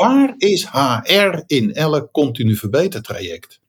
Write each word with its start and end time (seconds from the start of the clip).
Waar 0.00 0.34
is 0.36 0.66
HR 0.70 1.42
in 1.46 1.74
elk 1.74 2.12
continu 2.12 2.56
verbetertraject? 2.56 3.60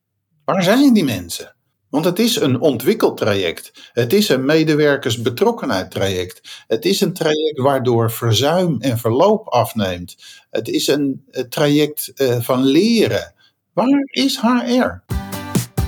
Waar 0.45 0.63
zijn 0.63 0.93
die 0.93 1.03
mensen? 1.03 1.55
Want 1.89 2.05
het 2.05 2.19
is 2.19 2.35
een 2.35 2.59
ontwikkeltraject. 2.59 3.91
Het 3.93 4.13
is 4.13 4.29
een 4.29 4.45
medewerkersbetrokkenheid 4.45 5.91
traject. 5.91 6.63
Het 6.67 6.85
is 6.85 7.01
een 7.01 7.13
traject 7.13 7.59
waardoor 7.59 8.11
verzuim 8.11 8.81
en 8.81 8.97
verloop 8.97 9.47
afneemt. 9.47 10.17
Het 10.49 10.67
is 10.67 10.87
een 10.87 11.25
traject 11.49 12.11
eh, 12.15 12.39
van 12.39 12.63
leren. 12.63 13.33
Waar 13.73 14.01
is 14.05 14.39
HR? 14.39 15.13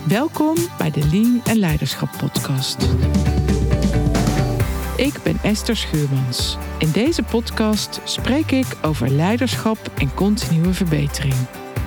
Welkom 0.08 0.56
bij 0.78 0.92
de 0.92 1.10
Lean 1.12 1.42
en 1.46 1.58
Leiderschap 1.58 2.10
podcast. 2.18 2.78
Ik 4.96 5.14
ben 5.24 5.38
Esther 5.44 5.76
Schuurmans. 5.76 6.58
In 6.78 6.92
deze 6.92 7.24
podcast 7.24 8.02
spreek 8.04 8.52
ik 8.52 8.66
over 8.82 9.10
leiderschap 9.10 9.78
en 9.98 10.14
continue 10.14 10.74
verbetering. 10.74 11.34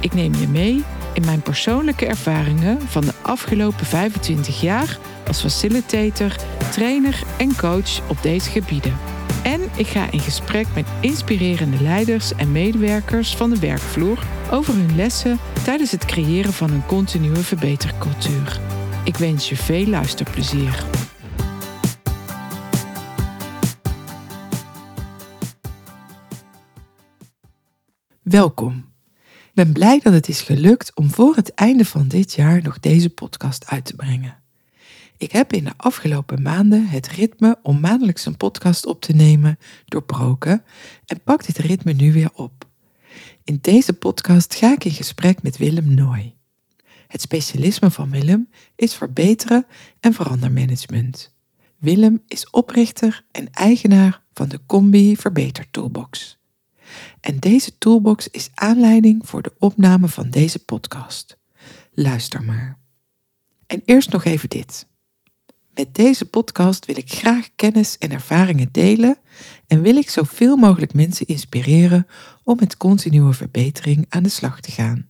Ik 0.01 0.15
neem 0.15 0.35
je 0.35 0.49
mee 0.49 0.85
in 1.15 1.25
mijn 1.25 1.43
persoonlijke 1.43 2.07
ervaringen 2.07 2.81
van 2.81 3.05
de 3.05 3.13
afgelopen 3.23 3.87
25 3.87 4.61
jaar 4.61 4.99
als 5.27 5.41
facilitator, 5.41 6.37
trainer 6.71 7.23
en 7.39 7.57
coach 7.57 8.09
op 8.09 8.23
deze 8.23 8.51
gebieden. 8.51 8.97
En 9.43 9.61
ik 9.77 9.87
ga 9.87 10.11
in 10.11 10.21
gesprek 10.21 10.67
met 10.75 10.87
inspirerende 11.01 11.83
leiders 11.83 12.35
en 12.35 12.53
medewerkers 12.53 13.37
van 13.37 13.51
de 13.51 13.59
werkvloer 13.59 14.19
over 14.51 14.75
hun 14.75 14.97
lessen 14.97 15.39
tijdens 15.65 15.91
het 15.91 16.05
creëren 16.05 16.53
van 16.53 16.71
een 16.71 16.87
continue 16.87 17.37
verbetercultuur. 17.37 18.61
Ik 19.05 19.17
wens 19.17 19.49
je 19.49 19.57
veel 19.57 19.87
luisterplezier. 19.87 20.85
Welkom. 28.29 28.93
Ik 29.25 29.51
ben 29.55 29.73
blij 29.73 30.01
dat 30.01 30.13
het 30.13 30.29
is 30.29 30.41
gelukt 30.41 30.95
om 30.95 31.11
voor 31.11 31.35
het 31.35 31.55
einde 31.55 31.85
van 31.85 32.09
dit 32.09 32.33
jaar 32.33 32.63
nog 32.63 32.81
deze 32.81 33.11
podcast 33.11 33.67
uit 33.67 33.85
te 33.85 33.95
brengen. 33.95 34.43
Ik 35.17 35.33
heb 35.33 35.53
in 35.53 35.65
de 35.65 35.73
afgelopen 35.77 36.43
maanden 36.43 36.87
het 36.87 37.09
ritme 37.09 37.59
om 37.63 37.81
maandelijks 37.81 38.27
een 38.27 38.37
podcast 38.37 38.87
op 38.87 39.01
te 39.01 39.13
nemen 39.13 39.59
doorbroken 39.85 40.65
en 41.05 41.21
pak 41.23 41.47
dit 41.47 41.59
ritme 41.59 41.93
nu 41.93 42.13
weer 42.13 42.31
op. 42.35 42.69
In 43.45 43.59
deze 43.61 43.93
podcast 43.93 44.55
ga 44.55 44.73
ik 44.73 44.85
in 44.85 44.91
gesprek 44.91 45.43
met 45.43 45.57
Willem 45.57 45.95
Nooy. 45.95 46.37
Het 47.07 47.21
specialisme 47.21 47.91
van 47.91 48.11
Willem 48.11 48.49
is 48.77 48.95
verbeteren 48.95 49.67
en 50.01 50.13
verandermanagement. 50.13 51.35
Willem 51.79 52.23
is 52.29 52.51
oprichter 52.51 53.25
en 53.31 53.51
eigenaar 53.51 54.23
van 54.33 54.49
de 54.49 54.61
Combi 54.67 55.17
Verbeter 55.17 55.67
Toolbox. 55.71 56.36
En 57.21 57.39
deze 57.39 57.79
toolbox 57.79 58.29
is 58.29 58.51
aanleiding 58.55 59.29
voor 59.29 59.43
de 59.43 59.53
opname 59.59 60.09
van 60.09 60.31
deze 60.31 60.59
podcast. 60.59 61.39
Luister 61.93 62.43
maar. 62.43 62.79
En 63.67 63.83
eerst 63.85 64.13
nog 64.13 64.25
even 64.25 64.49
dit. 64.49 64.87
Met 65.75 65.95
deze 65.95 66.25
podcast 66.25 66.87
wil 66.87 66.97
ik 66.97 67.13
graag 67.13 67.49
kennis 67.57 67.99
en 67.99 68.11
ervaringen 68.11 68.69
delen 68.73 69.19
en 69.67 69.83
wil 69.83 69.97
ik 69.97 70.11
zoveel 70.11 70.57
mogelijk 70.57 70.95
mensen 70.95 71.27
inspireren 71.27 72.07
om 72.45 72.57
met 72.61 72.77
continue 72.77 73.33
verbetering 73.33 74.07
aan 74.09 74.23
de 74.23 74.29
slag 74.29 74.61
te 74.61 74.71
gaan. 74.71 75.09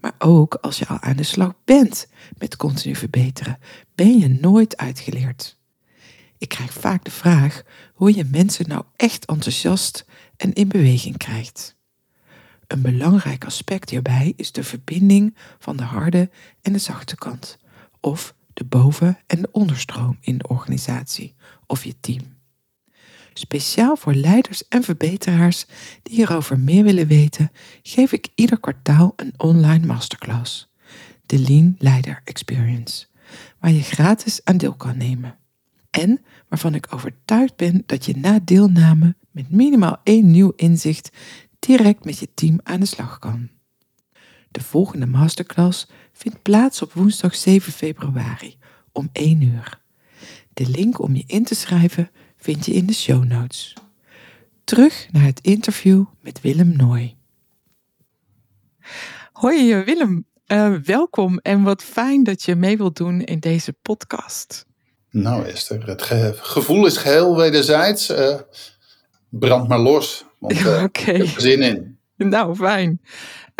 Maar 0.00 0.14
ook 0.18 0.54
als 0.54 0.78
je 0.78 0.86
al 0.86 1.00
aan 1.00 1.16
de 1.16 1.22
slag 1.22 1.54
bent 1.64 2.08
met 2.38 2.56
continu 2.56 2.94
verbeteren, 2.94 3.58
ben 3.94 4.18
je 4.18 4.28
nooit 4.28 4.76
uitgeleerd. 4.76 5.58
Ik 6.38 6.48
krijg 6.48 6.72
vaak 6.72 7.04
de 7.04 7.10
vraag 7.10 7.62
hoe 7.94 8.14
je 8.14 8.24
mensen 8.24 8.68
nou 8.68 8.84
echt 8.96 9.24
enthousiast 9.24 10.04
en 10.40 10.52
in 10.52 10.68
beweging 10.68 11.16
krijgt. 11.16 11.76
Een 12.66 12.82
belangrijk 12.82 13.44
aspect 13.44 13.90
hierbij 13.90 14.32
is 14.36 14.52
de 14.52 14.64
verbinding 14.64 15.36
van 15.58 15.76
de 15.76 15.82
harde 15.82 16.30
en 16.62 16.72
de 16.72 16.78
zachte 16.78 17.16
kant, 17.16 17.58
of 18.00 18.34
de 18.52 18.64
boven- 18.64 19.18
en 19.26 19.42
de 19.42 19.48
onderstroom 19.52 20.18
in 20.20 20.38
de 20.38 20.48
organisatie 20.48 21.34
of 21.66 21.84
je 21.84 21.94
team. 22.00 22.38
Speciaal 23.32 23.96
voor 23.96 24.14
leiders 24.14 24.68
en 24.68 24.82
verbeteraars 24.82 25.66
die 26.02 26.14
hierover 26.14 26.58
meer 26.58 26.84
willen 26.84 27.06
weten, 27.06 27.50
geef 27.82 28.12
ik 28.12 28.28
ieder 28.34 28.60
kwartaal 28.60 29.12
een 29.16 29.32
online 29.36 29.86
masterclass, 29.86 30.72
de 31.26 31.38
Lean 31.38 31.76
Leider 31.78 32.20
Experience, 32.24 33.06
waar 33.58 33.72
je 33.72 33.82
gratis 33.82 34.40
aan 34.44 34.56
deel 34.56 34.74
kan 34.74 34.96
nemen. 34.96 35.38
En 35.90 36.24
waarvan 36.48 36.74
ik 36.74 36.86
overtuigd 36.94 37.56
ben 37.56 37.82
dat 37.86 38.04
je 38.04 38.16
na 38.16 38.38
deelname 38.44 39.14
met 39.30 39.50
minimaal 39.50 40.00
één 40.02 40.30
nieuw 40.30 40.52
inzicht 40.56 41.10
direct 41.58 42.04
met 42.04 42.18
je 42.18 42.28
team 42.34 42.60
aan 42.62 42.80
de 42.80 42.86
slag 42.86 43.18
kan. 43.18 43.50
De 44.50 44.60
volgende 44.60 45.06
masterclass 45.06 45.86
vindt 46.12 46.42
plaats 46.42 46.82
op 46.82 46.92
woensdag 46.92 47.34
7 47.34 47.72
februari 47.72 48.56
om 48.92 49.08
1 49.12 49.42
uur. 49.42 49.80
De 50.52 50.68
link 50.68 51.00
om 51.00 51.14
je 51.16 51.24
in 51.26 51.44
te 51.44 51.54
schrijven 51.54 52.10
vind 52.36 52.66
je 52.66 52.72
in 52.72 52.86
de 52.86 52.94
show 52.94 53.24
notes. 53.24 53.74
Terug 54.64 55.06
naar 55.10 55.24
het 55.24 55.40
interview 55.40 56.04
met 56.20 56.40
Willem 56.40 56.76
Nooy. 56.76 57.16
Hoi 59.32 59.84
Willem, 59.84 60.26
uh, 60.46 60.74
welkom 60.74 61.38
en 61.38 61.62
wat 61.62 61.82
fijn 61.82 62.24
dat 62.24 62.42
je 62.42 62.54
mee 62.54 62.76
wilt 62.76 62.96
doen 62.96 63.20
in 63.20 63.38
deze 63.38 63.72
podcast. 63.72 64.66
Nou 65.10 65.44
Esther, 65.44 65.86
het 65.86 66.02
gevoel 66.40 66.86
is 66.86 66.96
geheel 66.96 67.36
wederzijds. 67.36 68.10
Uh, 68.10 68.34
brand 69.30 69.68
maar 69.68 69.78
los, 69.78 70.24
want 70.38 70.60
uh, 70.60 70.82
ik 70.82 70.96
heb 70.96 71.16
er 71.20 71.40
zin 71.40 71.62
in. 71.62 71.98
Nou, 72.16 72.56
fijn. 72.56 73.00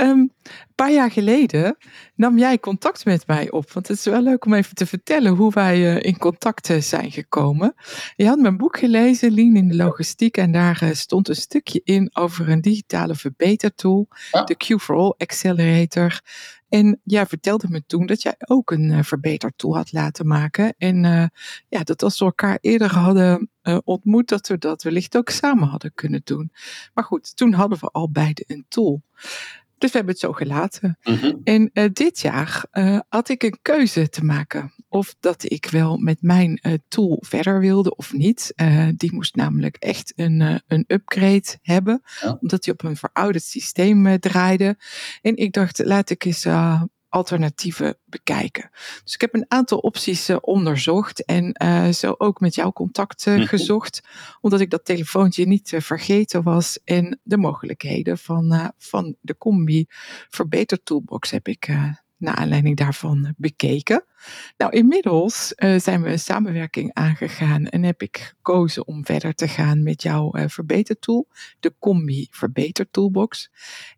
Um, 0.00 0.32
een 0.42 0.86
paar 0.86 0.92
jaar 0.92 1.10
geleden 1.10 1.76
nam 2.14 2.38
jij 2.38 2.58
contact 2.58 3.04
met 3.04 3.26
mij 3.26 3.50
op. 3.50 3.72
Want 3.72 3.88
het 3.88 3.98
is 3.98 4.04
wel 4.04 4.22
leuk 4.22 4.44
om 4.44 4.54
even 4.54 4.74
te 4.74 4.86
vertellen 4.86 5.32
hoe 5.32 5.52
wij 5.52 5.78
uh, 5.78 6.02
in 6.02 6.18
contact 6.18 6.70
zijn 6.78 7.10
gekomen. 7.10 7.74
Je 8.16 8.26
had 8.26 8.38
mijn 8.38 8.56
boek 8.56 8.78
gelezen, 8.78 9.34
Lean 9.34 9.56
in 9.56 9.68
de 9.68 9.76
Logistiek. 9.76 10.36
En 10.36 10.52
daar 10.52 10.80
uh, 10.82 10.90
stond 10.92 11.28
een 11.28 11.34
stukje 11.34 11.80
in 11.84 12.10
over 12.12 12.48
een 12.48 12.60
digitale 12.60 13.14
verbetertool. 13.14 14.08
De 14.44 14.56
Q 14.56 14.80
for 14.80 14.96
All 14.96 15.14
Accelerator. 15.16 16.20
En 16.68 17.00
jij 17.04 17.26
vertelde 17.26 17.66
me 17.68 17.82
toen 17.86 18.06
dat 18.06 18.22
jij 18.22 18.34
ook 18.38 18.70
een 18.70 19.04
verbetertool 19.04 19.76
had 19.76 19.92
laten 19.92 20.26
maken. 20.26 20.74
En 20.78 21.02
ja, 21.68 21.82
dat 21.82 22.02
als 22.02 22.18
we 22.18 22.24
elkaar 22.24 22.58
eerder 22.60 22.94
hadden 22.94 23.50
ontmoet, 23.84 24.28
dat 24.28 24.48
we 24.48 24.58
dat 24.58 24.82
wellicht 24.82 25.16
ook 25.16 25.28
samen 25.28 25.68
hadden 25.68 25.94
kunnen 25.94 26.20
doen. 26.24 26.52
Maar 26.94 27.04
goed, 27.04 27.36
toen 27.36 27.52
hadden 27.52 27.78
we 27.78 27.86
al 27.86 28.10
beide 28.10 28.44
een 28.46 28.64
tool. 28.68 29.02
Dus 29.80 29.90
we 29.90 29.96
hebben 29.96 30.14
het 30.14 30.22
zo 30.22 30.32
gelaten. 30.32 30.98
Mhm. 31.02 31.32
En 31.44 31.70
uh, 31.72 31.84
dit 31.92 32.20
jaar 32.20 32.64
uh, 32.72 32.98
had 33.08 33.28
ik 33.28 33.42
een 33.42 33.58
keuze 33.62 34.08
te 34.08 34.24
maken. 34.24 34.72
Of 34.88 35.14
dat 35.20 35.50
ik 35.50 35.66
wel 35.70 35.96
met 35.96 36.22
mijn 36.22 36.58
uh, 36.62 36.74
tool 36.88 37.22
verder 37.26 37.60
wilde 37.60 37.96
of 37.96 38.12
niet. 38.12 38.52
die 38.96 39.12
moest 39.12 39.34
namelijk 39.34 39.76
echt 39.76 40.12
een, 40.16 40.62
een 40.66 40.84
upgrade 40.86 41.58
hebben. 41.62 42.02
Omdat 42.40 42.64
hij 42.64 42.74
op 42.74 42.82
een 42.82 42.96
verouderd 42.96 43.44
systeem 43.44 44.18
draaide. 44.18 44.76
En 45.22 45.36
ik 45.36 45.52
dacht, 45.52 45.84
laat 45.84 46.10
ik 46.10 46.24
eens 46.24 46.44
alternatieven 47.10 47.98
bekijken. 48.04 48.70
Dus 49.04 49.14
ik 49.14 49.20
heb 49.20 49.34
een 49.34 49.44
aantal 49.48 49.78
opties 49.78 50.30
uh, 50.30 50.36
onderzocht 50.40 51.24
en 51.24 51.56
uh, 51.62 51.88
zo 51.88 52.14
ook 52.18 52.40
met 52.40 52.54
jou 52.54 52.72
contact 52.72 53.26
uh, 53.26 53.46
gezocht, 53.46 54.00
omdat 54.40 54.60
ik 54.60 54.70
dat 54.70 54.84
telefoontje 54.84 55.46
niet 55.46 55.74
vergeten 55.78 56.42
was 56.42 56.80
en 56.84 57.20
de 57.22 57.36
mogelijkheden 57.36 58.18
van, 58.18 58.72
van 58.78 59.16
de 59.20 59.36
combi 59.36 59.86
verbeter 60.28 60.82
toolbox 60.82 61.30
heb 61.30 61.48
ik 61.48 61.68
naar 62.20 62.34
aanleiding 62.34 62.76
daarvan 62.76 63.34
bekeken. 63.36 64.04
Nou, 64.56 64.72
inmiddels 64.72 65.52
uh, 65.56 65.78
zijn 65.78 66.02
we 66.02 66.10
een 66.10 66.18
samenwerking 66.18 66.90
aangegaan 66.92 67.66
en 67.66 67.82
heb 67.82 68.02
ik 68.02 68.16
gekozen 68.16 68.86
om 68.86 69.04
verder 69.04 69.34
te 69.34 69.48
gaan 69.48 69.82
met 69.82 70.02
jouw 70.02 70.36
uh, 70.36 70.44
verbetertool, 70.46 71.28
de 71.60 71.74
Combi 71.78 72.28
Verbeter 72.30 72.90
Toolbox. 72.90 73.50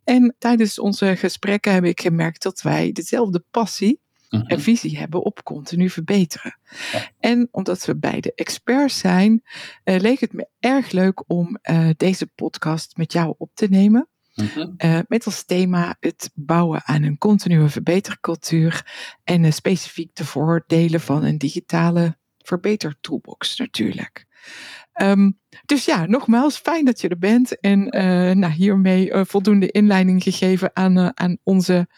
En 0.04 0.34
tijdens 0.38 0.78
onze 0.78 1.16
gesprekken 1.16 1.72
heb 1.72 1.84
ik 1.84 2.00
gemerkt 2.00 2.42
dat 2.42 2.62
wij 2.62 2.92
dezelfde 2.92 3.44
passie 3.50 4.00
en 4.28 4.44
mhm. 4.46 4.58
visie 4.58 4.98
hebben 4.98 5.22
op 5.22 5.42
continu 5.42 5.90
verbeteren. 5.90 6.58
En 7.18 7.48
omdat 7.50 7.84
we 7.84 7.96
beide 7.96 8.34
experts 8.34 8.98
zijn, 8.98 9.42
uh, 9.84 10.00
leek 10.00 10.20
het 10.20 10.32
me 10.32 10.48
erg 10.60 10.90
leuk 10.90 11.30
om 11.30 11.58
deze 11.96 12.26
podcast 12.26 12.96
met 12.96 13.12
jou 13.12 13.34
op 13.38 13.50
te 13.54 13.66
nemen. 13.66 14.08
Uh, 14.34 14.98
met 15.08 15.24
als 15.24 15.44
thema 15.44 15.96
het 16.00 16.30
bouwen 16.34 16.82
aan 16.84 17.02
een 17.02 17.18
continue 17.18 17.68
verbetercultuur 17.68 18.86
en 19.24 19.44
uh, 19.44 19.50
specifiek 19.50 20.14
de 20.14 20.24
voordelen 20.24 21.00
van 21.00 21.24
een 21.24 21.38
digitale 21.38 22.16
verbetertoolbox 22.38 23.56
natuurlijk. 23.56 24.26
Um, 25.02 25.38
dus 25.66 25.84
ja, 25.84 26.06
nogmaals, 26.06 26.56
fijn 26.56 26.84
dat 26.84 27.00
je 27.00 27.08
er 27.08 27.18
bent 27.18 27.60
en 27.60 27.96
uh, 27.96 28.34
nou, 28.34 28.52
hiermee 28.52 29.24
voldoende 29.24 29.70
inleiding 29.70 30.22
gegeven 30.22 30.70
aan, 30.76 31.18
aan 31.18 31.38
onze 31.42 31.88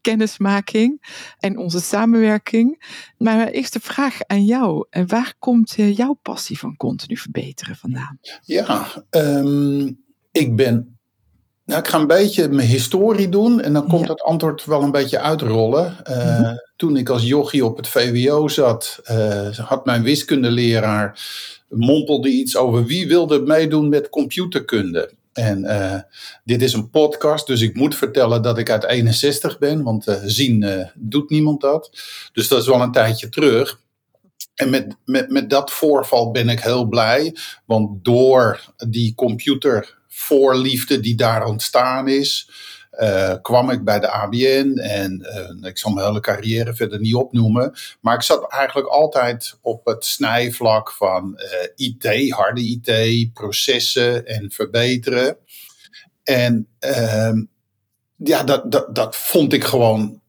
kennismaking 0.00 1.02
en 1.38 1.58
onze 1.58 1.80
samenwerking. 1.80 2.82
Maar 3.18 3.36
mijn 3.36 3.48
eerste 3.48 3.80
vraag 3.80 4.24
aan 4.26 4.44
jou. 4.44 4.86
Waar 5.06 5.34
komt 5.38 5.74
jouw 5.76 6.18
passie 6.22 6.58
van 6.58 6.76
continu 6.76 7.16
verbeteren 7.16 7.76
vandaan? 7.76 8.18
Ja, 8.42 9.04
um, 9.10 10.04
ik 10.30 10.56
ben 10.56 10.99
Nou, 11.64 11.80
ik 11.80 11.88
ga 11.88 11.98
een 11.98 12.06
beetje 12.06 12.48
mijn 12.48 12.68
historie 12.68 13.28
doen 13.28 13.60
en 13.60 13.72
dan 13.72 13.88
komt 13.88 14.04
Ja. 14.06 14.10
het 14.12 14.22
antwoord 14.22 14.64
wel 14.64 14.82
een 14.82 14.90
beetje 14.90 15.18
uitrollen. 15.20 16.04
Eh, 16.04 16.40
Mhm. 16.40 16.54
Toen 16.76 16.96
ik 16.96 17.08
als 17.08 17.22
jochie 17.22 17.64
op 17.64 17.76
het 17.76 17.88
VWO 17.88 18.48
zat, 18.48 19.00
eh, 19.04 19.48
had 19.58 19.84
mijn 19.84 20.02
wiskundeleraar 20.02 21.20
mompelde 21.68 22.28
iets 22.28 22.56
over 22.56 22.84
wie 22.84 23.08
wilde 23.08 23.40
meedoen 23.40 23.88
met 23.88 24.08
computerkunde. 24.08 25.12
En 25.32 25.64
eh, 25.64 26.00
dit 26.44 26.62
is 26.62 26.72
een 26.72 26.90
podcast, 26.90 27.46
dus 27.46 27.60
ik 27.60 27.74
moet 27.74 27.94
vertellen 27.94 28.42
dat 28.42 28.58
ik 28.58 28.70
uit 28.70 28.84
61 28.84 29.58
ben, 29.58 29.82
want 29.82 30.06
eh, 30.06 30.16
zien 30.24 30.88
doet 30.94 31.30
niemand 31.30 31.60
dat. 31.60 31.90
Dus 32.32 32.48
dat 32.48 32.60
is 32.60 32.66
wel 32.66 32.80
een 32.82 32.92
tijdje 32.92 33.28
terug. 33.28 33.80
En 34.54 34.70
met, 34.70 34.96
met, 35.04 35.30
met 35.30 35.50
dat 35.50 35.70
voorval 35.70 36.30
ben 36.30 36.48
ik 36.48 36.60
heel 36.60 36.84
blij, 36.84 37.36
want 37.64 38.04
door 38.04 38.60
die 38.88 39.12
computervoorliefde 40.10 41.00
die 41.00 41.14
daar 41.14 41.44
ontstaan 41.44 42.08
is, 42.08 42.50
eh, 42.90 43.34
kwam 43.42 43.70
ik 43.70 43.84
bij 43.84 44.00
de 44.00 44.10
ABN 44.10 44.78
en 44.78 45.20
eh, 45.20 45.68
ik 45.68 45.78
zal 45.78 45.92
mijn 45.92 46.06
hele 46.06 46.20
carrière 46.20 46.74
verder 46.74 47.00
niet 47.00 47.14
opnoemen. 47.14 47.72
Maar 48.00 48.14
ik 48.14 48.22
zat 48.22 48.52
eigenlijk 48.52 48.88
altijd 48.88 49.58
op 49.60 49.86
het 49.86 50.04
snijvlak 50.04 50.92
van 50.92 51.36
eh, 51.36 51.68
IT, 51.76 52.30
harde 52.30 52.60
IT, 52.60 53.32
processen 53.32 54.26
en 54.26 54.50
verbeteren. 54.50 55.36
En 56.22 56.68
ehm, 56.78 57.44
ja, 58.16 58.42
dat, 58.42 58.72
dat, 58.72 58.94
dat 58.94 59.16
vond 59.16 59.52
ik 59.52 59.64
gewoon 59.64 60.20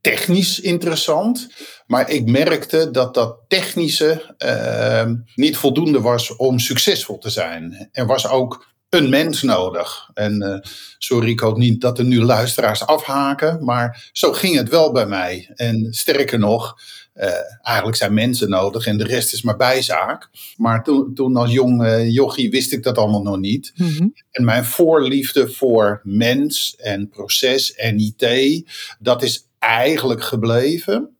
technisch 0.00 0.60
interessant. 0.60 1.48
Maar 1.86 2.10
ik 2.10 2.26
merkte 2.26 2.90
dat 2.90 3.14
dat 3.14 3.38
technische 3.48 4.34
ehm, 4.38 5.14
niet 5.34 5.56
voldoende 5.56 6.00
was 6.00 6.36
om 6.36 6.58
succesvol 6.58 7.18
te 7.18 7.30
zijn. 7.30 7.88
Er 7.92 8.06
was 8.06 8.28
ook 8.28 8.74
een 8.96 9.08
mens 9.08 9.42
nodig. 9.42 10.10
En 10.14 10.42
eh, 10.42 10.58
sorry, 10.98 11.30
ik 11.30 11.40
hoop 11.40 11.56
niet 11.56 11.80
dat 11.80 11.98
er 11.98 12.04
nu 12.04 12.22
luisteraars 12.22 12.86
afhaken, 12.86 13.64
maar 13.64 14.10
zo 14.12 14.32
ging 14.32 14.56
het 14.56 14.68
wel 14.68 14.92
bij 14.92 15.06
mij. 15.06 15.50
En 15.54 15.86
sterker 15.90 16.38
nog, 16.38 16.76
eh, 17.16 17.30
eigenlijk 17.62 17.96
zijn 17.96 18.14
mensen 18.14 18.48
nodig 18.48 18.86
en 18.86 18.98
de 18.98 19.04
rest 19.04 19.32
is 19.32 19.42
maar 19.42 19.56
bijzaak. 19.56 20.28
Maar 20.56 20.84
toen, 20.84 21.14
toen 21.14 21.36
als 21.36 21.52
jong 21.52 21.84
eh, 21.84 22.10
jochie 22.12 22.50
wist 22.50 22.72
ik 22.72 22.82
dat 22.82 22.98
allemaal 22.98 23.22
nog 23.22 23.38
niet. 23.38 23.72
Mhm. 23.76 24.08
En 24.30 24.44
mijn 24.44 24.64
voorliefde 24.64 25.48
voor 25.48 26.00
mens 26.02 26.76
en 26.76 27.08
proces 27.08 27.74
en 27.74 27.98
IT, 27.98 28.64
dat 28.98 29.22
is 29.22 29.48
eigenlijk 29.58 30.22
gebleven. 30.22 31.10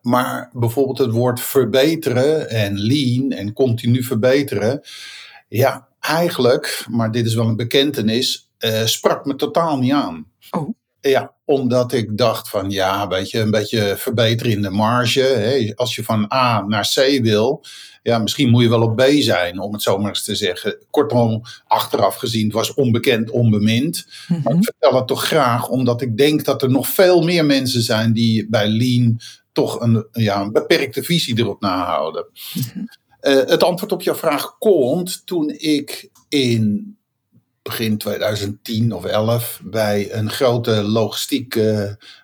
Maar 0.00 0.50
bijvoorbeeld 0.52 0.98
het 0.98 1.10
woord 1.10 1.40
verbeteren 1.40 2.50
en 2.50 2.80
lean 2.80 3.30
en 3.30 3.52
continu 3.52 4.02
verbeteren. 4.02 4.80
Ja, 5.48 5.88
eigenlijk, 6.08 6.86
maar 6.90 7.10
dit 7.10 7.26
is 7.26 7.34
wel 7.34 7.46
een 7.48 7.56
bekentenis, 7.56 8.50
eh, 8.58 8.84
sprak 8.84 9.24
me 9.24 9.34
totaal 9.36 9.78
niet 9.78 9.92
aan. 9.92 10.26
Oh. 10.50 10.68
Ja, 11.00 11.34
omdat 11.44 11.92
ik 11.92 12.16
dacht 12.18 12.48
van 12.48 12.70
ja, 12.70 13.08
weet 13.08 13.30
je, 13.30 13.40
een 13.40 13.50
beetje 13.50 13.94
verbeteren 13.98 14.52
in 14.52 14.62
de 14.62 14.70
marge. 14.70 15.20
Hè. 15.20 15.72
Als 15.74 15.94
je 15.94 16.04
van 16.04 16.32
A 16.32 16.64
naar 16.66 16.90
C 16.94 17.22
wil, 17.22 17.64
ja, 18.02 18.18
misschien 18.18 18.50
moet 18.50 18.62
je 18.62 18.68
wel 18.68 18.82
op 18.82 18.96
B 18.96 19.02
zijn, 19.18 19.58
om 19.60 19.72
het 19.72 19.82
zo 19.82 19.98
maar 19.98 20.08
eens 20.08 20.24
te 20.24 20.34
zeggen. 20.34 20.78
Kortom, 20.90 21.42
achteraf 21.66 22.14
gezien, 22.16 22.44
het 22.44 22.52
was 22.52 22.74
onbekend, 22.74 23.30
onbemind. 23.30 24.06
Maar 24.28 24.38
Mhm. 24.38 24.56
ik 24.56 24.64
vertel 24.64 24.94
het 24.98 25.06
toch 25.06 25.24
graag, 25.24 25.68
omdat 25.68 26.00
ik 26.00 26.16
denk 26.16 26.44
dat 26.44 26.62
er 26.62 26.70
nog 26.70 26.88
veel 26.88 27.22
meer 27.22 27.44
mensen 27.44 27.82
zijn 27.82 28.12
die 28.12 28.48
bij 28.48 28.68
Lean 28.68 29.20
toch 29.52 29.80
een, 29.80 30.06
ja, 30.12 30.40
een 30.40 30.52
beperkte 30.52 31.02
visie 31.02 31.38
erop 31.38 31.60
nahouden. 31.60 32.26
Mhm. 32.54 32.84
Eh, 33.24 33.34
het 33.34 33.62
antwoord 33.62 33.92
op 33.92 34.02
jouw 34.02 34.14
vraag 34.14 34.58
komt 34.58 35.26
toen 35.26 35.50
ik 35.56 36.10
in 36.28 36.96
begin 37.62 37.98
2010 37.98 38.92
of 38.92 39.04
11 39.04 39.60
bij 39.62 40.12
een 40.12 40.30
grote 40.30 40.82
logistiek 40.82 41.60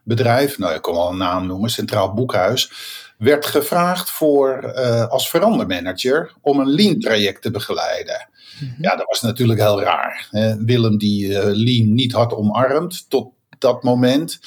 bedrijf, 0.04 0.58
nou 0.58 0.74
ik 0.74 0.82
kan 0.82 0.94
wel 0.94 1.10
een 1.10 1.16
naam 1.16 1.46
noemen, 1.46 1.70
Centraal 1.70 2.14
Boekhuis, 2.14 2.72
werd 3.18 3.46
gevraagd 3.46 4.10
voor 4.10 4.62
eh, 4.62 5.06
als 5.06 5.28
verandermanager 5.28 6.32
om 6.40 6.60
een 6.60 6.70
lean 6.70 6.98
traject 6.98 7.42
te 7.42 7.50
begeleiden. 7.50 8.28
Mhm. 8.60 8.82
Ja, 8.82 8.96
dat 8.96 9.06
was 9.06 9.20
natuurlijk 9.20 9.60
heel 9.60 9.80
raar. 9.80 10.28
Hè. 10.30 10.64
Willem 10.64 10.98
die 10.98 11.38
eh, 11.38 11.50
lean 11.52 11.94
niet 11.94 12.12
had 12.12 12.34
omarmd 12.34 13.10
tot 13.10 13.32
dat 13.58 13.82
moment. 13.82 14.40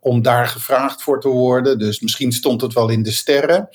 om 0.00 0.22
daar 0.22 0.46
gevraagd 0.46 1.02
voor 1.02 1.20
te 1.20 1.28
worden. 1.28 1.78
Dus 1.78 2.00
misschien 2.00 2.32
stond 2.32 2.60
het 2.60 2.72
wel 2.72 2.88
in 2.88 3.02
de 3.02 3.10
sterren. 3.10 3.68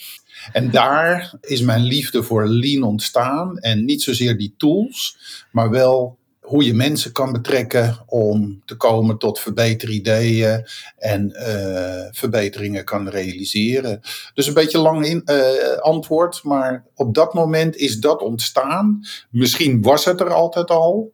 En 0.52 0.72
daar 0.72 1.34
is 1.42 1.62
mijn 1.62 1.84
liefde 1.84 2.24
voor 2.24 2.48
lean 2.48 2.84
ontstaan. 2.84 3.58
En 3.58 3.86
niet 3.86 4.02
zozeer 4.02 4.38
die 4.38 4.54
tools, 4.58 5.18
maar 5.52 5.70
wel 5.70 6.18
hoe 6.48 6.66
je 6.66 6.74
mensen 6.74 7.12
kan 7.12 7.32
betrekken 7.32 7.98
om 8.06 8.62
te 8.66 8.76
komen 8.76 9.18
tot 9.18 9.40
verbeterideeën 9.40 10.66
en 10.98 11.32
eh, 11.32 12.08
verbeteringen 12.12 12.86
kan 12.86 13.10
realiseren. 13.10 14.02
Dus 14.34 14.48
een 14.48 14.54
beetje 14.54 14.78
lang 14.78 15.06
in, 15.06 15.22
eh, 15.26 15.78
antwoord, 15.78 16.44
maar 16.44 16.86
op 16.96 17.14
dat 17.14 17.34
moment 17.34 17.76
is 17.76 18.00
dat 18.00 18.22
ontstaan. 18.22 19.00
Misschien 19.30 19.82
was 19.82 20.06
het 20.06 20.20
er 20.20 20.34
altijd 20.34 20.70
al 20.70 21.14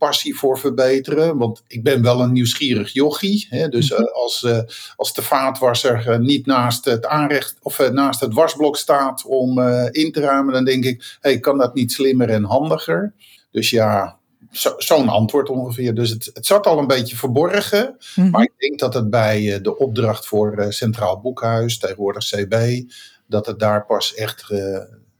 passie 0.00 0.36
voor 0.36 0.58
verbeteren. 0.58 1.36
Want 1.36 1.62
ik 1.66 1.82
ben 1.82 2.02
wel 2.02 2.20
een 2.20 2.32
nieuwsgierig 2.32 2.92
jochie. 2.92 3.46
Hè, 3.50 3.68
dus 3.68 3.90
Mhm. 3.90 4.02
uh, 4.02 4.12
als, 4.12 4.42
uh, 4.42 4.58
als 4.96 5.14
de 5.14 5.22
vaatwasser 5.22 6.08
uh, 6.08 6.16
niet 6.18 6.46
naast 6.46 6.84
het, 6.84 7.06
aanrecht, 7.06 7.56
of, 7.62 7.90
naast 7.90 8.20
het 8.20 8.34
wasblok 8.34 8.76
staat 8.76 9.24
om 9.24 9.60
in 9.90 10.12
te 10.12 10.20
ruimen, 10.20 10.52
dan 10.52 10.64
denk 10.64 10.84
ik, 10.84 11.18
hey, 11.20 11.38
kan 11.40 11.58
dat 11.58 11.74
niet 11.74 11.92
slimmer 11.92 12.30
en 12.30 12.44
handiger? 12.44 13.12
Dus 13.50 13.70
ja, 13.70 14.18
zo, 14.50 14.74
zo'n 14.78 15.08
antwoord 15.08 15.48
ongeveer. 15.48 15.94
Dus 15.94 16.10
het, 16.10 16.30
het, 16.34 16.46
zat 16.46 16.66
al 16.66 16.78
een 16.78 16.86
beetje 16.86 17.16
verborgen. 17.16 17.96
Mhm. 18.14 18.30
Maar 18.30 18.42
ik 18.42 18.52
denk 18.56 18.78
dat 18.78 18.94
het 18.94 19.10
bij 19.10 19.60
de 19.60 19.78
opdracht 19.78 20.26
voor 20.26 20.66
Centraal 20.68 21.20
Boekhuis, 21.20 21.78
tegenwoordig 21.78 22.24
CB, 22.24 22.82
dat 23.26 23.46
het 23.46 23.58
daar 23.58 23.86
pas 23.86 24.14
echt 24.14 24.46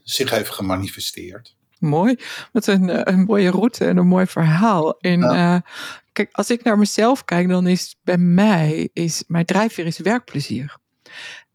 zich 0.03 0.31
heeft 0.31 0.50
gemanifesteerd. 0.50 1.56
Mooi. 1.81 2.17
Wat 2.53 2.67
een, 2.67 3.09
een 3.12 3.25
mooie 3.25 3.50
route 3.50 3.85
en 3.85 3.97
een 3.97 4.06
mooi 4.06 4.27
verhaal. 4.27 4.99
En 4.99 5.21
ja. 5.21 5.55
uh, 5.55 5.61
kijk, 6.12 6.29
als 6.32 6.50
ik 6.50 6.62
naar 6.62 6.79
mezelf 6.79 7.25
kijk, 7.25 7.49
dan 7.49 7.67
is 7.67 7.97
bij 8.03 8.19
mij, 8.19 8.91
is 8.93 9.25
mijn 9.27 9.44
drijfveer 9.44 9.87
is 9.87 9.99
werkplezier. 9.99 10.79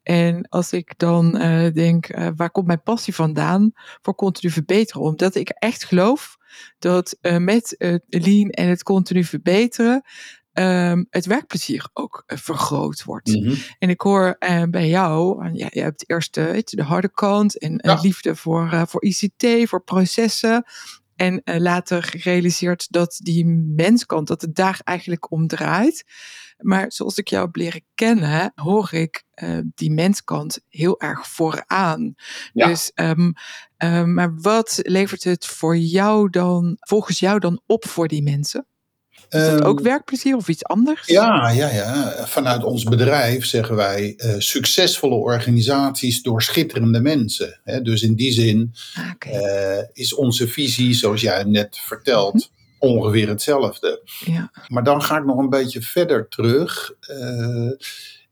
En 0.04 0.48
als 0.50 0.72
ik 0.74 0.94
dan 0.98 1.42
uh, 1.42 1.74
denk, 1.74 2.16
uh, 2.16 2.28
waar 2.36 2.52
komt 2.52 2.68
mijn 2.68 2.82
passie 2.82 3.16
vandaan 3.16 3.72
voor 4.02 4.16
continu 4.16 4.52
verbeteren? 4.52 5.02
Omdat 5.02 5.36
ik 5.36 5.50
echt 5.50 5.84
geloof 5.84 6.38
dat 6.80 7.18
uh, 7.22 7.38
met 7.38 7.76
het 7.78 8.04
lean 8.08 8.50
en 8.50 8.68
het 8.68 8.84
continu 8.84 9.24
verbeteren 9.24 10.04
um, 10.60 11.08
het 11.10 11.26
werkplezier 11.26 11.90
ook 11.94 12.24
uh, 12.28 12.38
vergroot 12.38 13.04
wordt. 13.04 13.28
Mhm. 13.28 13.56
En 13.80 13.90
ik 13.90 14.02
hoor 14.02 14.36
uh, 14.40 14.64
bij 14.64 14.88
jou, 14.88 15.50
ja, 15.54 15.68
je 15.72 15.82
hebt 15.82 16.10
eerst 16.10 16.38
uh, 16.38 16.60
de 16.64 16.84
harde 16.84 17.12
kant 17.12 17.58
en 17.58 17.80
ja. 17.84 18.00
liefde 18.02 18.36
voor, 18.36 18.84
voor 18.88 19.04
ICT, 19.04 19.70
voor 19.70 19.84
processen. 19.84 20.64
En 21.16 21.42
later 21.44 22.04
gerealiseerd 22.04 22.92
dat 22.92 23.20
die 23.24 23.46
menskant, 23.76 24.28
dat 24.28 24.42
het 24.42 24.56
daar 24.56 24.80
eigenlijk 24.84 25.32
om 25.32 25.48
draait. 25.48 26.04
Maar 26.58 26.92
zoals 26.92 27.18
ik 27.18 27.28
jou 27.28 27.46
heb 27.46 27.56
leren 27.56 27.86
kennen, 27.96 28.52
hoor 28.56 28.94
ik 28.94 29.24
uh, 29.36 29.60
die 29.76 29.92
menskant 29.92 30.60
heel 30.70 31.00
erg 31.02 31.28
vooraan. 31.28 32.16
Ja. 32.54 32.68
Dus, 32.68 32.92
um, 32.96 33.34
uh, 33.84 34.04
maar 34.04 34.36
wat 34.36 34.80
levert 34.82 35.24
het 35.24 35.46
voor 35.46 35.78
jou 35.78 36.30
dan, 36.30 36.78
volgens 36.80 37.20
jou 37.20 37.40
dan 37.40 37.62
op 37.66 37.88
voor 37.88 38.08
die 38.08 38.24
mensen? 38.24 38.68
Is 39.30 39.50
dat 39.50 39.64
ook 39.64 39.80
werkplezier 39.80 40.36
of 40.36 40.48
iets 40.48 40.64
anders? 40.64 41.08
Ja, 41.08 41.50
ja, 41.50 41.70
ja. 41.70 42.14
Vanuit 42.28 42.64
ons 42.64 42.84
bedrijf 42.84 43.46
zeggen 43.46 43.76
wij 43.76 44.14
uh, 44.18 44.34
succesvolle 44.38 45.16
organisaties 45.16 46.22
door 46.22 46.42
schitterende 46.42 47.02
mensen. 47.02 47.60
Hè? 47.64 47.82
Dus 47.82 48.02
in 48.02 48.16
die 48.16 48.32
zin 48.32 48.74
okay. 49.14 49.34
uh, 49.34 49.84
is 49.94 50.14
onze 50.14 50.48
visie, 50.48 50.94
zoals 50.94 51.22
jij 51.22 51.44
net 51.44 51.78
vertelt, 51.78 52.34
mm 52.34 52.42
-hmm. 52.80 52.90
ongeveer 52.90 53.28
hetzelfde. 53.28 54.02
Ja. 54.26 54.52
Maar 54.68 54.84
dan 54.84 55.02
ga 55.04 55.18
ik 55.18 55.26
nog 55.26 55.38
een 55.38 55.50
beetje 55.50 55.82
verder 55.82 56.28
terug. 56.28 56.94
Uh, 57.12 57.72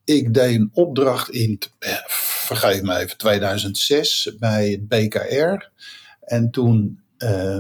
ik 0.03 0.33
deed 0.33 0.55
een 0.55 0.69
opdracht 0.73 1.29
in, 1.29 1.59
vergeef 2.45 2.81
me 2.81 2.97
even, 2.97 3.17
2006 3.17 4.35
bij 4.39 4.69
het 4.69 4.87
BKR. 4.87 5.69
En 6.21 6.51
toen 6.51 7.01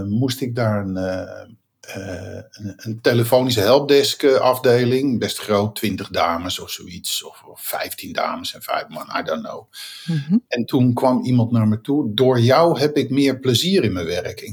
moest 0.05 0.41
ik 0.41 0.55
daar 0.55 0.85
een 0.85 1.57
een, 1.91 2.73
een, 2.75 3.01
telefonische 3.01 3.59
helpdesk 3.59 4.25
afdeling, 4.25 5.19
best 5.19 5.39
groot, 5.39 5.75
20 5.75 6.09
dames 6.09 6.59
of 6.59 6.69
zoiets, 6.69 7.23
of, 7.23 7.43
of 7.43 7.61
15 7.61 8.13
dames 8.13 8.53
en 8.53 8.61
5 8.61 8.87
man, 8.87 9.07
I 9.19 9.23
don't 9.23 9.43
know. 9.43 9.63
Mhm. 10.05 10.17
Mm 10.17 10.23
-hmm. 10.27 10.43
En 10.47 10.65
toen 10.65 10.93
kwam 10.93 11.25
iemand 11.25 11.51
naar 11.51 11.67
me 11.67 11.81
toe, 11.81 12.13
door 12.13 12.39
jou 12.39 12.79
heb 12.79 12.97
ik 12.97 13.09
meer 13.09 13.39
plezier 13.39 13.83
in 13.83 13.93
mijn 13.93 14.05
werk. 14.05 14.49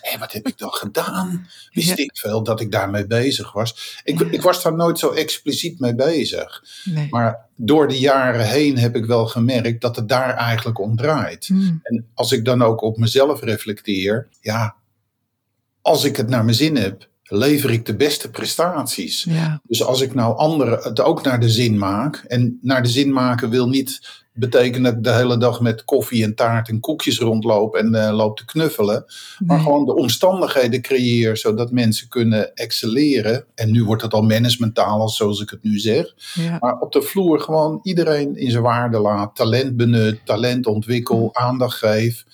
Hey, 0.00 0.18
wat 0.18 0.32
heb 0.32 0.46
ik 0.46 0.58
dan 0.58 0.72
gedaan? 0.72 1.48
Wist 1.72 1.88
ja. 1.88 1.96
ik 1.96 2.16
veel 2.16 2.42
dat 2.42 2.60
ik 2.60 2.72
daarmee 2.72 3.06
bezig 3.06 3.52
was. 3.52 4.00
Ik, 4.04 4.18
ja. 4.18 4.26
ik 4.30 4.42
was 4.42 4.62
daar 4.62 4.74
nooit 4.74 4.98
zo 4.98 5.10
expliciet 5.10 5.80
mee 5.80 5.94
bezig. 5.94 6.64
Nee. 6.84 7.06
Maar 7.10 7.46
door 7.56 7.88
de 7.88 7.98
jaren 7.98 8.46
heen 8.48 8.78
heb 8.78 8.96
ik 8.96 9.04
wel 9.04 9.26
gemerkt 9.26 9.80
dat 9.80 9.96
het 9.96 10.08
daar 10.08 10.34
eigenlijk 10.34 10.78
om 10.78 10.96
draait. 10.96 11.48
Mm. 11.48 11.80
En 11.82 12.06
als 12.14 12.32
ik 12.32 12.44
dan 12.44 12.62
ook 12.62 12.82
op 12.82 12.96
mezelf 12.96 13.42
reflecteer, 13.42 14.28
ja, 14.40 14.76
als 15.84 16.04
ik 16.04 16.16
het 16.16 16.28
naar 16.28 16.44
mijn 16.44 16.56
zin 16.56 16.76
heb, 16.76 17.08
lever 17.22 17.70
ik 17.70 17.86
de 17.86 17.96
beste 17.96 18.30
prestaties. 18.30 19.24
Ja. 19.28 19.60
Dus 19.66 19.84
als 19.84 20.00
ik 20.00 20.14
nou 20.14 20.36
anderen 20.36 20.78
het 20.82 21.00
ook 21.00 21.22
naar 21.22 21.40
de 21.40 21.48
zin 21.48 21.78
maak. 21.78 22.24
En 22.26 22.58
naar 22.62 22.82
de 22.82 22.88
zin 22.88 23.12
maken 23.12 23.50
wil 23.50 23.68
niet 23.68 24.22
betekenen 24.32 24.82
dat 24.82 24.94
ik 24.94 25.02
de 25.02 25.12
hele 25.12 25.36
dag 25.36 25.60
met 25.60 25.84
koffie 25.84 26.24
en 26.24 26.34
taart 26.34 26.68
en 26.68 26.80
koekjes 26.80 27.18
rondloop 27.18 27.74
en 27.74 27.94
uh, 27.94 28.10
loop 28.16 28.36
te 28.36 28.44
knuffelen. 28.44 29.04
Maar 29.38 29.60
gewoon 29.60 29.84
de 29.84 29.94
omstandigheden 29.94 30.82
creëer 30.82 31.36
zodat 31.36 31.70
mensen 31.70 32.08
kunnen 32.08 32.54
excelleren. 32.54 33.44
En 33.54 33.70
nu 33.70 33.84
wordt 33.84 34.02
het 34.02 34.14
al 34.14 34.22
managementtaal, 34.22 35.08
zoals 35.08 35.40
ik 35.40 35.50
het 35.50 35.62
nu 35.62 35.78
zeg. 35.78 36.14
Ja. 36.34 36.56
Maar 36.60 36.78
op 36.78 36.92
de 36.92 37.02
vloer 37.02 37.40
gewoon 37.40 37.80
iedereen 37.82 38.36
in 38.36 38.50
zijn 38.50 38.62
waarde 38.62 38.98
laat. 38.98 39.36
Talent 39.36 39.76
benut, 39.76 40.20
talent 40.24 40.66
ontwikkel, 40.66 41.30
aandacht 41.32 41.78
geef. 41.78 42.24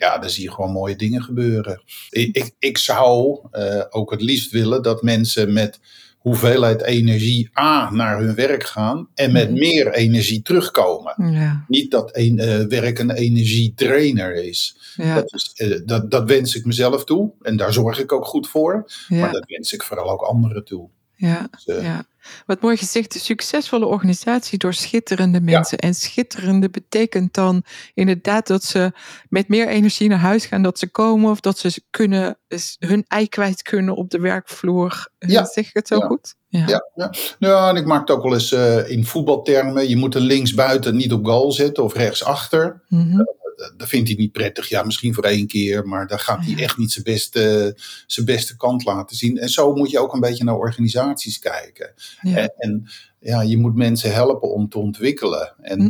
Ja, 0.00 0.18
dan 0.18 0.30
zie 0.30 0.42
je 0.44 0.52
gewoon 0.52 0.70
mooie 0.72 0.96
dingen 0.96 1.22
gebeuren. 1.22 1.82
Ik, 2.10 2.36
ik, 2.36 2.50
ik 2.58 2.78
zou 2.78 3.38
eh, 3.50 3.82
ook 3.90 4.10
het 4.10 4.22
liefst 4.22 4.50
willen 4.52 4.82
dat 4.82 5.02
mensen 5.02 5.52
met 5.52 5.80
hoeveelheid 6.18 6.82
energie 6.82 7.50
A 7.58 7.90
naar 7.90 8.18
hun 8.20 8.34
werk 8.34 8.64
gaan 8.64 9.08
en 9.14 9.32
met 9.32 9.50
Mhm. 9.50 9.58
meer 9.58 9.92
energie 9.92 10.42
terugkomen. 10.42 11.32
Ja. 11.32 11.64
Niet 11.68 11.90
dat 11.90 12.16
een, 12.16 12.38
eh, 12.38 12.58
werk 12.64 12.98
een 12.98 13.10
energiedrainer 13.10 14.34
is. 14.34 14.76
Ja. 14.96 15.14
Dat, 15.14 15.32
is 15.34 15.52
eh, 15.54 15.80
dat, 15.84 16.10
dat 16.10 16.24
wens 16.28 16.54
ik 16.54 16.64
mezelf 16.64 17.04
toe 17.04 17.32
en 17.42 17.56
daar 17.56 17.72
zorg 17.72 17.98
ik 17.98 18.12
ook 18.12 18.24
goed 18.26 18.48
voor. 18.48 18.90
Maar 19.08 19.32
dat 19.32 19.44
wens 19.46 19.72
ik 19.72 19.82
vooral 19.82 20.10
ook 20.10 20.22
anderen 20.22 20.64
toe. 20.64 20.88
Ja. 21.28 21.48
Dus, 21.50 21.76
eh, 21.76 21.82
Ja, 21.84 22.04
wat 22.46 22.60
mooi 22.60 22.76
gezegd. 22.76 23.14
Een 23.14 23.20
succesvolle 23.20 23.86
organisatie 23.86 24.58
door 24.58 24.74
schitterende 24.74 25.40
mensen. 25.40 25.78
En 25.78 25.94
schitterende 25.94 26.70
betekent 26.70 27.34
dan 27.34 27.62
inderdaad 27.94 28.46
dat 28.46 28.64
ze 28.64 28.92
met 29.28 29.48
meer 29.48 29.68
energie 29.68 30.08
naar 30.08 30.18
huis 30.18 30.46
gaan. 30.46 30.62
Dat 30.62 30.78
ze 30.78 30.88
komen 30.90 31.30
of 31.30 31.40
dat 31.40 31.58
ze 31.58 31.82
kunnen, 31.90 32.38
hun 32.78 33.04
ei 33.08 33.28
kwijt 33.28 33.62
kunnen 33.62 33.94
op 33.96 34.10
de 34.10 34.18
werkvloer. 34.20 35.08
Eh, 35.18 35.28
Ja. 35.30 35.44
Zeg 35.44 35.66
ik 35.68 35.74
het 35.74 35.88
zo 35.88 35.96
Ja. 35.96 36.06
goed? 36.06 36.34
Ja. 36.48 36.64
Ja, 36.66 36.90
ja. 36.94 37.10
ja, 37.38 37.68
en 37.68 37.76
ik 37.76 37.84
maak 37.86 38.00
het 38.00 38.10
ook 38.16 38.22
wel 38.22 38.32
eens 38.32 38.52
eh, 38.52 38.90
in 38.90 39.04
voetbaltermen. 39.06 39.88
Je 39.88 39.96
moet 39.96 40.14
een 40.14 40.22
linksbuiten 40.22 40.96
niet 40.96 41.12
op 41.12 41.24
goal 41.24 41.52
zetten 41.52 41.84
of 41.84 41.94
rechtsachter. 41.94 42.82
Mhm. 42.88 43.16
Dat- 43.16 43.38
Dat 43.76 43.88
vindt 43.88 44.08
hij 44.08 44.16
niet 44.16 44.32
prettig. 44.32 44.68
Ja, 44.68 44.82
misschien 44.82 45.14
voor 45.14 45.24
één 45.24 45.46
keer, 45.46 45.86
maar 45.88 46.06
dan 46.06 46.18
gaat 46.18 46.44
hij 46.44 46.62
echt 46.62 46.76
niet 46.78 46.92
zijn 46.92 47.04
beste, 47.04 47.74
zijn 48.06 48.26
beste 48.26 48.56
kant 48.56 48.84
laten 48.84 49.16
zien. 49.16 49.38
En 49.38 49.48
zo 49.48 49.74
moet 49.74 49.90
je 49.90 49.98
ook 49.98 50.12
een 50.12 50.20
beetje 50.20 50.44
naar 50.44 50.54
organisaties 50.56 51.38
kijken. 51.38 51.92
Ja. 52.22 52.36
En, 52.36 52.52
en 52.56 52.88
ja, 53.20 53.40
je 53.42 53.58
moet 53.58 53.74
mensen 53.74 54.12
helpen 54.12 54.50
om 54.52 54.68
te 54.68 54.78
ontwikkelen. 54.78 55.54
En 55.62 55.80
Hm. 55.80 55.88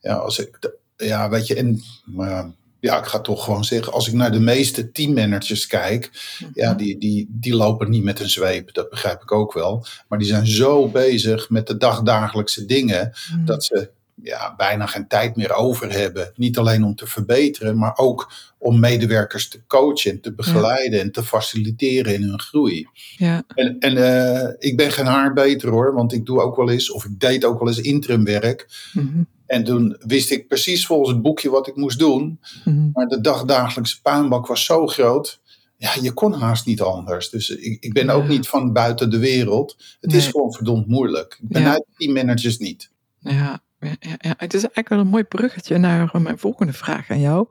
ja, 0.00 0.14
als 0.14 0.38
ik, 0.38 0.58
ja, 0.96 1.28
weet 1.30 1.46
je, 1.46 1.54
en, 1.54 1.82
maar 2.04 2.50
ja, 2.80 2.98
ik 2.98 3.04
ga 3.04 3.20
toch 3.20 3.44
gewoon 3.44 3.64
zeggen, 3.64 3.92
als 3.92 4.08
ik 4.08 4.14
naar 4.14 4.32
de 4.32 4.40
meeste 4.40 4.90
teammanagers 4.92 5.66
kijk, 5.66 6.10
ja, 6.54 6.74
die, 6.74 6.98
die, 6.98 7.26
die 7.30 7.54
lopen 7.54 7.90
niet 7.90 8.02
met 8.02 8.20
een 8.20 8.30
zweep, 8.30 8.74
dat 8.74 8.90
begrijp 8.90 9.22
ik 9.22 9.32
ook 9.32 9.52
wel. 9.52 9.86
Maar 10.08 10.18
die 10.18 10.28
zijn 10.28 10.46
zo 10.46 10.88
bezig 10.88 11.50
met 11.50 11.66
de 11.66 11.76
dagdagelijkse 11.76 12.64
dingen, 12.66 13.12
Mhm. 13.32 13.44
dat 13.44 13.64
ze 13.64 13.90
ja, 14.22 14.54
bijna 14.56 14.86
geen 14.86 15.08
tijd 15.08 15.36
meer 15.36 15.52
over 15.52 15.92
hebben. 15.92 16.32
Niet 16.34 16.58
alleen 16.58 16.84
om 16.84 16.94
te 16.94 17.06
verbeteren, 17.06 17.78
maar 17.78 17.96
ook 17.96 18.32
om 18.58 18.80
medewerkers 18.80 19.48
te 19.48 19.66
coachen, 19.66 20.10
en 20.10 20.20
te 20.20 20.34
begeleiden 20.34 21.00
en 21.00 21.12
te 21.12 21.22
faciliteren 21.22 22.14
in 22.14 22.22
hun 22.22 22.40
groei. 22.40 22.88
ja. 23.16 23.42
En, 23.54 23.78
en 23.78 23.96
eh, 23.96 24.54
ik 24.58 24.76
ben 24.76 24.92
geen 24.92 25.06
haar 25.06 25.32
beter 25.32 25.68
hoor, 25.68 25.94
want 25.94 26.12
ik 26.12 26.26
doe 26.26 26.40
ook 26.40 26.56
wel 26.56 26.70
eens, 26.70 26.90
of 26.90 27.04
ik 27.04 27.20
deed 27.20 27.44
ook 27.44 27.58
wel 27.58 27.68
eens 27.68 27.80
interimwerk. 27.80 28.68
Mhm. 28.92 29.22
En 29.46 29.64
toen 29.64 29.96
wist 30.06 30.30
ik 30.30 30.48
precies 30.48 30.86
volgens 30.86 31.10
het 31.10 31.22
boekje 31.22 31.50
wat 31.50 31.66
ik 31.66 31.76
moest 31.76 31.98
doen. 31.98 32.40
Mhm. 32.64 32.90
Maar 32.92 33.06
de 33.06 33.20
dagdagelijkse 33.20 34.02
puinbak 34.02 34.46
was 34.46 34.64
zo 34.64 34.86
groot. 34.86 35.40
Ja, 35.76 35.90
je 36.02 36.12
kon 36.12 36.32
haast 36.32 36.66
niet 36.66 36.80
anders. 36.80 37.30
Dus 37.30 37.50
ik, 37.50 37.82
ik 37.82 37.92
ben 37.92 38.10
ook 38.10 38.28
niet 38.28 38.48
van 38.48 38.72
buiten 38.72 39.10
de 39.10 39.18
wereld. 39.18 39.76
Het 40.00 40.12
is 40.12 40.26
gewoon 40.26 40.52
verdomd 40.52 40.86
moeilijk. 40.86 41.38
Ik 41.42 41.48
ben 41.48 41.66
uit 41.66 41.84
teammanagers 41.96 42.58
niet. 42.58 42.90
Ja, 43.18 43.62
ja, 44.00 44.34
het 44.36 44.54
is 44.54 44.60
eigenlijk 44.62 44.88
wel 44.88 44.98
een 44.98 45.06
mooi 45.06 45.24
bruggetje 45.24 45.78
naar 45.78 46.10
mijn 46.20 46.38
volgende 46.38 46.72
vraag 46.72 47.10
aan 47.10 47.20
jou. 47.20 47.46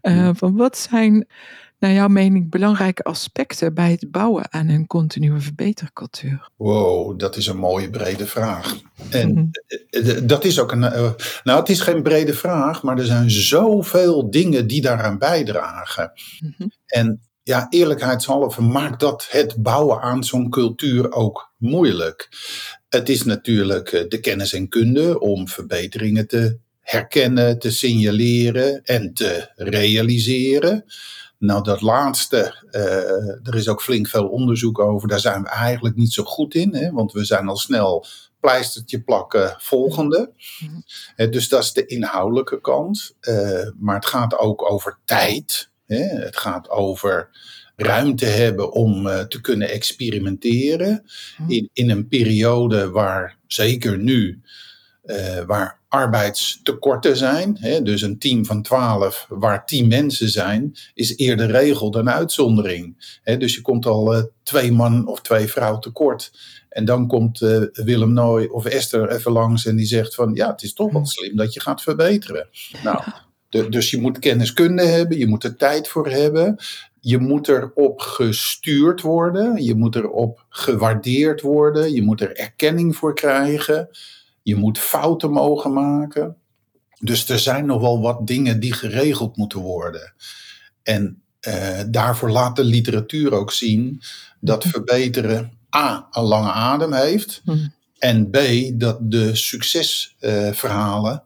Eh, 0.00 0.30
van 0.34 0.56
wat 0.56 0.78
zijn, 0.78 1.26
naar 1.78 1.92
jouw 1.92 2.08
mening, 2.08 2.50
belangrijke 2.50 3.02
aspecten 3.02 3.74
bij 3.74 3.90
het 3.90 4.10
bouwen 4.10 4.52
aan 4.52 4.68
een 4.68 4.86
continue 4.86 5.40
verbetercultuur? 5.40 6.48
Wow, 6.56 7.18
dat 7.18 7.36
is 7.36 7.46
een 7.46 7.56
mooie 7.56 7.90
brede 7.90 8.26
vraag. 8.26 8.74
En 9.10 9.32
Mhm. 9.32 9.44
eh, 9.90 10.16
eh, 10.16 10.22
dat 10.24 10.44
is 10.44 10.58
ook 10.60 10.72
een. 10.72 10.84
eh, 10.84 11.10
nou, 11.44 11.58
het 11.60 11.68
is 11.68 11.80
geen 11.80 12.02
brede 12.02 12.34
vraag, 12.34 12.82
maar 12.82 12.98
er 12.98 13.04
zijn 13.04 13.30
zoveel 13.30 14.30
dingen 14.30 14.66
die 14.66 14.80
daaraan 14.82 15.18
bijdragen. 15.18 16.12
Mhm. 16.40 16.68
En 16.86 17.20
ja, 17.42 17.66
eerlijkheidshalve 17.70 18.62
maakt 18.62 19.00
dat 19.00 19.26
het 19.30 19.54
bouwen 19.62 20.00
aan 20.00 20.24
zo'n 20.24 20.50
cultuur 20.50 21.12
ook 21.12 21.52
moeilijk. 21.56 22.28
Het 22.90 23.08
is 23.08 23.24
natuurlijk 23.24 23.92
eh, 23.92 24.08
de 24.08 24.20
kennis 24.20 24.52
en 24.52 24.68
kunde 24.68 25.20
om 25.20 25.48
verbeteringen 25.48 26.26
te 26.26 26.58
herkennen, 26.80 27.58
te 27.58 27.70
signaleren 27.70 28.82
en 28.84 29.14
te 29.14 29.50
realiseren. 29.56 30.84
Nou, 31.38 31.62
dat 31.62 31.80
laatste, 31.80 32.64
eh, 32.70 33.48
er 33.48 33.54
is 33.54 33.68
ook 33.68 33.82
flink 33.82 34.08
veel 34.08 34.28
onderzoek 34.28 34.78
over. 34.78 35.08
Daar 35.08 35.20
zijn 35.20 35.42
we 35.42 35.48
eigenlijk 35.48 35.96
niet 35.96 36.12
zo 36.12 36.22
goed 36.22 36.54
in, 36.54 36.74
hè, 36.74 36.92
want 36.92 37.12
we 37.12 37.24
zijn 37.24 37.48
al 37.48 37.56
snel 37.56 38.06
pleistertje 38.40 39.00
plakken 39.00 39.54
volgende. 39.58 40.32
Eh, 41.16 41.30
dus 41.30 41.48
dat 41.48 41.62
is 41.62 41.72
de 41.72 41.86
inhoudelijke 41.86 42.60
kant. 42.60 43.14
Maar 43.78 43.94
het 43.94 44.06
gaat 44.06 44.38
ook 44.38 44.70
over 44.70 44.98
tijd. 45.04 45.70
Hè? 45.86 46.02
Het 46.02 46.36
gaat 46.36 46.70
over 46.70 47.30
ruimte 47.82 48.24
hebben 48.26 48.72
om 48.72 49.06
eh, 49.06 49.20
te 49.20 49.40
kunnen 49.40 49.68
experimenteren. 49.70 51.04
Mhm. 51.38 51.50
In, 51.50 51.70
in 51.72 51.90
een 51.90 52.08
periode 52.08 52.90
waar, 52.90 53.36
zeker 53.46 53.98
nu, 53.98 54.40
eh, 55.02 55.40
waar 55.46 55.78
arbeidstekorten 55.88 57.16
zijn. 57.16 57.56
Hè? 57.60 57.82
Dus 57.82 58.02
een 58.02 58.18
team 58.18 58.44
van 58.44 58.62
12 58.62 59.26
waar 59.28 59.66
10 59.66 59.88
mensen 59.88 60.28
zijn, 60.28 60.72
is 60.94 61.16
eerder 61.16 61.50
regel 61.50 61.90
dan 61.90 62.10
uitzondering. 62.10 63.18
Hè? 63.22 63.36
Dus 63.36 63.54
je 63.54 63.60
komt 63.60 63.86
al 63.86 64.14
eh, 64.14 64.22
twee 64.42 64.72
man 64.72 65.06
of 65.06 65.20
twee 65.20 65.46
vrouw 65.46 65.78
tekort. 65.78 66.32
En 66.68 66.84
dan 66.84 67.06
komt 67.06 67.38
Willem 67.72 68.12
Nooy 68.12 68.46
of 68.46 68.64
Esther 68.64 69.10
even 69.10 69.32
langs 69.32 69.66
en 69.66 69.76
die 69.76 69.86
zegt 69.86 70.14
van 70.14 70.34
ja, 70.34 70.50
het 70.50 70.62
is 70.62 70.72
toch 70.72 70.92
wel 70.92 71.06
slim 71.06 71.36
dat 71.36 71.54
je 71.54 71.60
gaat 71.60 71.82
verbeteren. 71.82 72.48
Nou, 72.84 73.02
de- 73.48 73.68
dus 73.68 73.90
je 73.90 74.00
moet 74.00 74.18
kenniskunde 74.18 74.82
hebben, 74.82 75.18
je 75.18 75.26
moet 75.26 75.44
er 75.44 75.56
tijd 75.56 75.88
voor 75.88 76.08
hebben. 76.08 76.56
Je 77.00 77.18
moet 77.18 77.48
erop 77.48 78.00
gestuurd 78.00 79.00
worden, 79.00 79.62
je 79.62 79.74
moet 79.74 79.96
erop 79.96 80.44
gewaardeerd 80.48 81.40
worden, 81.40 81.92
je 81.92 82.02
moet 82.02 82.20
er 82.20 82.36
erkenning 82.36 82.96
voor 82.96 83.14
krijgen, 83.14 83.88
je 84.42 84.56
moet 84.56 84.78
fouten 84.78 85.30
mogen 85.30 85.72
maken. 85.72 86.36
Dus 87.00 87.28
er 87.28 87.38
zijn 87.38 87.66
nog 87.66 87.80
wel 87.80 88.00
wat 88.00 88.26
dingen 88.26 88.60
die 88.60 88.72
geregeld 88.72 89.36
moeten 89.36 89.60
worden. 89.60 90.12
En 90.82 91.22
eh, 91.40 91.80
daarvoor 91.88 92.30
laat 92.30 92.56
de 92.56 92.64
literatuur 92.64 93.32
ook 93.32 93.52
zien 93.52 94.02
dat 94.40 94.64
verbeteren 94.64 95.52
A, 95.76 96.06
een 96.10 96.22
lange 96.22 96.52
adem 96.52 96.92
heeft. 96.92 97.42
Mhm. 97.44 97.68
En 97.98 98.30
B, 98.30 98.38
dat 98.74 98.98
de 99.00 99.34
succesverhalen, 99.34 101.24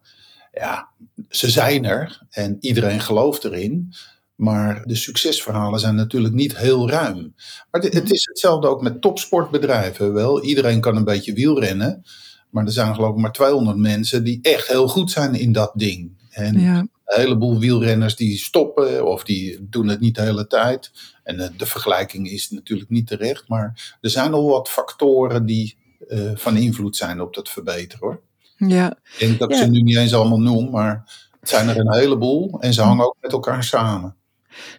ja, 0.52 0.88
ze 1.28 1.50
zijn 1.50 1.84
er 1.84 2.20
en 2.30 2.56
iedereen 2.60 3.00
gelooft 3.00 3.44
erin. 3.44 3.94
Maar 4.34 4.82
de 4.86 4.94
succesverhalen 4.94 5.80
zijn 5.80 5.94
natuurlijk 5.94 6.34
niet 6.34 6.56
heel 6.56 6.90
ruim. 6.90 7.34
Maar 7.70 7.80
het 7.82 8.10
is 8.12 8.24
hetzelfde 8.26 8.68
ook 8.68 8.82
met 8.82 9.00
topsportbedrijven. 9.00 10.12
Wel, 10.12 10.42
iedereen 10.42 10.80
kan 10.80 10.96
een 10.96 11.04
beetje 11.04 11.32
wielrennen. 11.32 12.02
Maar 12.50 12.64
er 12.64 12.72
zijn 12.72 12.94
geloof 12.94 13.14
ik 13.14 13.20
maar 13.20 13.32
200 13.32 13.76
mensen 13.76 14.24
die 14.24 14.38
echt 14.42 14.66
heel 14.68 14.88
goed 14.88 15.10
zijn 15.10 15.34
in 15.34 15.52
dat 15.52 15.72
ding. 15.74 16.22
En 16.30 16.60
Ja, 16.60 16.78
een 16.78 17.20
heleboel 17.20 17.58
wielrenners 17.58 18.16
die 18.16 18.38
stoppen 18.38 19.06
of 19.06 19.24
die 19.24 19.66
doen 19.68 19.88
het 19.88 20.00
niet 20.00 20.14
de 20.14 20.22
hele 20.22 20.46
tijd. 20.46 20.90
En 21.22 21.40
eh, 21.40 21.48
de 21.56 21.66
vergelijking 21.66 22.30
is 22.30 22.50
natuurlijk 22.50 22.90
niet 22.90 23.06
terecht. 23.06 23.48
Maar 23.48 23.96
er 24.00 24.10
zijn 24.10 24.32
al 24.32 24.48
wat 24.48 24.68
factoren 24.68 25.46
die 25.46 25.76
eh, 26.08 26.30
van 26.34 26.56
invloed 26.56 26.96
zijn 26.96 27.20
op 27.20 27.34
dat 27.34 27.48
verbeteren 27.48 28.06
hoor. 28.06 28.20
ja, 28.56 28.90
Ik 28.90 29.18
denk 29.18 29.38
dat 29.38 29.50
ik 29.50 29.56
Ja. 29.56 29.62
ze 29.64 29.70
nu 29.70 29.80
niet 29.80 29.96
eens 29.96 30.14
allemaal 30.14 30.40
noem, 30.40 30.70
maar 30.70 31.12
het 31.40 31.48
zijn 31.48 31.68
er 31.68 31.76
een 31.78 31.92
heleboel 31.94 32.60
en 32.60 32.72
ze 32.74 32.82
hangen 32.82 33.04
ook 33.06 33.16
met 33.20 33.32
elkaar 33.32 33.64
samen. 33.64 34.16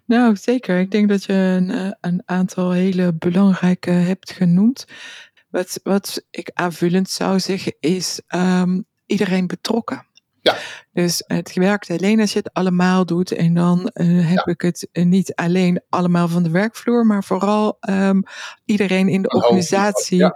Nou 0.06 0.36
zeker. 0.36 0.80
Ik 0.80 0.92
denk 0.92 1.10
dat 1.10 1.24
je 1.24 1.34
een, 1.34 1.72
eh, 1.72 1.92
een 2.02 2.22
aantal 2.26 2.72
hele 2.72 3.14
belangrijke 3.14 3.90
hebt 3.90 4.32
genoemd. 4.32 4.86
Wat, 5.50 5.80
wat 5.84 6.26
ik 6.30 6.52
aanvullend 6.54 7.10
zou 7.10 7.40
zeggen 7.40 7.76
is 7.80 8.22
ehm, 8.28 8.82
iedereen 9.06 9.48
betrokken. 9.48 10.08
Ja. 10.42 10.56
Dus 10.94 11.24
het 11.28 11.54
werkt 11.54 11.90
alleen 11.90 12.20
als 12.20 12.34
je 12.34 12.40
het 12.40 12.54
allemaal 12.54 13.06
doet. 13.06 13.32
En 13.32 13.54
dan 13.54 13.88
eh, 13.88 14.30
heb 14.30 14.48
ik 14.48 14.62
het 14.62 14.88
niet 14.92 15.36
alleen 15.36 15.82
allemaal 15.90 16.28
van 16.28 16.44
de 16.44 16.50
werkvloer, 16.50 17.06
maar 17.06 17.24
vooral 17.24 17.78
ehm, 17.80 18.22
iedereen 18.66 19.08
in 19.08 19.22
de 19.22 19.30
Van 19.30 19.42
organisatie. 19.44 20.18
Ja. 20.18 20.36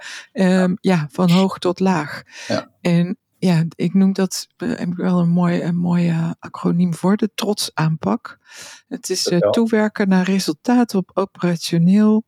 ja, 0.81 1.07
van 1.11 1.29
hoog 1.29 1.59
tot 1.59 1.79
laag. 1.79 2.23
Ja. 2.47 2.71
En 2.81 3.17
ja, 3.39 3.63
ik 3.75 3.93
noem 3.93 4.13
dat, 4.13 4.47
eh, 4.57 4.69
heb 4.69 4.87
ik 4.87 4.97
wel 4.97 5.19
een 5.19 5.29
mooi, 5.29 5.61
een 5.61 5.77
mooi 5.77 6.09
eh, 6.09 6.31
acroniem 6.39 6.93
voor, 6.93 7.17
de 7.17 7.29
trots 7.35 7.71
aanpak. 7.73 8.39
Het 8.87 9.09
is 9.09 9.27
eh, 9.27 9.39
toewerken 9.49 10.09
naar 10.09 10.25
resultaten 10.25 10.99
op 10.99 11.11
operationeel 11.13 12.23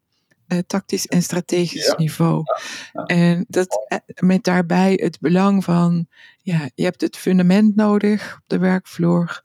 uh, 0.52 0.60
tactisch 0.68 1.08
en 1.08 1.22
strategisch 1.22 1.94
niveau. 1.98 2.44
En 3.06 3.46
dat, 3.48 3.86
eh, 3.88 3.98
met 4.20 4.44
daarbij 4.44 4.94
het 5.02 5.20
belang 5.20 5.64
van, 5.64 6.08
ja, 6.42 6.70
je 6.76 6.84
hebt 6.84 7.02
het 7.02 7.18
fundament 7.18 7.76
nodig 7.76 8.36
op 8.36 8.44
de 8.48 8.58
werkvloer. 8.58 9.44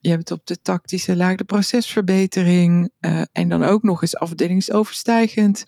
Je 0.00 0.10
hebt 0.10 0.30
op 0.30 0.46
de 0.46 0.62
tactische 0.62 1.16
laag 1.16 1.36
de 1.36 1.44
procesverbetering. 1.44 2.90
Uh, 3.00 3.22
en 3.32 3.48
dan 3.48 3.62
ook 3.64 3.82
nog 3.82 4.02
eens 4.02 4.16
afdelingsoverstijgend. 4.16 5.62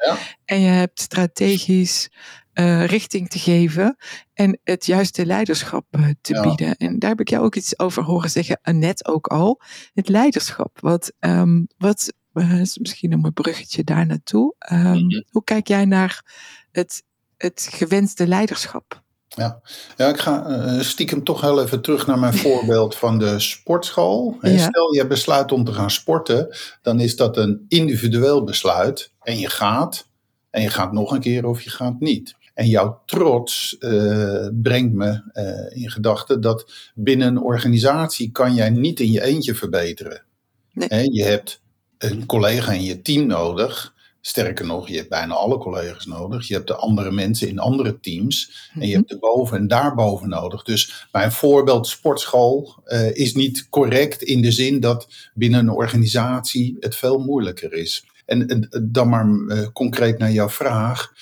En 0.44 0.60
je 0.60 0.68
hebt 0.68 1.00
strategisch 1.00 2.10
uh, 2.60 2.84
richting 2.84 3.28
te 3.28 3.38
geven 3.38 3.96
en 4.34 4.60
het 4.64 4.86
juiste 4.86 5.26
leiderschap 5.26 5.84
uh, 5.90 6.08
te 6.20 6.40
bieden. 6.40 6.76
En 6.76 6.98
daar 6.98 7.10
heb 7.10 7.20
ik 7.20 7.28
jou 7.28 7.44
ook 7.44 7.54
iets 7.54 7.78
over 7.78 8.02
horen 8.02 8.30
zeggen, 8.30 8.58
net 8.62 9.06
ook 9.06 9.26
al. 9.26 9.60
Het 9.94 10.08
leiderschap. 10.08 10.78
Wat, 10.80 11.12
um, 11.20 11.66
wat 11.76 12.12
uh, 12.34 12.60
is 12.60 12.78
misschien 12.78 13.12
een 13.12 13.20
mooi 13.20 13.32
bruggetje 13.32 13.84
daar 13.84 14.06
naartoe. 14.06 14.54
Um, 14.72 14.78
mm 14.78 14.92
-hmm. 14.92 15.24
Hoe 15.30 15.44
kijk 15.44 15.68
jij 15.68 15.84
naar 15.84 16.22
het, 16.72 17.02
het 17.36 17.68
gewenste 17.72 18.26
leiderschap? 18.26 19.02
Ja. 19.28 19.60
ja, 19.96 20.08
ik 20.08 20.18
ga 20.18 20.46
uh, 20.48 20.80
stiekem 20.80 21.24
toch 21.24 21.40
heel 21.40 21.62
even 21.62 21.82
terug 21.82 22.06
naar 22.06 22.18
mijn 22.18 22.34
voorbeeld 22.46 22.96
van 22.96 23.18
de 23.18 23.38
sportschool. 23.40 24.36
Ja. 24.40 24.68
Stel 24.68 24.94
je 24.94 25.06
besluit 25.06 25.52
om 25.52 25.64
te 25.64 25.72
gaan 25.72 25.90
sporten, 25.90 26.56
dan 26.82 27.00
is 27.00 27.16
dat 27.16 27.36
een 27.36 27.64
individueel 27.68 28.44
besluit. 28.44 29.12
En 29.22 29.38
je 29.38 29.48
gaat, 29.48 30.08
en 30.50 30.62
je 30.62 30.70
gaat 30.70 30.92
nog 30.92 31.10
een 31.10 31.20
keer 31.20 31.46
of 31.46 31.60
je 31.60 31.70
gaat 31.70 32.00
niet. 32.00 32.36
En 32.58 32.68
jouw 32.68 33.02
trots 33.06 33.76
uh, 33.80 34.48
brengt 34.62 34.92
me 34.92 35.22
uh, 35.32 35.82
in 35.82 35.90
gedachten 35.90 36.40
dat 36.40 36.72
binnen 36.94 37.28
een 37.28 37.42
organisatie 37.42 38.30
kan 38.30 38.54
jij 38.54 38.70
niet 38.70 39.00
in 39.00 39.12
je 39.12 39.22
eentje 39.22 39.54
verbeteren. 39.54 40.22
Nee. 40.72 40.88
He, 40.88 41.02
je 41.02 41.24
hebt 41.24 41.62
een 41.98 42.26
collega 42.26 42.72
in 42.72 42.82
je 42.82 43.02
team 43.02 43.26
nodig. 43.26 43.94
Sterker 44.20 44.66
nog, 44.66 44.88
je 44.88 44.96
hebt 44.96 45.08
bijna 45.08 45.34
alle 45.34 45.58
collega's 45.58 46.06
nodig. 46.06 46.48
Je 46.48 46.54
hebt 46.54 46.66
de 46.66 46.74
andere 46.74 47.10
mensen 47.10 47.48
in 47.48 47.58
andere 47.58 48.00
teams. 48.00 48.68
En 48.74 48.88
je 48.88 48.94
hebt 48.94 49.08
de 49.08 49.18
boven 49.18 49.58
en 49.58 49.68
daarboven 49.68 50.28
nodig. 50.28 50.62
Dus 50.62 51.08
mijn 51.12 51.32
voorbeeld 51.32 51.86
sportschool 51.86 52.82
uh, 52.86 53.16
is 53.16 53.34
niet 53.34 53.68
correct 53.68 54.22
in 54.22 54.42
de 54.42 54.52
zin 54.52 54.80
dat 54.80 55.08
binnen 55.34 55.60
een 55.60 55.70
organisatie 55.70 56.76
het 56.80 56.96
veel 56.96 57.18
moeilijker 57.18 57.72
is. 57.72 58.04
En, 58.26 58.46
en 58.46 58.88
dan 58.90 59.08
maar 59.08 59.26
concreet 59.72 60.18
naar 60.18 60.32
jouw 60.32 60.48
vraag. 60.48 61.12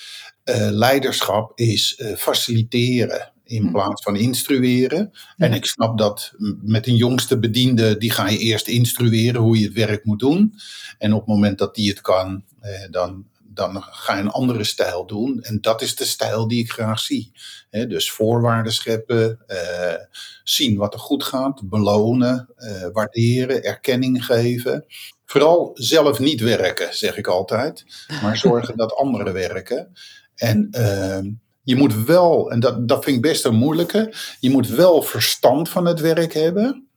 Uh, 0.49 0.67
leiderschap 0.71 1.51
is 1.59 1.99
uh, 1.99 2.15
faciliteren 2.15 3.31
in 3.47 3.71
plaats 3.71 4.03
van 4.03 4.15
instrueren. 4.15 5.09
Ja. 5.11 5.45
En 5.45 5.53
ik 5.53 5.65
snap 5.65 5.97
dat 5.97 6.33
met 6.61 6.87
een 6.87 6.95
jongste 6.95 7.39
bediende, 7.39 7.97
die 7.97 8.11
ga 8.11 8.29
je 8.29 8.37
eerst 8.37 8.67
instrueren 8.67 9.41
hoe 9.41 9.59
je 9.59 9.65
het 9.65 9.73
werk 9.73 10.05
moet 10.05 10.19
doen. 10.19 10.53
En 10.97 11.13
op 11.13 11.19
het 11.19 11.27
moment 11.27 11.57
dat 11.57 11.75
die 11.75 11.89
het 11.89 12.01
kan, 12.01 12.43
eh, 12.59 12.71
dan, 12.91 13.25
dan 13.43 13.83
ga 13.83 14.15
je 14.15 14.21
een 14.21 14.29
andere 14.29 14.63
stijl 14.63 15.05
doen. 15.05 15.41
En 15.41 15.61
dat 15.61 15.81
is 15.81 15.95
de 15.95 16.05
stijl 16.05 16.47
die 16.47 16.59
ik 16.59 16.71
graag 16.71 16.99
zie. 16.99 17.31
He, 17.69 17.87
dus 17.87 18.11
voorwaarden 18.11 18.73
scheppen, 18.73 19.39
eh, 19.47 19.95
zien 20.43 20.77
wat 20.77 20.93
er 20.93 20.99
goed 20.99 21.23
gaat, 21.23 21.69
belonen, 21.69 22.49
eh, 22.55 22.87
waarderen, 22.91 23.63
erkenning 23.63 24.25
geven. 24.25 24.85
Vooral 25.25 25.71
zelf 25.73 26.19
niet 26.19 26.41
werken, 26.41 26.95
zeg 26.95 27.17
ik 27.17 27.27
altijd, 27.27 27.85
maar 28.21 28.37
zorgen 28.37 28.77
dat 28.77 28.95
anderen 28.95 29.33
werken. 29.33 29.93
En 30.37 30.67
uh, 30.71 31.31
je 31.63 31.75
moet 31.75 32.03
wel, 32.05 32.51
en 32.51 32.59
dat, 32.59 32.87
dat 32.87 33.03
vind 33.03 33.15
ik 33.15 33.21
best 33.21 33.45
een 33.45 33.55
moeilijke, 33.55 34.13
je 34.39 34.49
moet 34.49 34.67
wel 34.67 35.01
verstand 35.01 35.69
van 35.69 35.85
het 35.85 35.99
werk 35.99 36.33
hebben, 36.33 36.87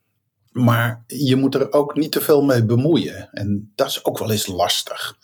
maar 0.50 1.04
je 1.06 1.36
moet 1.36 1.54
er 1.54 1.72
ook 1.72 1.96
niet 1.96 2.12
te 2.12 2.20
veel 2.20 2.42
mee 2.42 2.64
bemoeien. 2.64 3.28
En 3.32 3.72
dat 3.74 3.86
is 3.86 4.04
ook 4.04 4.18
wel 4.18 4.30
eens 4.30 4.46
lastig. 4.46 5.18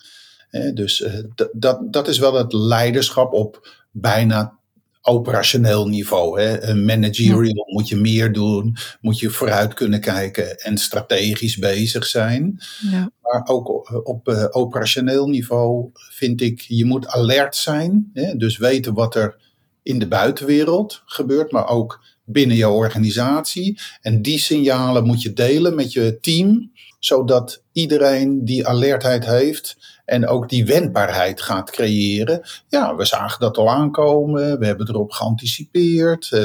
Dus 0.73 0.99
uh, 0.99 1.19
dat, 1.51 1.93
dat 1.93 2.07
is 2.07 2.17
wel 2.17 2.33
het 2.33 2.53
leiderschap 2.53 3.33
op 3.33 3.69
bijna 3.91 4.59
operationeel 5.07 5.87
niveau. 5.87 6.41
Hè. 6.41 6.63
Een 6.63 6.85
managerial 6.85 7.65
moet 7.67 7.87
je 7.87 7.95
meer 7.95 8.33
doen, 8.33 8.77
moet 9.01 9.19
je 9.19 9.29
vooruit 9.29 9.73
kunnen 9.73 10.01
kijken 10.01 10.59
en 10.59 10.77
strategisch 10.77 11.57
bezig 11.57 12.05
zijn. 12.05 12.59
Ja. 12.91 13.11
Maar 13.21 13.47
ook 13.47 13.91
op 14.07 14.27
uh, 14.27 14.45
operationeel 14.49 15.27
niveau 15.27 15.89
vind 15.93 16.41
ik, 16.41 16.61
je 16.61 16.85
moet 16.85 17.07
alert 17.07 17.55
zijn. 17.55 18.09
Hè. 18.13 18.35
Dus 18.35 18.57
weten 18.57 18.93
wat 18.93 19.15
er 19.15 19.35
in 19.83 19.99
de 19.99 20.07
buitenwereld 20.07 21.01
gebeurt, 21.05 21.51
maar 21.51 21.67
ook 21.67 22.03
binnen 22.25 22.57
jouw 22.57 22.73
organisatie. 22.73 23.79
En 24.01 24.21
die 24.21 24.39
signalen 24.39 25.05
moet 25.05 25.21
je 25.21 25.33
delen 25.33 25.75
met 25.75 25.93
je 25.93 26.17
team, 26.21 26.71
zodat 27.07 27.63
iedereen 27.71 28.45
die 28.45 28.67
alertheid 28.67 29.25
heeft 29.25 29.77
en 30.05 30.27
ook 30.27 30.49
die 30.49 30.65
wendbaarheid 30.65 31.41
gaat 31.41 31.71
creëren. 31.71 32.41
Ja, 32.67 32.95
we 32.95 33.05
zagen 33.05 33.39
dat 33.39 33.57
al 33.57 33.69
aankomen, 33.69 34.59
we 34.59 34.65
hebben 34.65 34.89
erop 34.89 35.11
geanticipeerd, 35.11 36.31
uh, 36.33 36.39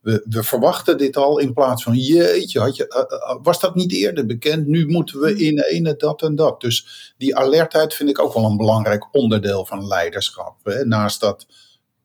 we, 0.00 0.24
we, 0.28 0.42
verwachten 0.42 0.98
dit 0.98 1.16
al 1.16 1.38
in 1.38 1.52
plaats 1.52 1.82
van 1.82 1.94
jeetje, 1.94 2.60
had 2.60 2.76
je, 2.76 3.06
uh, 3.32 3.36
was 3.42 3.60
dat 3.60 3.74
niet 3.74 3.92
eerder 3.92 4.26
bekend? 4.26 4.66
Nu 4.66 4.86
moeten 4.86 5.20
we 5.20 5.36
in 5.36 5.58
ene 5.60 5.96
dat 5.96 6.22
en 6.22 6.34
dat. 6.34 6.60
Dus 6.60 7.12
die 7.18 7.36
alertheid 7.36 7.94
vind 7.94 8.08
ik 8.08 8.18
ook 8.18 8.34
wel 8.34 8.44
een 8.44 8.56
belangrijk 8.56 9.14
onderdeel 9.14 9.64
van 9.64 9.86
leiderschap. 9.86 10.56
Hè? 10.62 10.84
Naast 10.84 11.20
dat 11.20 11.46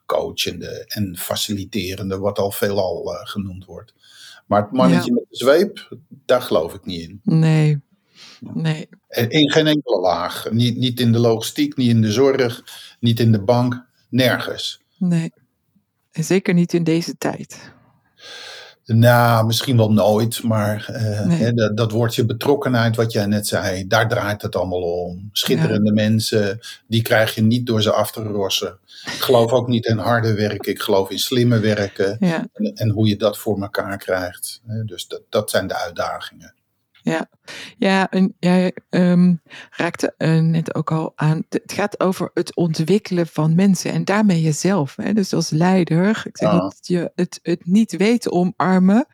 coachende 0.06 0.86
en 0.88 1.18
faciliterende, 1.18 2.18
wat 2.18 2.40
al 2.40 2.52
veelal 2.52 3.04
genoemd 3.24 3.66
wordt. 3.66 3.94
Maar 4.45 4.62
het 4.62 4.71
mannetje 4.71 5.10
ja. 5.10 5.13
met 5.13 5.25
de 5.29 5.36
zweep, 5.36 5.97
daar 6.25 6.41
geloof 6.41 6.73
ik 6.73 6.86
niet 6.86 7.01
in. 7.01 7.19
Nee, 7.23 7.82
Nee. 8.53 8.89
In 9.27 9.51
geen 9.51 9.67
enkele 9.67 9.99
laag. 9.99 10.51
Niet, 10.51 10.77
niet 10.77 10.99
in 10.99 11.12
de 11.12 11.19
logistiek, 11.19 11.77
niet 11.77 11.89
in 11.89 12.01
de 12.01 12.12
zorg, 12.12 12.63
niet 12.99 13.19
in 13.19 13.32
de 13.32 13.41
bank, 13.41 13.86
nergens. 14.10 14.82
Nee. 14.97 15.32
En 16.12 16.23
zeker 16.23 16.53
niet 16.53 16.73
in 16.73 16.84
deze 16.84 17.17
tijd. 17.17 17.71
Nou, 18.86 19.46
misschien 19.46 19.78
wel 19.78 19.91
nooit, 19.91 20.43
maar 20.43 20.88
uh, 20.89 21.26
nee. 21.26 21.38
hè, 21.38 21.54
dat, 21.54 21.78
dat, 21.78 21.91
woordje 21.91 22.26
betrokkenheid, 22.26 22.96
wat 22.96 23.12
jij 23.12 23.26
net 23.26 23.48
zei, 23.48 23.88
daar 23.88 24.10
draait 24.10 24.41
het 24.41 24.56
allemaal 24.56 24.82
om. 24.82 25.30
Schitterende 25.32 25.93
ja. 25.93 25.93
mensen, 25.93 26.60
die 26.88 27.02
krijg 27.02 27.36
je 27.36 27.41
niet 27.41 27.65
door 27.65 27.82
ze 27.82 27.91
af 27.91 28.12
te 28.12 28.22
rossen. 28.24 28.78
Ik 29.06 29.22
geloof 29.22 29.52
ook 29.52 29.67
niet 29.67 29.86
in 29.86 29.98
harde 29.98 30.34
werken, 30.34 30.72
ik 30.72 30.82
geloof 30.82 31.10
in 31.10 31.19
slimme 31.19 31.60
werken 31.60 32.17
ja. 32.19 32.48
en, 32.54 32.74
en, 32.74 32.89
hoe 32.89 33.08
je 33.08 33.17
dat 33.17 33.38
voor 33.38 33.62
elkaar 33.62 33.98
krijgt. 33.98 34.62
Dus 34.86 35.08
dat, 35.08 35.22
dat 35.30 35.50
zijn 35.50 35.67
de 35.67 35.78
uitdagingen. 35.78 36.54
Ja, 37.04 37.30
ja 37.78 38.10
en 38.10 38.36
jij 38.39 38.76
um, 38.89 39.42
raakte 39.70 40.13
uh, 40.18 40.39
net 40.39 40.76
ook 40.76 40.92
al 40.92 41.12
aan. 41.16 41.44
Het 41.50 41.74
gaat 41.74 42.00
over 42.00 42.32
het 42.34 42.56
ontwikkelen 42.56 43.28
van 43.28 43.56
mensen 43.56 43.92
en 43.92 44.06
daarmee 44.06 44.42
jezelf. 44.42 44.96
Hè? 44.96 45.13
Dus 45.13 45.34
als 45.34 45.50
leider, 45.50 46.24
ik 46.26 46.38
zeg 46.38 46.52
ja. 46.52 46.58
dat 46.58 46.80
je 46.82 47.12
het, 47.16 47.39
het 47.42 47.66
niet 47.66 47.98
weten 47.98 48.32
omarmen, 48.32 49.06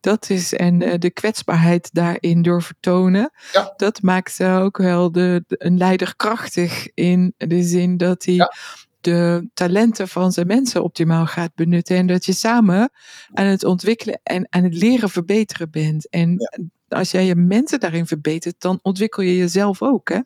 dat 0.00 0.30
is 0.30 0.54
en 0.54 0.80
uh, 0.80 0.94
de 0.98 1.10
kwetsbaarheid 1.10 1.88
daarin 1.92 2.42
durven 2.42 2.76
tonen, 2.80 3.30
ja. 3.52 3.72
dat 3.76 4.02
maakt 4.02 4.42
ook 4.42 4.76
wel 4.76 5.12
de, 5.12 5.44
de, 5.46 5.54
een 5.58 5.78
leider 5.78 6.16
krachtig 6.16 6.88
in 6.94 7.34
de 7.36 7.62
zin 7.62 7.96
dat 7.96 8.24
hij. 8.24 8.34
Ja 8.34 8.52
de 9.00 9.48
talenten 9.54 10.08
van 10.08 10.32
zijn 10.32 10.46
mensen 10.46 10.82
optimaal 10.82 11.26
gaat 11.26 11.54
benutten. 11.54 11.96
En 11.96 12.06
dat 12.06 12.24
je 12.24 12.32
samen 12.32 12.90
aan 13.32 13.46
het 13.46 13.64
ontwikkelen 13.64 14.20
en 14.22 14.46
aan 14.50 14.62
het 14.62 14.74
leren 14.74 15.10
verbeteren 15.10 15.70
bent. 15.70 16.08
En 16.08 16.34
ja. 16.38 16.64
Als 16.88 17.10
jij 17.10 17.24
je 17.24 17.34
mensen 17.34 17.80
daarin 17.80 18.06
verbetert, 18.06 18.60
dan 18.60 18.78
ontwikkel 18.82 19.22
je 19.22 19.36
jezelf 19.36 19.82
ook. 19.82 20.08
Hè? 20.08 20.20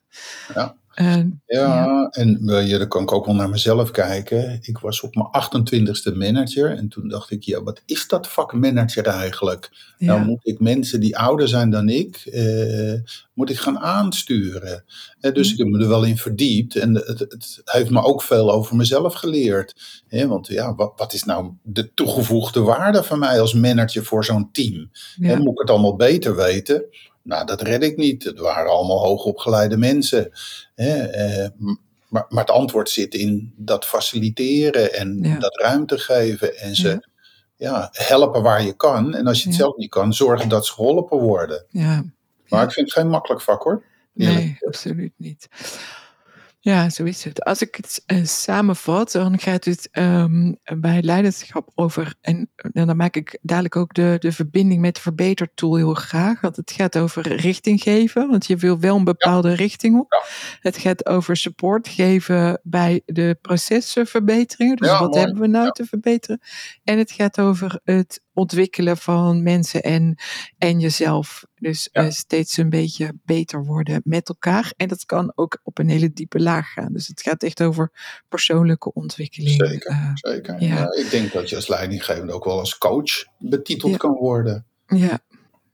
Ja. 0.55 0.80
Uh, 0.95 1.17
ja, 1.17 1.31
ja, 1.47 2.09
en 2.11 2.39
ja, 2.45 2.79
dan 2.79 2.89
kan 2.89 3.03
ik 3.03 3.13
ook 3.13 3.27
wel 3.27 3.35
naar 3.35 3.49
mezelf 3.49 3.91
kijken. 3.91 4.59
Ik 4.63 4.79
was 4.79 5.01
op 5.01 5.15
mijn 5.15 5.29
28ste 5.29 6.17
manager 6.17 6.77
en 6.77 6.89
toen 6.89 7.09
dacht 7.09 7.31
ik, 7.31 7.43
ja, 7.43 7.63
wat 7.63 7.83
is 7.87 8.09
dat 8.09 8.29
vak 8.29 8.53
manager 8.53 9.07
eigenlijk? 9.07 9.71
Ja. 9.99 10.07
Nou 10.07 10.27
moet 10.27 10.47
ik 10.47 10.61
mensen 10.61 11.01
die 11.01 11.19
ouder 11.19 11.49
zijn 11.49 11.71
dan 11.71 11.89
ik, 11.89 12.17
eh, 12.17 12.95
moet 13.35 13.51
ik 13.51 13.59
gaan 13.59 13.79
aansturen. 13.79 14.85
Eh, 15.21 15.33
dus 15.33 15.47
mm. 15.47 15.53
ik 15.53 15.59
heb 15.59 15.69
me 15.69 15.83
er 15.83 15.89
wel 15.89 16.05
in 16.05 16.17
verdiept 16.17 16.77
en 16.77 16.95
het, 16.95 17.19
het 17.19 17.61
heeft 17.65 17.91
me 17.91 18.03
ook 18.03 18.23
veel 18.23 18.53
over 18.53 18.77
mezelf 18.77 19.15
geleerd. 19.15 20.03
Eh, 20.09 20.27
want 20.27 20.47
ja, 20.47 20.75
wat, 20.75 20.93
wat, 20.97 21.13
is 21.13 21.25
nou 21.25 21.53
de 21.63 21.95
toegevoegde 21.95 22.61
waarde 22.61 23.03
van 23.03 23.19
mij 23.19 23.41
als 23.41 23.55
manager 23.55 24.05
voor 24.05 24.25
zo'n 24.25 24.53
team? 24.53 24.91
Ja. 25.17 25.37
moet 25.37 25.53
ik 25.53 25.59
het 25.59 25.71
allemaal 25.71 25.97
beter 25.97 26.37
weten? 26.37 26.85
Nou, 27.23 27.47
dat 27.47 27.63
red 27.63 27.83
ik 27.83 27.97
niet. 27.97 28.25
Het 28.25 28.39
waren 28.39 28.71
allemaal 28.71 28.99
hoogopgeleide 28.99 29.77
mensen. 29.77 30.31
Hè, 30.75 30.99
eh, 30.99 31.49
maar, 32.09 32.27
maar, 32.29 32.45
het 32.45 32.51
antwoord 32.51 32.91
zit 32.91 33.15
in 33.15 33.53
dat 33.57 33.87
faciliteren 33.87 34.95
en 34.95 35.19
ja. 35.23 35.39
dat 35.39 35.61
ruimte 35.61 35.99
geven 35.99 36.57
en 36.59 36.75
ze 36.75 36.89
ja. 36.89 37.01
ja. 37.57 37.89
helpen 37.93 38.43
waar 38.43 38.63
je 38.63 38.73
kan. 38.73 39.15
En 39.15 39.27
als 39.27 39.43
je 39.43 39.49
het 39.49 39.57
ja. 39.57 39.63
zelf 39.63 39.77
niet 39.77 39.91
kan, 39.91 40.15
zorgen 40.15 40.49
dat 40.49 40.67
ze 40.67 40.73
geholpen 40.73 41.19
worden. 41.19 41.65
Maar 42.49 42.65
ik 42.65 42.73
vind 42.73 42.87
het 42.87 42.99
geen 42.99 43.09
makkelijk 43.09 43.43
vak 43.43 43.63
hoor. 43.63 43.85
Nee, 44.13 44.59
absoluut 44.67 45.13
niet. 45.17 45.49
Ja, 46.63 46.91
zo 46.91 47.05
is 47.05 47.25
het. 47.25 47.45
Als 47.45 47.63
ik 47.63 47.75
het 47.75 48.03
uh, 48.07 48.25
samenvat, 48.25 49.13
dan 49.13 49.39
gaat 49.39 49.65
het 49.65 49.89
um, 49.93 50.59
bij 50.81 51.03
leiderschap 51.03 51.71
over, 51.75 52.15
en, 52.21 52.51
en, 52.73 52.87
dan 52.87 52.97
maak 52.97 53.17
ik 53.17 53.39
dadelijk 53.43 53.77
ook 53.77 53.95
de, 53.95 54.17
de 54.19 54.33
verbinding 54.33 54.81
met 54.81 54.95
de 54.95 55.01
verbetertool 55.01 55.77
heel 55.77 55.95
graag, 55.95 56.41
want 56.41 56.57
het 56.57 56.71
gaat 56.71 56.99
over 56.99 57.37
richting 57.37 57.83
geven, 57.83 58.29
want 58.29 58.47
je 58.47 58.57
wil 58.57 58.79
wel 58.79 58.97
een 58.97 59.05
bepaalde 59.05 59.49
ja. 59.49 59.55
richting 59.55 59.99
op. 59.99 60.13
Ja. 60.13 60.23
Het 60.61 60.77
gaat 60.77 61.07
over 61.07 61.37
support 61.37 61.89
geven 61.89 62.61
bij 62.63 63.03
de 63.05 63.39
processenverbeteringen, 63.41 64.77
dus 64.77 64.89
Ja, 64.89 64.99
wat 64.99 65.11
mooi. 65.11 65.21
hebben 65.25 65.41
we 65.41 65.49
nou 65.49 65.71
te 65.71 65.85
verbeteren? 65.85 66.41
En 66.85 66.99
het 66.99 67.13
gaat 67.13 67.41
over 67.41 67.81
het 67.85 68.23
ontwikkelen 68.33 68.97
van 68.97 69.43
mensen 69.43 69.83
en, 69.83 70.19
en 70.59 70.81
jezelf. 70.81 71.45
Dus 71.55 71.89
Ja. 71.93 72.05
eh, 72.05 72.11
steeds 72.11 72.57
een 72.57 72.71
beetje 72.71 73.13
beter 73.25 73.65
worden 73.65 74.01
met 74.05 74.29
elkaar. 74.29 74.73
En 74.77 74.89
dat 74.89 75.05
kan 75.05 75.33
ook 75.35 75.61
op 75.63 75.79
een 75.79 75.89
hele 75.89 76.13
diepe 76.13 76.41
laag 76.41 76.73
gaan. 76.73 76.93
Dus 76.93 77.07
het 77.07 77.23
gaat 77.23 77.43
echt 77.43 77.63
over 77.63 77.91
persoonlijke 78.29 78.93
ontwikkeling. 78.93 79.67
Zeker, 79.67 79.91
Eh, 79.91 80.11
zeker. 80.15 80.63
ja. 80.63 80.75
Ja, 80.77 80.93
ik 81.05 81.11
denk 81.11 81.33
dat 81.33 81.49
je 81.49 81.57
als 81.57 81.69
leidinggevende 81.69 82.33
ook 82.33 82.45
wel 82.45 82.59
als 82.59 82.79
coach 82.79 83.25
betiteld 83.39 83.93
Ja. 83.93 83.99
kan 83.99 84.13
worden. 84.15 84.67
ja. 84.87 85.19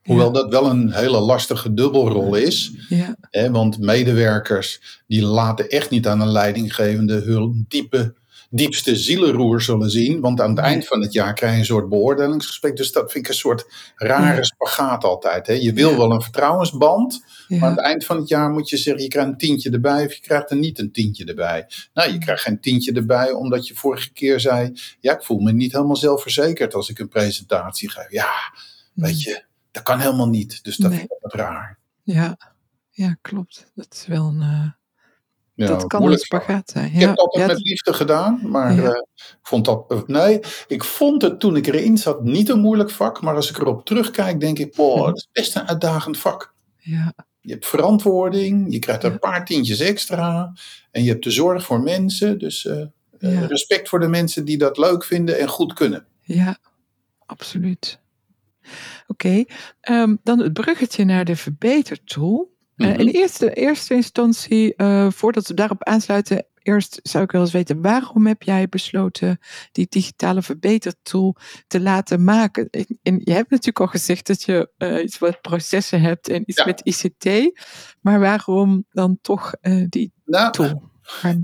Hoewel 0.05 0.33
dat 0.33 0.51
wel 0.51 0.71
een 0.71 0.93
hele 0.93 1.21
lastige 1.21 1.75
dubbelrol 1.75 2.35
is. 2.35 2.73
Ja, 2.89 3.17
Hè, 3.31 3.51
want 3.51 3.79
medewerkers 3.79 5.03
die 5.07 5.23
laten 5.25 5.69
echt 5.69 5.91
niet 5.91 6.07
aan 6.07 6.21
een 6.21 6.29
leidinggevende 6.33 7.21
hun 7.21 7.65
diepe, 7.69 8.15
diepste 8.57 8.97
zielenroer 8.97 9.63
zullen 9.63 9.91
zien. 9.91 10.21
Want 10.21 10.41
aan 10.41 10.51
het 10.51 10.59
eind 10.59 10.87
van 10.87 11.01
het 11.03 11.13
jaar 11.13 11.35
krijg 11.35 11.53
je 11.53 11.59
een 11.59 11.65
soort 11.65 11.89
beoordelingsgesprek. 11.89 12.77
Dus 12.77 12.93
dat 12.93 13.13
vind 13.13 13.25
ik 13.25 13.31
een 13.31 13.37
soort 13.39 13.67
rare 13.97 14.45
spagaat 14.45 15.05
altijd. 15.05 15.47
Hè. 15.47 15.53
Je 15.53 15.73
wil 15.73 15.97
wel 15.97 16.13
een 16.13 16.23
vertrouwensband. 16.23 17.25
ja, 17.49 17.59
Maar 17.59 17.69
aan 17.69 17.77
het 17.77 17.85
eind 17.85 18.05
van 18.05 18.17
het 18.17 18.29
jaar 18.29 18.51
moet 18.51 18.69
je 18.69 18.77
zeggen, 18.77 19.03
je 19.03 19.09
krijgt 19.09 19.29
een 19.31 19.37
tientje 19.39 19.71
erbij 19.71 20.05
of 20.05 20.13
je 20.13 20.21
krijgt 20.21 20.51
er 20.51 20.57
niet 20.57 20.79
een 20.79 20.93
tientje 20.93 21.25
erbij. 21.25 21.67
Nou, 21.95 22.13
je 22.13 22.19
krijgt 22.19 22.43
geen 22.43 22.61
tientje 22.61 22.93
erbij 22.93 23.33
omdat 23.33 23.67
je 23.67 23.75
vorige 23.75 24.13
keer 24.13 24.41
zei, 24.41 24.73
ja, 25.01 25.13
ik 25.15 25.23
voel 25.25 25.39
me 25.39 25.53
niet 25.53 25.73
helemaal 25.73 25.97
zelfverzekerd 25.97 26.75
als 26.75 26.89
ik 26.89 26.99
een 26.99 27.09
presentatie 27.09 27.91
geef. 27.91 28.11
Ja, 28.11 28.31
weet 28.93 29.23
je, 29.23 29.45
dat 29.71 29.83
kan 29.83 30.01
helemaal 30.01 30.29
niet. 30.29 30.65
Dus 30.65 30.77
dat 30.77 30.91
Nee. 30.91 30.99
vind 30.99 31.11
ik 31.13 31.19
wat 31.21 31.35
raar. 31.35 31.79
ja, 32.03 32.37
ja, 32.91 33.17
klopt. 33.23 33.71
Dat 33.75 33.87
is 33.91 34.07
wel 34.07 34.27
een. 34.27 34.41
eh, 34.41 34.67
Ja, 35.57 35.67
dat 35.67 35.87
kan 35.87 36.03
een 36.03 36.19
spagaat 36.19 36.71
zijn. 36.71 36.87
Ik 36.87 36.93
Ja, 36.93 36.99
heb 36.99 37.09
het 37.09 37.19
altijd 37.19 37.47
ja, 37.49 37.53
met 37.55 37.63
liefde 37.63 37.93
gedaan, 37.93 38.41
maar 38.43 38.79
eh, 38.79 38.85
ik 39.15 39.39
vond 39.43 39.65
dat, 39.65 39.85
eh, 39.89 40.03
nee, 40.07 40.41
ik 40.67 40.85
vond 40.85 41.23
het 41.23 41.41
toen 41.41 41.57
ik 41.57 41.67
erin 41.67 41.99
zat 41.99 42.23
niet 42.25 42.49
een 42.49 42.61
moeilijk 42.61 42.91
vak. 42.91 43.21
Maar 43.23 43.35
als 43.35 43.51
ik 43.51 43.59
erop 43.59 43.85
terugkijk, 43.85 44.41
denk 44.41 44.59
ik, 44.59 44.75
boah, 44.75 45.07
dat 45.07 45.17
is 45.17 45.29
best 45.33 45.57
een 45.57 45.69
uitdagend 45.69 46.19
vak. 46.19 46.55
ja, 46.77 47.13
Je 47.41 47.53
hebt 47.53 47.67
verantwoording, 47.67 48.73
je 48.73 48.79
krijgt 48.79 49.05
een 49.05 49.19
paar 49.19 49.45
tientjes 49.45 49.81
extra. 49.81 50.53
En 50.91 51.03
je 51.05 51.11
hebt 51.11 51.25
de 51.25 51.31
zorg 51.31 51.65
voor 51.65 51.81
mensen. 51.81 52.39
Dus 52.39 52.67
eh, 52.67 53.47
respect 53.47 53.89
voor 53.89 54.01
de 54.01 54.09
mensen 54.09 54.45
die 54.45 54.59
dat 54.59 54.79
leuk 54.79 55.05
vinden 55.05 55.39
en 55.39 55.49
goed 55.49 55.73
kunnen. 55.73 56.07
ja, 56.23 56.59
absoluut. 57.27 57.99
Oké, 59.07 59.45
ehm, 59.81 60.17
dan 60.23 60.39
het 60.41 60.53
bruggetje 60.53 61.05
naar 61.05 61.25
de 61.25 61.37
verbetertool. 61.37 62.55
Eh, 62.77 62.89
Mhm. 62.89 63.01
in 63.01 63.09
eerste, 63.09 63.53
eerste 63.55 63.95
instantie, 63.95 64.75
eh, 64.75 65.11
voordat 65.11 65.47
we 65.47 65.55
daarop 65.55 65.85
aansluiten, 65.85 66.47
eerst 66.63 67.01
zou 67.03 67.25
ik 67.25 67.31
wel 67.31 67.41
eens 67.41 67.53
weten, 67.53 67.83
waarom 67.83 68.27
heb 68.27 68.43
jij 68.43 68.69
besloten 68.69 69.39
die 69.73 69.87
digitale 69.89 70.43
verbetertool 70.43 71.37
te 71.67 71.81
laten 71.81 72.25
maken? 72.25 72.69
En, 73.03 73.21
je 73.25 73.33
hebt 73.33 73.51
natuurlijk 73.51 73.81
al 73.81 73.87
gezegd 73.87 74.27
dat 74.27 74.43
je 74.43 74.71
eh, 74.79 75.03
iets 75.03 75.19
met 75.19 75.41
processen 75.41 76.01
hebt 76.01 76.29
en 76.29 76.43
iets 76.47 76.59
Ja. 76.59 76.67
met 76.67 76.81
ICT, 76.85 77.51
maar 78.01 78.21
waarom 78.21 78.85
dan 78.93 79.19
toch 79.23 79.53
die 79.89 80.13
Nou, 80.25 80.53
tool? 80.53 80.83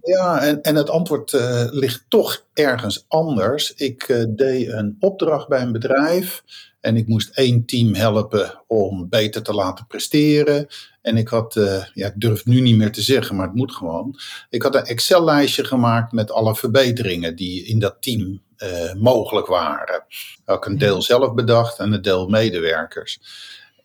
Ja, 0.02 0.40
en, 0.40 0.62
en 0.62 0.74
het 0.76 0.90
antwoord 0.90 1.32
ligt 1.70 2.04
toch 2.08 2.46
ergens 2.54 3.04
anders. 3.08 3.72
Ik 3.74 4.26
deed 4.28 4.68
een 4.68 4.96
opdracht 5.00 5.48
bij 5.48 5.62
een 5.62 5.72
bedrijf 5.72 6.42
en 6.80 6.96
ik 6.96 7.06
moest 7.06 7.36
één 7.36 7.64
team 7.66 7.94
helpen 7.94 8.62
om 8.66 9.08
beter 9.08 9.42
te 9.42 9.52
laten 9.54 9.86
presteren. 9.86 10.66
En 11.02 11.16
ik 11.16 11.28
had, 11.28 11.56
eh, 11.56 11.84
ja, 11.94 12.06
ik 12.06 12.20
durf 12.20 12.44
nu 12.44 12.60
niet 12.60 12.76
meer 12.76 12.92
te 12.92 13.02
zeggen, 13.02 13.36
maar 13.36 13.46
het 13.46 13.54
moet 13.54 13.74
gewoon. 13.74 14.18
Ik 14.50 14.62
had 14.62 14.74
een 14.74 14.84
Excel-lijstje 14.84 15.64
gemaakt 15.64 16.12
met 16.12 16.30
alle 16.30 16.56
verbeteringen 16.56 17.36
die 17.36 17.64
in 17.64 17.78
dat 17.78 17.96
team 18.00 18.40
eh, 18.56 18.92
mogelijk 18.94 19.46
waren. 19.46 20.04
Ook 20.46 20.66
een 20.66 20.78
deel 20.78 21.02
zelf 21.02 21.34
bedacht 21.34 21.78
en 21.78 21.92
een 21.92 22.02
deel 22.02 22.28
medewerkers. 22.28 23.20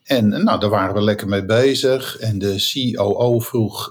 En 0.04 0.32
eh, 0.32 0.42
nou, 0.42 0.60
daar 0.60 0.70
waren 0.70 0.94
we 0.94 1.02
lekker 1.02 1.28
mee 1.28 1.44
bezig. 1.44 2.16
En 2.18 2.38
de 2.38 2.92
COO 2.94 3.38
vroeg, 3.38 3.90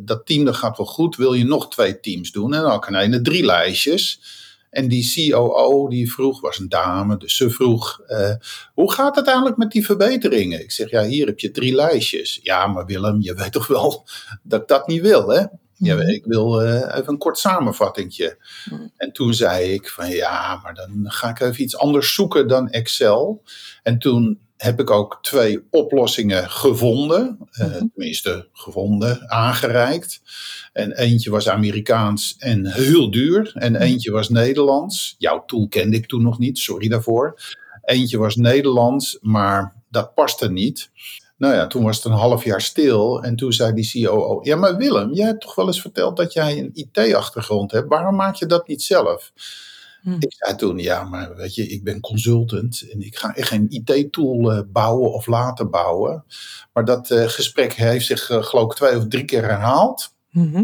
dat 0.00 0.26
team 0.26 0.44
dat 0.44 0.56
gaat 0.56 0.76
wel 0.76 0.86
goed, 0.86 1.16
wil 1.16 1.32
je 1.32 1.44
nog 1.44 1.70
twee 1.70 2.00
teams 2.00 2.32
doen? 2.32 2.54
En 2.54 2.60
dan 2.60 2.70
had 2.70 2.88
ik 2.90 3.24
drie 3.24 3.44
lijstjes. 3.44 4.20
En 4.70 4.88
die 4.88 5.30
COO 5.30 5.88
die 5.88 6.12
vroeg, 6.12 6.40
was 6.40 6.58
een 6.58 6.68
dame, 6.68 7.16
dus 7.16 7.36
ze 7.36 7.50
vroeg, 7.50 8.00
eh, 8.06 8.34
hoe 8.74 8.92
gaat 8.92 9.16
het 9.16 9.26
eigenlijk 9.26 9.56
met 9.56 9.70
die 9.70 9.84
verbeteringen? 9.84 10.60
Ik 10.62 10.70
zeg, 10.72 10.90
ja, 10.90 11.04
hier 11.04 11.26
heb 11.26 11.38
je 11.38 11.50
drie 11.50 11.74
lijstjes. 11.74 12.40
Ja, 12.42 12.66
maar 12.66 12.86
Willem, 12.86 13.20
je 13.20 13.34
weet 13.34 13.52
toch 13.52 13.66
wel 13.66 14.06
dat 14.42 14.60
ik 14.60 14.68
dat 14.68 14.86
niet 14.86 15.00
wil, 15.00 15.28
hè? 15.28 15.44
Ja, 15.74 15.94
Mhm. 15.94 16.08
ik 16.08 16.24
wil 16.24 16.62
eh, 16.62 16.96
even 16.98 17.08
een 17.08 17.18
kort 17.18 17.38
samenvattingje. 17.38 18.38
Mhm. 18.70 18.82
En 18.96 19.12
toen 19.12 19.34
zei 19.34 19.72
ik 19.72 19.88
van 19.88 20.10
ja, 20.10 20.60
maar 20.62 20.74
dan 20.74 21.04
ga 21.10 21.28
ik 21.28 21.40
even 21.40 21.62
iets 21.62 21.76
anders 21.76 22.14
zoeken 22.14 22.48
dan 22.48 22.68
Excel. 22.70 23.42
En 23.82 23.98
toen 23.98 24.38
heb 24.58 24.80
ik 24.80 24.90
ook 24.90 25.18
twee 25.22 25.66
oplossingen 25.70 26.50
gevonden. 26.50 27.38
Mhm. 27.52 27.86
tenminste, 27.94 28.48
gevonden, 28.52 29.30
aangereikt. 29.30 30.20
En 30.72 30.92
eentje 30.92 31.30
was 31.30 31.48
Amerikaans 31.48 32.36
en 32.38 32.66
heel 32.66 33.10
duur. 33.10 33.50
En 33.54 33.76
eentje 33.76 34.10
was 34.10 34.28
Nederlands. 34.28 35.14
Jouw 35.18 35.44
tool 35.44 35.68
kende 35.68 35.96
ik 35.96 36.06
toen 36.06 36.22
nog 36.22 36.38
niet, 36.38 36.58
sorry 36.58 36.88
daarvoor. 36.88 37.40
Eentje 37.84 38.18
was 38.18 38.36
Nederlands, 38.36 39.18
maar 39.20 39.74
dat 39.90 40.14
paste 40.14 40.50
niet. 40.50 40.90
Nou 41.36 41.54
ja, 41.54 41.66
toen 41.66 41.84
was 41.84 41.96
het 41.96 42.04
een 42.04 42.18
half 42.18 42.44
jaar 42.44 42.60
stil. 42.60 43.22
En 43.22 43.36
toen 43.36 43.52
zei 43.52 43.72
die 43.72 44.04
COO: 44.04 44.40
Ja, 44.42 44.56
maar 44.56 44.76
Willem, 44.76 45.12
jij 45.12 45.26
hebt 45.26 45.40
toch 45.40 45.54
wel 45.54 45.66
eens 45.66 45.80
verteld 45.80 46.16
dat 46.16 46.32
jij 46.32 46.58
een 46.58 46.70
IT-achtergrond 46.72 47.70
hebt. 47.70 47.88
Waarom 47.88 48.16
maak 48.16 48.34
je 48.34 48.46
dat 48.46 48.68
niet 48.68 48.82
zelf? 48.82 49.32
Hm. 50.02 50.16
Ik 50.18 50.34
zei 50.34 50.56
toen: 50.56 50.78
Ja, 50.78 51.04
maar 51.04 51.36
weet 51.36 51.54
je, 51.54 51.68
ik 51.68 51.84
ben 51.84 52.00
consultant. 52.00 52.84
En 52.92 53.00
ik 53.00 53.16
ga 53.16 53.34
echt 53.34 53.48
geen 53.48 53.66
IT-tool 53.68 54.52
eh, 54.52 54.60
bouwen 54.66 55.12
of 55.12 55.26
laten 55.26 55.70
bouwen. 55.70 56.24
Maar 56.72 56.84
dat 56.84 57.10
eh, 57.10 57.28
gesprek 57.28 57.72
heeft 57.72 58.06
zich, 58.06 58.30
eh, 58.30 58.42
geloof 58.42 58.70
ik, 58.70 58.76
twee 58.76 58.96
of 58.96 59.08
drie 59.08 59.24
keer 59.24 59.42
herhaald. 59.42 60.14
Mhm. 60.30 60.62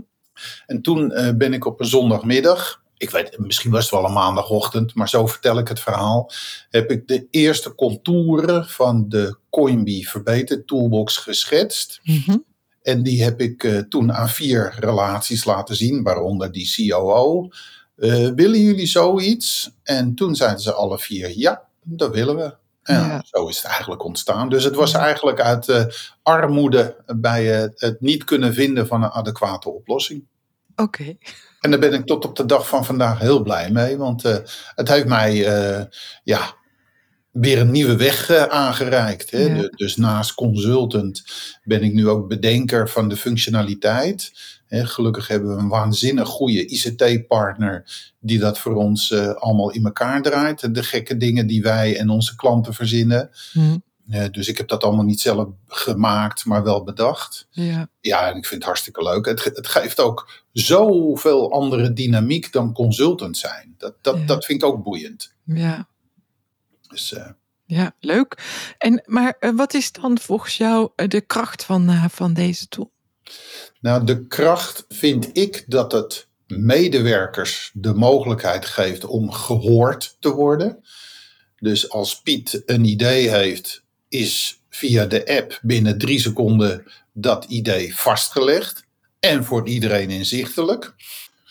En 0.66 0.82
toen 0.82 1.08
ben 1.36 1.52
ik 1.52 1.64
op 1.64 1.80
een 1.80 1.86
zondagmiddag, 1.86 2.82
ik 2.96 3.10
weet, 3.10 3.38
misschien 3.38 3.70
was 3.70 3.82
het 3.82 3.90
wel 3.90 4.04
een 4.04 4.12
maandagochtend, 4.12 4.94
maar 4.94 5.08
zo 5.08 5.26
vertel 5.26 5.58
ik 5.58 5.68
het 5.68 5.80
verhaal, 5.80 6.30
heb 6.70 6.90
ik 6.90 7.08
de 7.08 7.26
eerste 7.30 7.74
contouren 7.74 8.68
van 8.68 9.08
de 9.08 9.38
Coinbee 9.50 10.08
Verbeter 10.08 10.64
Toolbox 10.64 11.16
geschetst. 11.16 12.00
Mhm. 12.02 12.36
En 12.82 13.02
die 13.02 13.22
heb 13.22 13.40
ik 13.40 13.84
toen 13.88 14.12
aan 14.12 14.28
vier 14.28 14.74
relaties 14.78 15.44
laten 15.44 15.76
zien, 15.76 16.02
waaronder 16.02 16.52
die 16.52 16.88
COO. 16.88 17.48
Eh, 17.96 18.28
willen 18.34 18.60
jullie 18.60 18.86
zoiets? 18.86 19.70
En 19.82 20.14
toen 20.14 20.34
zeiden 20.34 20.60
ze 20.60 20.72
alle 20.72 20.98
vier, 20.98 21.38
ja, 21.38 21.62
dat 21.82 22.14
willen 22.14 22.36
we. 22.36 22.54
En 22.82 22.94
Ja. 22.94 23.22
Zo 23.26 23.48
is 23.48 23.56
het 23.56 23.66
eigenlijk 23.66 24.04
ontstaan. 24.04 24.48
Dus 24.48 24.64
het 24.64 24.74
was 24.74 24.92
eigenlijk 24.92 25.40
uit 25.40 25.68
eh, 25.68 25.84
armoede 26.22 26.96
bij 27.06 27.44
het 27.74 27.96
niet 28.00 28.24
kunnen 28.24 28.54
vinden 28.54 28.86
van 28.86 29.02
een 29.02 29.10
adequate 29.10 29.70
oplossing. 29.70 30.24
Oké. 30.76 31.16
En 31.60 31.70
daar 31.70 31.80
ben 31.80 31.92
ik 31.92 32.06
tot 32.06 32.24
op 32.24 32.36
de 32.36 32.46
dag 32.46 32.68
van 32.68 32.84
vandaag 32.84 33.18
heel 33.18 33.42
blij 33.42 33.70
mee. 33.70 33.96
Want 33.96 34.24
eh, 34.24 34.36
het 34.74 34.88
heeft 34.88 35.06
mij 35.06 35.34
ja, 36.24 36.54
weer 37.34 37.60
een 37.60 37.70
nieuwe 37.70 37.96
weg 37.96 38.30
eh, 38.30 38.42
aangereikt. 38.42 39.30
Hè? 39.30 39.38
Ja. 39.38 39.54
De- 39.60 39.72
dus 39.76 39.96
naast 39.96 40.34
consultant 40.34 41.22
ben 41.64 41.82
ik 41.82 41.92
nu 41.92 42.08
ook 42.08 42.28
bedenker 42.28 42.88
van 42.88 43.08
de 43.08 43.16
functionaliteit. 43.16 44.32
Hè, 44.66 44.86
gelukkig 44.86 45.28
hebben 45.28 45.56
we 45.56 45.62
een 45.62 45.68
waanzinnig 45.68 46.28
goede 46.28 46.66
ICT-partner 46.66 47.84
die 48.20 48.38
dat 48.38 48.58
voor 48.58 48.74
ons 48.74 49.10
eh, 49.10 49.28
allemaal 49.34 49.70
in 49.70 49.84
elkaar 49.84 50.22
draait. 50.22 50.74
De 50.74 50.82
gekke 50.82 51.16
dingen 51.16 51.46
die 51.46 51.62
wij 51.62 51.98
en 51.98 52.08
onze 52.10 52.36
klanten 52.36 52.74
verzinnen. 52.74 53.30
Hm. 53.52 53.76
Eh, 54.10 54.24
dus 54.30 54.48
ik 54.48 54.56
heb 54.56 54.68
dat 54.68 54.82
allemaal 54.84 55.04
niet 55.04 55.20
zelf 55.20 55.48
gemaakt, 55.66 56.44
maar 56.44 56.62
wel 56.62 56.82
bedacht. 56.84 57.46
Ja. 57.50 57.88
Ja, 58.00 58.30
en 58.30 58.36
ik 58.36 58.44
vind 58.46 58.60
het 58.60 58.64
hartstikke 58.64 59.02
leuk. 59.02 59.26
Het, 59.26 59.40
ge- 59.40 59.50
het 59.54 59.66
geeft 59.68 60.00
ook 60.00 60.30
zoveel 60.52 61.52
andere 61.52 61.92
dynamiek 61.92 62.52
dan 62.52 62.72
consultant 62.72 63.36
zijn. 63.36 63.74
Dat, 63.78 63.94
dat, 64.00 64.16
Ja. 64.18 64.26
dat 64.26 64.44
vind 64.44 64.62
ik 64.62 64.68
ook 64.68 64.82
boeiend. 64.82 65.32
Ja. 65.44 65.88
Dus, 66.88 67.12
eh, 67.12 67.30
Ja, 67.64 67.94
leuk. 68.00 68.36
En, 68.78 69.02
maar 69.06 69.36
eh, 69.40 69.50
wat 69.54 69.74
is 69.74 69.92
dan 69.92 70.18
volgens 70.18 70.56
jou 70.56 70.90
eh, 70.96 71.08
de 71.08 71.20
kracht 71.20 71.64
van, 71.64 72.10
van 72.10 72.34
deze 72.34 72.68
tool? 72.68 72.92
nou, 73.80 74.04
de 74.04 74.26
kracht 74.26 74.84
vind 74.88 75.30
ik 75.32 75.64
dat 75.66 75.92
het 75.92 76.28
medewerkers 76.46 77.70
de 77.74 77.94
mogelijkheid 77.94 78.66
geeft 78.66 79.04
om 79.04 79.30
gehoord 79.32 80.16
te 80.20 80.30
worden. 80.30 80.84
Dus 81.58 81.90
als 81.90 82.20
Piet 82.22 82.62
een 82.66 82.84
idee 82.84 83.30
heeft, 83.30 83.82
is 84.08 84.62
via 84.70 85.06
de 85.06 85.26
app 85.26 85.58
binnen 85.62 85.98
drie 85.98 86.20
seconden 86.20 86.84
dat 87.12 87.44
idee 87.44 87.96
vastgelegd. 87.96 88.82
en 89.20 89.44
voor 89.44 89.68
iedereen 89.68 90.10
inzichtelijk. 90.10 90.94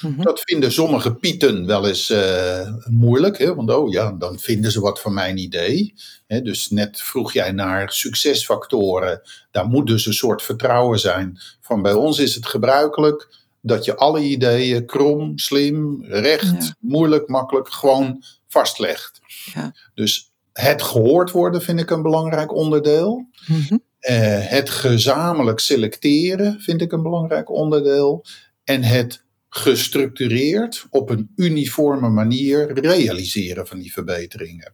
Mhm. 0.04 0.22
Dat 0.22 0.42
vinden 0.44 0.72
sommige 0.72 1.16
pieten 1.16 1.66
wel 1.66 1.88
eens 1.88 2.10
eh, 2.10 2.74
moeilijk, 2.90 3.38
hè? 3.38 3.56
want 3.56 3.72
oh 3.72 3.92
ja, 3.92 4.12
dan 4.12 4.40
vinden 4.40 4.72
ze 4.72 4.80
wat 4.80 5.02
van 5.02 5.14
mijn 5.14 5.38
idee. 5.38 5.94
Hè, 6.28 6.42
dus 6.42 6.70
net 6.70 7.02
vroeg 7.02 7.34
jij 7.34 7.52
naar 7.52 7.92
succesfactoren. 7.92 9.22
Daar 9.52 9.68
moet 9.68 9.88
dus 9.88 10.06
een 10.06 10.14
soort 10.14 10.42
vertrouwen 10.42 11.00
zijn. 11.00 11.40
Van 11.62 11.82
bij 11.82 11.94
ons 11.94 12.20
is 12.20 12.36
het 12.36 12.46
gebruikelijk 12.46 13.28
dat 13.62 13.86
je 13.86 13.96
alle 13.96 14.20
ideeën 14.22 14.86
krom, 14.86 15.38
slim, 15.38 16.04
recht, 16.06 16.66
Ja. 16.66 16.76
moeilijk, 16.80 17.28
makkelijk 17.28 17.70
gewoon 17.70 18.24
vastlegt. 18.48 19.20
Ja. 19.54 19.74
Dus 19.94 20.32
het 20.54 20.82
gehoord 20.82 21.32
worden 21.32 21.62
vind 21.62 21.80
ik 21.80 21.90
een 21.90 22.02
belangrijk 22.02 22.54
onderdeel. 22.54 23.28
Mhm. 23.48 23.78
Eh, 24.00 24.48
het 24.48 24.70
gezamenlijk 24.70 25.60
selecteren 25.60 26.60
vind 26.60 26.82
ik 26.82 26.92
een 26.92 27.04
belangrijk 27.04 27.50
onderdeel. 27.52 28.26
En 28.64 28.84
het 28.84 29.24
gestructureerd 29.56 30.86
op 30.90 31.10
een 31.10 31.32
uniforme 31.36 32.10
manier 32.10 32.80
realiseren 32.80 33.68
van 33.68 33.80
die 33.80 33.94
verbeteringen. 33.94 34.74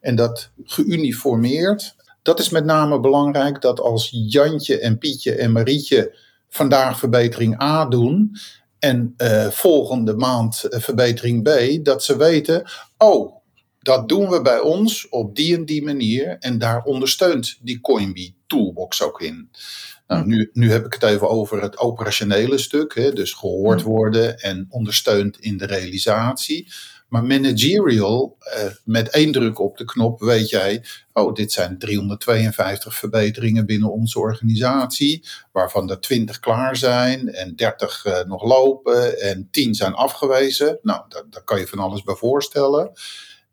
En 0.00 0.14
dat 0.16 0.50
geuniformeerd, 0.64 1.96
dat 2.22 2.38
is 2.38 2.48
met 2.48 2.64
name 2.64 3.00
belangrijk 3.00 3.60
dat 3.60 3.80
als 3.80 4.08
Jantje 4.12 4.78
en 4.78 4.98
Pietje 4.98 5.34
en 5.34 5.52
Marietje 5.52 6.16
vandaag 6.48 6.98
verbetering 6.98 7.62
A 7.62 7.86
doen 7.86 8.36
en 8.78 9.14
eh, 9.16 9.46
volgende 9.46 10.14
maand 10.14 10.64
eh, 10.64 10.80
verbetering 10.80 11.42
B, 11.42 11.84
dat 11.84 12.04
ze 12.04 12.16
weten, 12.16 12.70
oh, 12.98 13.36
dat 13.78 14.08
doen 14.08 14.28
we 14.28 14.42
bij 14.42 14.60
ons 14.60 15.08
op 15.08 15.36
die 15.36 15.56
en 15.56 15.64
die 15.64 15.84
manier 15.84 16.36
en 16.38 16.58
daar 16.58 16.82
ondersteunt 16.82 17.58
die 17.60 17.80
Coinbee 17.80 18.37
Toolbox 18.48 19.02
ook 19.02 19.20
in. 19.20 19.50
Nou, 20.06 20.26
nu, 20.26 20.50
nu 20.52 20.70
heb 20.70 20.86
ik 20.86 20.92
het 20.92 21.02
even 21.02 21.28
over 21.28 21.62
het 21.62 21.78
operationele 21.78 22.58
stuk, 22.58 22.94
hè, 22.94 23.12
dus 23.12 23.32
gehoord 23.32 23.82
worden 23.82 24.38
en 24.38 24.66
ondersteund 24.70 25.40
in 25.40 25.56
de 25.56 25.66
realisatie. 25.66 26.72
Maar 27.08 27.24
managerial, 27.24 28.36
eh, 28.38 28.64
met 28.84 29.08
één 29.08 29.32
druk 29.32 29.58
op 29.58 29.76
de 29.76 29.84
knop 29.84 30.20
weet 30.20 30.48
jij, 30.48 30.84
oh, 31.12 31.34
dit 31.34 31.52
zijn 31.52 31.78
352 31.78 32.94
verbeteringen 32.94 33.66
binnen 33.66 33.92
onze 33.92 34.18
organisatie, 34.18 35.24
waarvan 35.52 35.90
er 35.90 36.00
20 36.00 36.40
klaar 36.40 36.76
zijn 36.76 37.32
en 37.32 37.56
30 37.56 38.04
eh, 38.04 38.24
nog 38.24 38.44
lopen 38.44 39.20
en 39.20 39.48
10 39.50 39.74
zijn 39.74 39.94
afgewezen. 39.94 40.78
Nou, 40.82 41.02
daar, 41.08 41.24
daar 41.30 41.44
kan 41.44 41.58
je 41.58 41.66
van 41.66 41.78
alles 41.78 42.02
bij 42.02 42.14
voorstellen. 42.14 42.92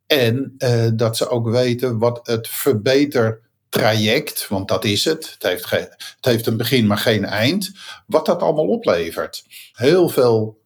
En 0.07 0.55
eh, 0.57 0.87
dat 0.93 1.17
ze 1.17 1.29
ook 1.29 1.49
weten 1.49 1.99
wat 1.99 2.19
het 2.27 2.47
verbetertraject, 3.69 4.47
want 4.47 4.67
dat 4.67 4.85
is 4.85 5.05
het, 5.05 5.35
het 5.39 5.43
heeft, 5.43 5.69
het 5.69 6.25
heeft 6.25 6.47
een 6.47 6.57
begin 6.57 6.87
maar 6.87 6.97
geen 6.97 7.25
eind, 7.25 7.71
wat 8.07 8.25
dat 8.25 8.41
allemaal 8.41 8.67
oplevert. 8.67 9.45
Heel 9.73 10.09
veel 10.09 10.61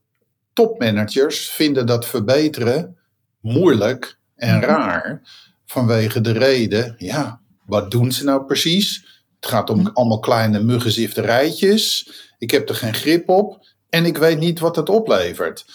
topmanagers 0.54 1.50
vinden 1.50 1.86
dat 1.86 2.06
verbeteren 2.06 2.98
moeilijk 3.42 4.18
en 4.36 4.62
raar 4.62 5.22
vanwege 5.66 6.22
de 6.22 6.32
reden, 6.32 6.96
ja, 6.98 7.42
wat 7.66 7.92
doen 7.92 8.12
ze 8.12 8.24
nou 8.24 8.46
precies? 8.46 9.06
Het 9.40 9.50
gaat 9.50 9.70
om 9.70 9.90
allemaal 9.94 10.20
kleine 10.20 10.64
muggenzifterijtjes. 10.64 12.12
Ik 12.38 12.52
heb 12.52 12.70
er 12.70 12.76
geen 12.76 12.94
grip 12.94 13.30
op 13.30 13.66
en 13.90 14.06
ik 14.06 14.18
weet 14.18 14.40
niet 14.40 14.60
wat 14.60 14.76
het 14.76 14.90
oplevert. 14.90 15.66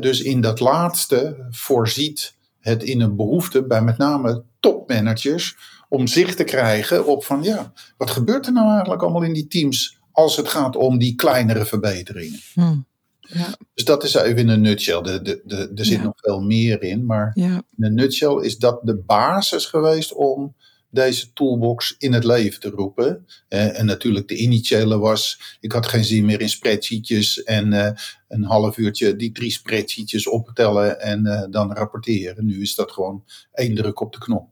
Dus 0.00 0.22
in 0.22 0.40
dat 0.40 0.60
laatste 0.60 1.46
voorziet 1.50 2.34
het 2.60 2.82
in 2.82 3.00
een 3.00 3.16
behoefte 3.16 3.66
bij 3.66 3.82
met 3.82 3.98
name 3.98 4.42
topmanagers 4.60 5.56
om 5.90 6.06
zicht 6.06 6.36
te 6.36 6.44
krijgen 6.44 7.06
op 7.06 7.24
van 7.24 7.42
ja, 7.42 7.72
wat 7.96 8.10
gebeurt 8.10 8.46
er 8.46 8.52
nou 8.52 8.70
eigenlijk 8.70 9.02
allemaal 9.02 9.22
in 9.22 9.32
die 9.32 9.46
teams 9.46 9.98
als 10.12 10.36
het 10.36 10.48
gaat 10.48 10.76
om 10.76 10.98
die 10.98 11.14
kleinere 11.14 11.64
verbeteringen. 11.64 12.40
Hm. 12.54 12.76
Ja, 13.20 13.54
Dus 13.74 13.84
dat 13.84 14.04
is 14.04 14.14
even 14.14 14.36
in 14.38 14.48
een 14.48 14.60
nutshell. 14.60 15.00
De, 15.02 15.22
de, 15.22 15.42
de, 15.44 15.72
er 15.74 15.84
zit 15.84 15.96
Ja. 15.98 16.02
nog 16.02 16.12
veel 16.16 16.40
meer 16.40 16.82
in, 16.82 17.06
maar 17.06 17.30
ja, 17.34 17.62
in 17.76 17.84
een 17.84 17.94
nutshell 17.94 18.34
is 18.42 18.58
dat 18.58 18.80
de 18.82 18.96
basis 18.96 19.66
geweest 19.66 20.12
om 20.14 20.54
deze 20.92 21.32
toolbox 21.32 21.94
in 21.98 22.12
het 22.12 22.24
leven 22.24 22.60
te 22.60 22.68
roepen. 22.68 23.26
Eh, 23.48 23.78
en 23.78 23.86
natuurlijk 23.86 24.28
de 24.28 24.36
initiële 24.36 24.98
was, 24.98 25.56
ik 25.60 25.72
had 25.72 25.86
geen 25.86 26.04
zin 26.04 26.24
meer 26.24 26.40
in 26.40 26.48
spreadsheetjes 26.48 27.42
en 27.42 27.72
eh, 27.72 27.90
een 28.28 28.44
half 28.44 28.76
uurtje 28.78 29.16
die 29.16 29.32
drie 29.32 29.50
spreadsheetjes 29.50 30.28
optellen 30.28 31.00
en 31.00 31.26
eh, 31.26 31.42
dan 31.50 31.72
rapporteren. 31.72 32.46
Nu 32.46 32.60
is 32.62 32.74
dat 32.74 32.92
gewoon 32.92 33.24
één 33.52 33.74
druk 33.74 34.00
op 34.00 34.12
de 34.12 34.18
knop. 34.18 34.48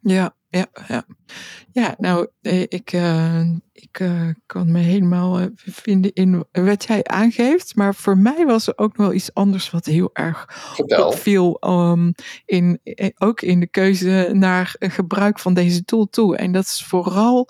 ja, 0.00 0.36
ja, 0.50 0.66
ja. 0.88 1.04
Ja, 1.72 1.94
nou, 1.98 2.28
eh, 2.42 2.60
ik, 2.60 2.92
eh, 2.92 3.40
ik 3.72 4.00
eh, 4.00 4.28
kan 4.46 4.72
me 4.72 4.78
helemaal 4.78 5.48
vinden 5.56 6.12
in 6.12 6.44
wat 6.52 6.84
jij 6.84 7.04
aangeeft. 7.04 7.74
Maar 7.74 7.94
voor 7.94 8.18
mij 8.18 8.46
was 8.46 8.66
er 8.66 8.78
ook 8.78 8.96
nog 8.96 9.06
wel 9.06 9.14
iets 9.14 9.34
anders 9.34 9.70
wat 9.70 9.84
heel 9.84 10.10
erg 10.12 10.48
opviel. 10.76 11.58
ehm, 11.60 12.12
in, 12.44 12.80
ook 13.18 13.40
in 13.40 13.60
de 13.60 13.66
keuze 13.66 14.30
naar 14.32 14.74
gebruik 14.78 15.38
van 15.38 15.54
deze 15.54 15.84
tool 15.84 16.06
toe. 16.06 16.36
En 16.36 16.52
dat 16.52 16.64
is 16.64 16.84
vooral 16.84 17.48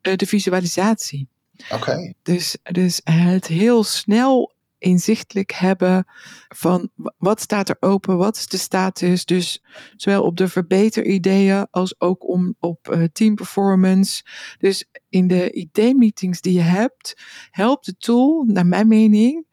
de 0.00 0.26
visualisatie. 0.26 1.28
Oké. 1.70 2.12
Dus, 2.22 2.56
dus 2.62 3.00
het 3.04 3.46
heel 3.46 3.84
snel 3.84 4.52
inzichtelijk 4.80 5.52
hebben 5.52 6.04
van 6.48 6.90
wat 7.18 7.40
staat 7.40 7.68
er 7.68 7.76
open, 7.80 8.16
wat 8.16 8.36
is 8.36 8.46
de 8.46 8.58
status. 8.58 9.24
Dus 9.24 9.64
zowel 9.96 10.22
op 10.22 10.36
de 10.36 10.48
verbeterideeën 10.48 11.66
als 11.70 12.00
ook 12.00 12.28
om, 12.28 12.54
op 12.58 12.88
eh, 12.88 13.04
team 13.12 13.34
performance. 13.34 14.24
Dus 14.58 14.84
in 15.08 15.26
de 15.26 15.52
idee-meetings 15.52 16.40
die 16.40 16.52
je 16.52 16.60
hebt, 16.60 17.22
helpt 17.50 17.86
de 17.86 17.96
tool, 17.96 18.44
naar 18.46 18.66
mijn 18.66 18.88
mening, 18.88 19.46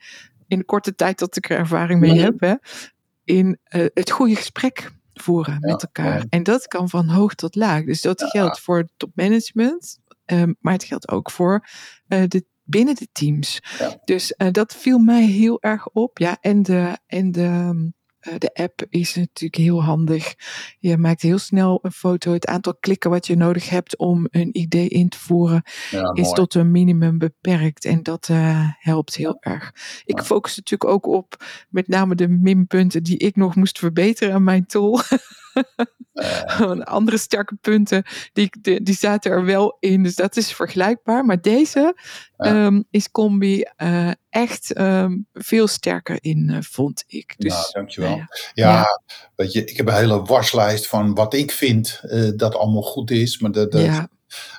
in 0.47 0.57
de 0.57 0.65
korte 0.65 0.95
tijd 0.95 1.19
dat 1.19 1.35
ik 1.35 1.49
er 1.49 1.57
ervaring 1.57 1.99
mee 1.99 2.19
heb, 2.19 2.39
hè, 2.39 2.53
in 3.23 3.59
eh, 3.63 3.85
het 3.93 4.11
goede 4.11 4.35
gesprek 4.35 4.91
voeren 5.13 5.57
met 5.59 5.81
elkaar. 5.81 6.17
ja. 6.17 6.25
En 6.29 6.43
dat 6.43 6.67
kan 6.67 6.89
van 6.89 7.09
hoog 7.09 7.35
tot 7.35 7.55
laag. 7.55 7.83
Dus 7.83 8.01
dat 8.01 8.23
geldt 8.23 8.59
voor 8.59 8.87
topmanagement, 8.97 9.99
ehm, 10.25 10.53
maar 10.59 10.73
het 10.73 10.83
geldt 10.83 11.09
ook 11.09 11.31
voor 11.31 11.67
eh, 12.07 12.23
de, 12.27 12.45
binnen 12.67 12.95
de 12.95 13.07
teams. 13.11 13.59
Ja. 13.79 14.01
Dus 14.05 14.33
eh, 14.33 14.51
dat 14.51 14.75
viel 14.75 14.97
mij 14.99 15.25
heel 15.25 15.61
erg 15.61 15.87
op. 15.89 16.17
Ja, 16.17 16.37
en 16.41 16.63
de, 16.63 16.97
en 17.07 17.31
de, 17.31 17.43
ehm, 17.43 17.85
eh, 18.19 18.33
de 18.37 18.53
app 18.53 18.85
is 18.89 19.15
natuurlijk 19.15 19.61
heel 19.61 19.83
handig. 19.83 20.33
Je 20.79 20.97
maakt 20.97 21.21
heel 21.21 21.37
snel 21.37 21.79
een 21.81 21.91
foto. 21.91 22.33
Het 22.33 22.45
aantal 22.47 22.75
klikken 22.79 23.09
wat 23.09 23.27
je 23.27 23.35
nodig 23.35 23.69
hebt 23.69 23.97
om 23.97 24.27
een 24.31 24.57
idee 24.57 24.87
in 24.89 25.09
te 25.09 25.19
voeren 25.19 25.61
Ja, 25.91 26.11
is 26.13 26.31
tot 26.31 26.53
een 26.53 26.71
minimum 26.71 27.17
beperkt. 27.17 27.85
En 27.85 28.03
dat 28.03 28.27
eh, 28.29 28.69
helpt 28.79 29.15
heel 29.15 29.37
erg. 29.39 29.71
Ik 30.05 30.17
Ja. 30.17 30.23
focus 30.25 30.55
natuurlijk 30.55 30.91
ook 30.91 31.05
op 31.05 31.45
met 31.69 31.87
name 31.87 32.15
de 32.15 32.27
minpunten 32.27 33.03
die 33.03 33.17
ik 33.17 33.35
nog 33.35 33.55
moest 33.55 33.79
verbeteren 33.79 34.33
aan 34.33 34.43
mijn 34.43 34.65
tool. 34.65 34.99
Eh, 36.17 36.81
Andere 36.97 37.17
sterke 37.17 37.55
punten, 37.61 38.03
die, 38.33 38.49
die, 38.61 38.83
die 38.83 38.95
zaten 38.95 39.31
er 39.31 39.45
wel 39.45 39.77
in. 39.79 40.03
Dus 40.03 40.15
dat 40.15 40.37
is 40.37 40.53
vergelijkbaar. 40.53 41.25
Maar 41.25 41.41
deze 41.41 41.95
ehm, 42.37 42.81
is 42.89 43.11
Combi 43.11 43.61
eh, 43.75 44.11
echt 44.29 44.73
ehm, 44.73 45.17
veel 45.33 45.67
sterker 45.67 46.17
in, 46.21 46.49
eh, 46.49 46.57
vond 46.61 47.03
ik. 47.07 47.33
Dus, 47.37 47.53
nou, 47.53 47.65
dankjewel. 47.71 48.09
nou 48.09 48.21
Ja, 48.53 48.71
Ja. 48.71 49.01
weet 49.35 49.51
je, 49.51 49.65
ik 49.65 49.77
heb 49.77 49.87
een 49.87 49.93
hele 49.93 50.21
waslijst 50.21 50.87
van 50.87 51.13
wat 51.13 51.33
ik 51.33 51.51
vind 51.51 52.01
dat 52.35 52.55
allemaal 52.55 52.81
goed 52.81 53.11
is. 53.11 53.39
Maar 53.39 53.51
dat, 53.51 53.71
dat, 53.71 53.81
ja, 53.81 54.09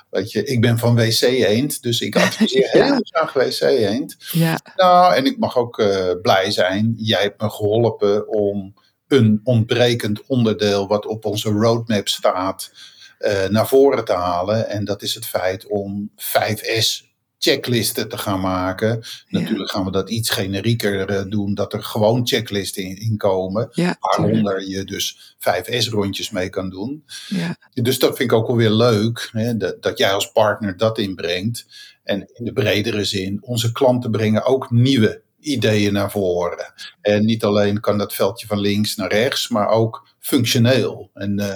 weet 0.09 0.31
je, 0.31 0.43
ik 0.43 0.61
ben 0.61 0.77
van 0.77 0.95
WC 0.95 1.21
Eend, 1.21 1.81
dus 1.81 2.01
ik 2.01 2.15
adviseer 2.15 2.69
Ja. 2.77 2.83
heel 2.85 2.99
graag 3.01 3.33
WC 3.33 3.61
Eend. 3.61 4.15
ja, 4.31 4.59
Nou, 4.75 5.15
en 5.15 5.25
ik 5.25 5.37
mag 5.37 5.57
ook 5.57 5.75
blij 6.21 6.51
zijn. 6.51 6.93
Jij 6.97 7.21
hebt 7.21 7.41
me 7.41 7.49
geholpen 7.49 8.27
om 8.27 8.73
een 9.09 9.39
ontbrekend 9.43 10.25
onderdeel 10.25 10.87
wat 10.87 11.05
op 11.05 11.25
onze 11.25 11.49
roadmap 11.49 12.07
staat 12.07 12.71
eh, 13.17 13.47
naar 13.47 13.67
voren 13.67 14.05
te 14.05 14.13
halen. 14.13 14.69
En 14.69 14.85
dat 14.85 15.01
is 15.01 15.15
het 15.15 15.25
feit 15.25 15.67
om 15.67 16.11
5S 16.15 17.07
checklisten 17.37 18.09
te 18.09 18.17
gaan 18.17 18.39
maken. 18.39 18.87
Ja. 19.27 19.39
Natuurlijk 19.39 19.71
gaan 19.71 19.85
we 19.85 19.91
dat 19.91 20.09
iets 20.09 20.29
generieker 20.29 21.09
eh, 21.09 21.23
doen, 21.27 21.53
dat 21.53 21.73
er 21.73 21.83
gewoon 21.83 22.27
checklisten 22.27 22.83
in, 22.83 22.97
in 22.97 23.17
komen. 23.17 23.69
ja. 23.71 23.97
Waaronder 23.99 24.69
je 24.69 24.83
dus 24.83 25.35
5S-rondjes 25.37 26.31
mee 26.31 26.49
kan 26.49 26.69
doen. 26.69 27.03
ja, 27.27 27.57
Dus 27.73 27.99
dat 27.99 28.17
vind 28.17 28.31
ik 28.31 28.37
ook 28.37 28.47
wel 28.47 28.55
weer 28.55 28.71
leuk, 28.71 29.29
hè, 29.31 29.57
dat, 29.57 29.81
dat 29.81 29.97
jij 29.97 30.11
als 30.13 30.31
partner 30.31 30.77
dat 30.77 30.97
inbrengt. 30.97 31.65
En 32.03 32.29
in 32.33 32.45
de 32.45 32.53
bredere 32.53 33.03
zin, 33.03 33.39
onze 33.41 33.71
klanten 33.71 34.11
brengen 34.11 34.45
ook 34.45 34.71
nieuwe 34.71 35.21
ideeën 35.39 35.93
naar 35.93 36.11
voren. 36.11 36.73
En 37.01 37.25
niet 37.25 37.43
alleen 37.43 37.79
kan 37.79 37.97
dat 37.97 38.13
veldje 38.13 38.47
van 38.47 38.59
links 38.59 38.95
naar 38.95 39.11
rechts, 39.11 39.47
maar 39.49 39.67
ook 39.69 40.07
functioneel. 40.19 41.09
En 41.13 41.39
eh, 41.39 41.53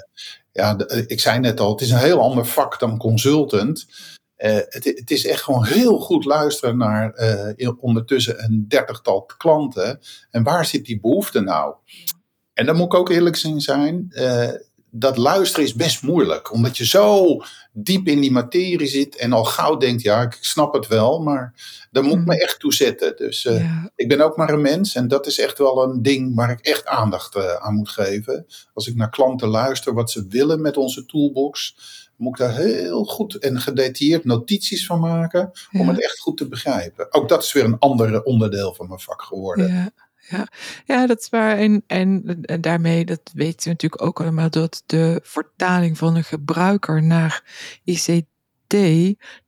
ja, 0.52 0.76
de- 0.76 1.04
ik 1.08 1.20
zei 1.20 1.40
net 1.40 1.60
al, 1.60 1.72
het 1.72 1.82
is 1.82 1.90
een 1.92 1.98
heel 1.98 2.22
ander 2.22 2.46
vak 2.46 2.80
dan 2.80 2.98
consultant. 2.98 3.86
Eh, 4.36 4.54
het, 4.54 4.84
het 4.84 5.12
is 5.12 5.26
echt 5.28 5.42
gewoon 5.42 5.66
heel 5.66 6.00
goed 6.00 6.26
luisteren 6.26 6.78
naar 6.78 7.14
eh, 7.14 7.70
ondertussen 7.80 8.44
een 8.44 8.66
dertigtal 8.68 9.26
klanten. 9.38 10.00
En 10.32 10.44
waar 10.44 10.66
zit 10.66 10.86
die 10.86 11.00
behoefte 11.00 11.40
nou? 11.40 11.76
En 12.54 12.66
daar 12.66 12.76
moet 12.76 12.86
ik 12.86 12.94
ook 13.00 13.10
eerlijk 13.10 13.36
zijn. 13.62 14.08
Eh, 14.94 15.00
dat 15.00 15.18
luisteren 15.18 15.66
is 15.66 15.74
best 15.74 16.04
moeilijk. 16.04 16.52
Omdat 16.52 16.78
je 16.78 16.86
zo 16.86 17.38
diep 17.72 18.08
in 18.08 18.20
die 18.20 18.32
materie 18.32 18.88
zit 18.88 19.16
en 19.16 19.34
al 19.34 19.44
gauw 19.44 19.78
denkt, 19.78 20.02
ja, 20.02 20.22
ik 20.22 20.38
snap 20.42 20.74
het 20.74 20.88
wel, 20.88 21.20
maar 21.20 21.54
daar 21.92 22.04
moet 22.04 22.18
ik 22.18 22.26
me 22.26 22.42
echt 22.42 22.60
toe 22.60 22.74
zetten. 22.74 23.16
Dus 23.16 23.46
uh, 23.46 23.84
ik 23.96 24.08
ben 24.08 24.22
ook 24.22 24.38
maar 24.38 24.50
een 24.50 24.62
mens 24.62 24.96
en 24.96 25.08
dat 25.08 25.28
is 25.28 25.40
echt 25.40 25.58
wel 25.58 25.84
een 25.84 26.02
ding 26.02 26.36
waar 26.36 26.52
ik 26.52 26.60
echt 26.60 26.86
aandacht 26.86 27.36
uh, 27.36 27.54
aan 27.54 27.76
moet 27.76 27.90
geven. 27.90 28.46
Als 28.74 28.88
ik 28.88 28.96
naar 28.96 29.10
klanten 29.10 29.48
luister, 29.48 29.94
wat 29.94 30.12
ze 30.12 30.26
willen 30.30 30.62
met 30.62 30.78
onze 30.78 31.06
toolbox, 31.06 31.76
moet 32.16 32.40
ik 32.40 32.46
daar 32.46 32.56
heel 32.56 33.04
goed 33.04 33.36
en 33.36 33.62
gedetailleerd 33.62 34.26
notities 34.26 34.86
van 34.86 35.00
maken 35.00 35.52
om 35.72 35.88
het 35.88 36.04
echt 36.04 36.20
goed 36.20 36.38
te 36.38 36.48
begrijpen. 36.48 37.14
Ook 37.14 37.30
dat 37.30 37.44
is 37.44 37.52
weer 37.52 37.64
een 37.64 37.80
ander 37.80 38.24
onderdeel 38.24 38.74
van 38.74 38.88
mijn 38.88 39.00
vak 39.00 39.22
geworden. 39.22 39.68
Ja. 39.68 39.92
Ja, 40.30 40.48
ja, 40.86 41.08
dat 41.08 41.20
is 41.20 41.30
waar. 41.30 41.58
En, 41.58 41.84
en, 41.88 42.40
en 42.42 42.62
daarmee, 42.62 43.06
dat 43.06 43.32
weten 43.34 43.64
we 43.64 43.70
natuurlijk 43.70 44.02
ook 44.02 44.22
allemaal, 44.22 44.50
dat 44.50 44.84
de 44.86 45.20
vertaling 45.24 45.98
van 45.98 46.16
een 46.16 46.24
gebruiker 46.24 47.04
naar 47.04 47.44
ICT, 47.84 48.26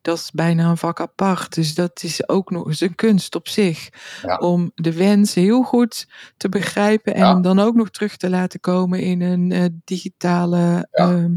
dat 0.02 0.18
is 0.18 0.32
bijna 0.32 0.70
een 0.70 0.78
vak 0.78 1.00
apart. 1.00 1.56
Dus 1.56 1.74
dat 1.76 2.04
is 2.04 2.30
ook 2.30 2.50
nog 2.52 2.68
eens 2.68 2.82
een 2.82 2.96
kunst 2.96 3.36
op 3.36 3.48
zich. 3.48 3.90
Ja. 4.22 4.38
Om 4.38 4.72
de 4.76 4.94
wens 4.94 5.34
heel 5.34 5.64
goed 5.64 6.08
te 6.38 6.50
begrijpen 6.50 7.14
en 7.14 7.20
Ja. 7.22 7.34
hem 7.34 7.42
dan 7.42 7.60
ook 7.60 7.76
nog 7.76 7.90
terug 7.90 8.18
te 8.18 8.30
laten 8.30 8.60
komen 8.60 9.00
in 9.00 9.22
een 9.22 9.52
eh, 9.52 9.66
digitale 9.84 10.88
Ja. 10.92 11.10
ehm, 11.12 11.34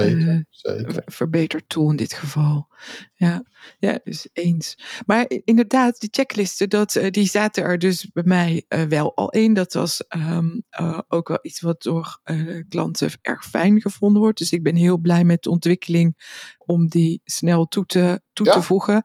Zeker, 0.00 0.28
eh, 0.28 0.38
zeker. 0.50 0.92
ver- 0.92 1.02
verbetertool 1.06 1.90
in 1.90 1.96
dit 1.96 2.12
geval. 2.12 2.68
Ja, 3.14 3.44
ja 3.78 4.00
dus 4.04 4.28
eens. 4.32 4.78
Maar 5.06 5.30
inderdaad, 5.44 6.00
die 6.00 6.08
checklisten, 6.12 6.68
dat, 6.70 6.96
eh, 6.96 7.10
die 7.10 7.26
zaten 7.26 7.64
er 7.64 7.78
dus 7.78 8.10
bij 8.12 8.22
mij 8.26 8.64
eh, 8.68 8.82
wel 8.82 9.16
al 9.16 9.30
in. 9.30 9.54
Dat 9.54 9.72
was 9.72 10.06
ehm, 10.06 10.48
eh, 10.68 10.98
ook 11.08 11.28
wel 11.28 11.38
iets 11.42 11.60
wat 11.60 11.82
door 11.82 12.20
klanten 12.68 13.10
erg 13.20 13.44
fijn 13.44 13.80
gevonden 13.80 14.22
wordt. 14.22 14.38
Dus 14.38 14.52
ik 14.52 14.62
ben 14.62 14.76
heel 14.76 14.98
blij 14.98 15.24
met 15.24 15.42
de 15.42 15.50
ontwikkeling 15.50 16.16
om 16.58 16.88
die 16.88 17.20
snel 17.24 17.66
toe 17.66 17.86
te, 17.86 18.22
toe 18.32 18.46
Ja. 18.46 18.52
te 18.52 18.62
voegen. 18.62 19.04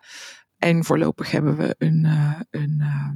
En 0.58 0.84
voorlopig 0.84 1.32
hebben 1.32 1.58
we 1.58 1.76
een, 1.78 2.06
een, 2.50 2.76
ehm, 2.80 2.90
eh, 2.90 3.12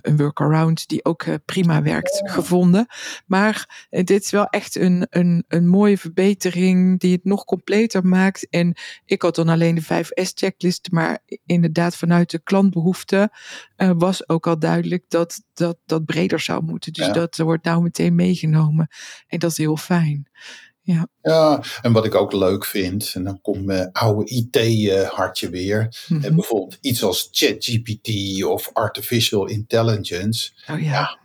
een 0.00 0.16
workaround 0.16 0.88
die 0.88 1.04
ook 1.04 1.22
eh, 1.22 1.34
prima 1.44 1.82
werkt 1.82 2.20
Ja. 2.24 2.32
gevonden. 2.32 2.86
Maar 3.26 3.86
eh, 3.90 4.04
dit 4.04 4.22
is 4.24 4.30
wel 4.30 4.46
echt 4.46 4.76
een, 4.76 5.06
een, 5.10 5.44
een 5.48 5.68
mooie 5.68 5.98
verbetering 5.98 7.00
die 7.00 7.12
het 7.12 7.24
nog 7.24 7.44
completer 7.44 8.06
maakt. 8.06 8.48
En 8.48 8.74
ik 9.04 9.22
had 9.22 9.34
dan 9.34 9.48
alleen 9.48 9.74
de 9.74 9.82
5S-checklist, 9.82 10.90
maar 10.90 11.18
inderdaad 11.46 11.96
vanuit 11.96 12.30
de 12.30 12.40
klantbehoefte 12.42 13.30
eh, 13.76 13.90
was 13.96 14.28
ook 14.28 14.46
al 14.46 14.58
duidelijk 14.58 15.04
dat 15.08 15.44
dat, 15.54 15.78
dat 15.86 16.04
breder 16.04 16.40
zou 16.40 16.64
moeten. 16.64 16.92
Dus 16.92 17.06
Ja. 17.06 17.12
dat 17.12 17.36
wordt 17.36 17.64
nou 17.64 17.82
meteen 17.82 18.14
meegenomen. 18.14 18.88
En 19.26 19.38
dat 19.38 19.50
is 19.50 19.56
heel 19.56 19.76
fijn. 19.76 20.30
Ja, 21.22 21.62
en 21.82 21.92
wat 21.92 22.04
ik 22.04 22.14
ook 22.14 22.32
leuk 22.32 22.64
vind, 22.64 23.12
en 23.14 23.24
dan 23.24 23.40
komt 23.40 23.64
mijn 23.64 23.92
oude 23.92 24.24
IT-hartje 24.24 25.50
weer. 25.50 26.04
Mhm. 26.08 26.24
En 26.24 26.34
bijvoorbeeld 26.34 26.78
iets 26.80 27.02
als 27.02 27.28
ChatGPT 27.30 28.44
of 28.44 28.70
Artificial 28.72 29.46
Intelligence. 29.46 30.50
Oh 30.70 30.82
ja. 30.82 31.18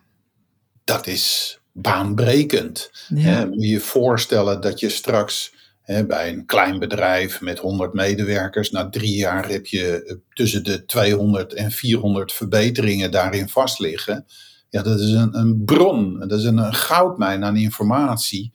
Dat 0.83 1.07
is 1.07 1.59
baanbrekend. 1.71 2.91
ja. 3.07 3.21
Hè, 3.21 3.45
moet 3.47 3.63
je 3.63 3.69
je 3.69 3.79
voorstellen 3.79 4.61
dat 4.61 4.79
je 4.79 4.89
straks 4.89 5.53
hè, 5.81 6.05
bij 6.05 6.29
een 6.29 6.45
klein 6.45 6.79
bedrijf 6.79 7.41
met 7.41 7.59
100 7.59 7.93
medewerkers, 7.93 8.71
na 8.71 8.89
drie 8.89 9.15
jaar 9.15 9.49
heb 9.49 9.65
je 9.65 10.03
eh, 10.03 10.15
tussen 10.33 10.63
de 10.63 10.85
200 10.85 11.53
en 11.53 11.71
400 11.71 12.33
verbeteringen 12.33 13.11
daarin 13.11 13.49
vastliggen. 13.49 14.25
Ja, 14.69 14.81
dat 14.81 14.99
is 14.99 15.11
een, 15.11 15.37
een 15.37 15.63
bron, 15.65 16.19
dat 16.19 16.39
is 16.39 16.43
een, 16.43 16.57
een 16.57 16.73
goudmijn 16.73 17.43
aan 17.43 17.55
informatie, 17.55 18.51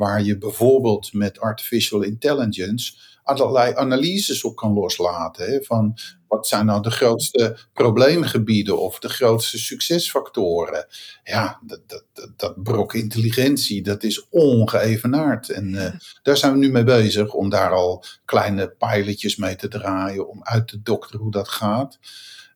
waar 0.00 0.22
je 0.22 0.38
bijvoorbeeld 0.38 1.12
met 1.12 1.40
artificial 1.40 2.02
intelligence 2.02 2.92
allerlei 3.22 3.74
analyses 3.74 4.44
op 4.44 4.56
kan 4.56 4.72
loslaten. 4.72 5.50
Hè, 5.50 5.62
van 5.62 5.98
wat 6.28 6.46
zijn 6.46 6.66
nou 6.66 6.82
de 6.82 6.90
grootste 6.90 7.58
probleemgebieden 7.72 8.80
of 8.80 8.98
de 8.98 9.08
grootste 9.08 9.58
succesfactoren? 9.58 10.86
Ja, 11.24 11.60
dat, 11.66 11.80
dat, 11.86 12.04
dat, 12.36 12.62
brok 12.62 12.94
intelligentie, 12.94 13.82
dat 13.82 14.02
is 14.02 14.28
ongeëvenaard. 14.28 15.50
En 15.50 15.74
eh, 15.74 15.92
daar 16.22 16.36
zijn 16.36 16.52
we 16.52 16.58
nu 16.58 16.70
mee 16.70 16.84
bezig 16.84 17.32
om 17.32 17.48
daar 17.48 17.72
al 17.72 18.04
kleine 18.24 18.74
pilotjes 18.78 19.36
mee 19.36 19.56
te 19.56 19.68
draaien, 19.68 20.28
om 20.28 20.42
uit 20.42 20.68
te 20.68 20.82
dokteren 20.82 21.20
hoe 21.20 21.30
dat 21.30 21.48
gaat. 21.48 21.98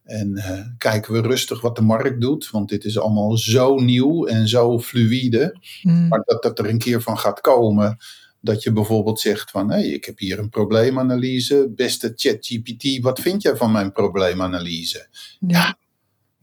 En 0.05 0.37
eh, 0.37 0.61
kijken 0.79 1.13
we 1.13 1.21
rustig 1.21 1.61
wat 1.61 1.77
de 1.77 1.83
markt 1.83 2.21
doet, 2.21 2.51
want 2.51 2.69
dit 2.69 2.85
is 2.85 2.99
allemaal 2.99 3.37
zo 3.37 3.75
nieuw 3.75 4.27
en 4.27 4.49
zo 4.49 4.81
fluïde. 4.81 5.57
Mm. 5.83 6.09
Maar 6.09 6.23
dat 6.25 6.43
dat 6.43 6.59
er 6.59 6.69
een 6.69 6.79
keer 6.79 7.03
van 7.03 7.19
gaat 7.19 7.41
komen, 7.41 7.97
dat 8.41 8.63
je 8.63 8.73
bijvoorbeeld 8.73 9.21
zegt 9.21 9.51
van, 9.51 9.71
hé, 9.71 9.79
ik 9.79 10.05
heb 10.05 10.19
hier 10.19 10.39
een 10.39 10.49
probleemanalyse, 10.49 11.73
beste 11.77 12.13
ChatGPT, 12.17 13.03
wat 13.03 13.21
vind 13.21 13.43
jij 13.43 13.57
van 13.57 13.73
mijn 13.73 13.93
probleemanalyse? 13.93 15.07
ja. 15.39 15.77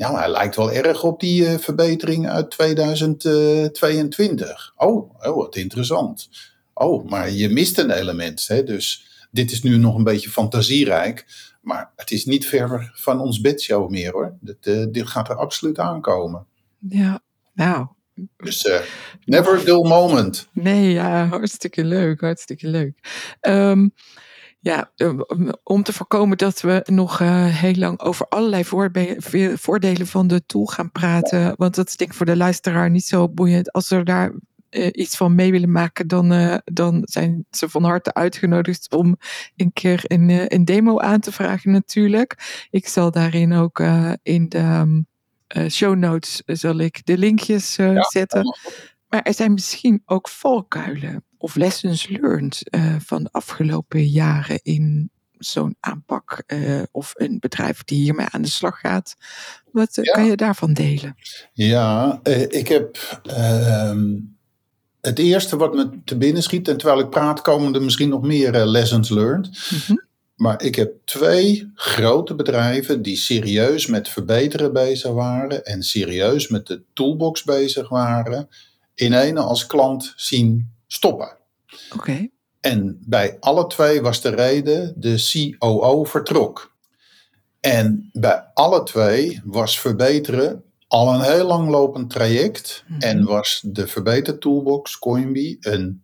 Nou, 0.02 0.18
hij 0.18 0.32
lijkt 0.32 0.56
wel 0.56 0.72
erg 0.72 1.04
op 1.04 1.20
die 1.20 1.48
eh, 1.48 1.58
verbetering 1.58 2.30
uit 2.30 2.52
2022. 2.52 4.74
Oh, 4.76 5.26
oh, 5.26 5.36
wat 5.36 5.56
interessant. 5.56 6.30
Oh, 6.74 7.10
maar 7.10 7.32
je 7.32 7.50
mist 7.50 7.78
een 7.78 7.92
element. 7.92 8.48
Hè? 8.48 8.64
Dus 8.64 9.06
dit 9.32 9.52
is 9.52 9.62
nu 9.62 9.78
nog 9.78 9.96
een 9.96 10.04
beetje 10.04 10.30
fantasierijk. 10.30 11.26
Maar 11.62 11.92
het 11.96 12.12
is 12.12 12.26
niet 12.26 12.46
ver 12.46 12.92
van 12.94 13.20
ons 13.20 13.42
bedshow 13.42 13.90
meer 13.90 14.12
hoor. 14.12 14.38
Dit, 14.40 14.68
eh, 14.68 14.86
dit 14.92 15.08
gaat 15.08 15.30
er 15.30 15.36
absoluut 15.36 15.80
aankomen. 15.80 16.46
ja. 16.80 17.22
Nou, 17.54 17.88
Dus 18.38 18.66
eh, 18.66 18.82
never 19.26 19.60
a 19.60 19.64
dull 19.64 19.88
moment. 19.88 20.48
Nee, 20.54 20.92
ja, 20.92 21.26
hartstikke 21.26 21.84
leuk, 21.84 22.22
hartstikke 22.22 22.68
leuk. 22.68 22.94
Ehm, 23.40 23.88
ja, 24.60 24.92
eh, 24.96 25.20
om 25.64 25.84
te 25.84 25.94
voorkomen 25.94 26.38
dat 26.38 26.62
we 26.62 26.82
nog 26.86 27.22
eh, 27.22 27.46
heel 27.46 27.76
lang 27.76 28.00
over 28.00 28.28
allerlei 28.28 28.64
voordelen 29.58 30.08
van 30.08 30.28
de 30.28 30.46
tool 30.46 30.66
gaan 30.66 30.92
praten, 30.92 31.54
want 31.58 31.76
dat 31.76 31.88
is 31.88 31.96
denk 31.96 32.10
ik 32.12 32.16
voor 32.18 32.26
de 32.26 32.36
luisteraar 32.36 32.90
niet 32.90 33.06
zo 33.06 33.30
boeiend. 33.30 33.72
Als 33.72 33.88
ze 33.88 34.04
daar 34.04 34.34
eh, 34.72 34.90
iets 34.92 35.18
van 35.18 35.36
mee 35.36 35.52
willen 35.52 35.72
maken, 35.72 36.08
dan, 36.08 36.32
eh, 36.32 36.56
dan 36.64 37.02
zijn 37.06 37.46
ze 37.52 37.70
van 37.70 37.84
harte 37.84 38.14
uitgenodigd 38.14 38.94
om 38.96 39.18
een 39.56 39.74
keer 39.74 40.02
een, 40.04 40.30
eh, 40.30 40.46
een 40.48 40.66
demo 40.66 41.00
aan 41.00 41.20
te 41.20 41.32
vragen 41.32 41.72
natuurlijk. 41.72 42.66
Ik 42.70 42.88
zal 42.88 43.12
daarin 43.12 43.54
ook 43.54 43.80
eh, 43.80 44.12
in 44.24 44.50
de 44.50 45.04
eh, 45.48 45.68
show 45.70 45.96
notes 45.96 46.42
zal 46.46 46.78
ik 46.80 47.06
de 47.06 47.18
linkjes 47.18 47.78
eh, 47.78 47.94
Ja, 47.94 48.04
zetten. 48.04 48.58
Maar 49.10 49.22
er 49.22 49.34
zijn 49.34 49.54
misschien 49.54 50.02
ook 50.06 50.30
valkuilen 50.30 51.24
of 51.38 51.56
lessons 51.56 52.08
learned 52.08 52.70
eh, 52.70 52.96
van 53.00 53.24
de 53.24 53.30
afgelopen 53.32 54.06
jaren 54.08 54.60
in 54.64 55.10
zo'n 55.38 55.76
aanpak 55.80 56.44
eh, 56.46 56.82
of 56.92 57.12
een 57.16 57.38
bedrijf 57.40 57.84
die 57.84 58.02
hiermee 58.02 58.26
aan 58.30 58.42
de 58.42 58.48
slag 58.50 58.80
gaat. 58.80 59.16
Wat 59.72 59.96
Ja. 59.96 60.14
kan 60.14 60.26
je 60.26 60.36
daarvan 60.36 60.74
delen? 60.74 61.16
Ja, 61.54 62.20
eh, 62.24 62.42
ik 62.42 62.68
heb 62.68 62.98
ehm, 63.24 64.16
het 65.02 65.20
eerste 65.20 65.58
wat 65.58 65.74
me 65.74 65.90
te 66.06 66.18
binnen 66.18 66.44
schiet, 66.44 66.68
en 66.68 66.78
terwijl 66.78 67.00
ik 67.00 67.10
praat 67.10 67.42
komen 67.42 67.74
er 67.74 67.82
misschien 67.82 68.10
nog 68.10 68.22
meer 68.22 68.54
eh, 68.56 68.66
lessons 68.66 69.10
learned. 69.10 69.50
Mhm. 69.70 69.98
Maar 70.36 70.64
ik 70.64 70.76
heb 70.76 70.94
twee 71.06 71.72
grote 71.76 72.36
bedrijven 72.36 73.02
die 73.02 73.16
serieus 73.16 73.88
met 73.88 74.10
verbeteren 74.10 74.74
bezig 74.74 75.12
waren 75.12 75.66
en 75.66 75.84
serieus 75.84 76.48
met 76.48 76.68
de 76.68 76.84
toolbox 76.94 77.44
bezig 77.44 77.90
waren, 77.90 78.50
in 78.96 79.14
ene 79.14 79.40
als 79.40 79.66
klant 79.66 80.14
zien 80.16 80.72
stoppen. 80.88 81.38
Oké, 81.96 82.28
En 82.60 83.02
bij 83.06 83.38
alle 83.40 83.68
twee 83.68 84.02
was 84.02 84.22
de 84.22 84.30
reden 84.30 84.94
de 84.98 85.56
COO 85.58 86.04
vertrok. 86.04 86.76
En 87.60 88.10
bij 88.14 88.46
alle 88.54 88.84
twee 88.84 89.42
was 89.46 89.80
verbeteren 89.80 90.64
al 90.92 91.14
een 91.14 91.22
heel 91.22 91.46
lang 91.46 91.70
lopend 91.70 92.10
traject. 92.10 92.84
Mhm. 92.88 93.00
En 93.00 93.24
was 93.24 93.62
de 93.66 93.88
verbeter 93.88 94.38
toolbox 94.38 94.98
Coinbee 94.98 95.58
een 95.60 96.04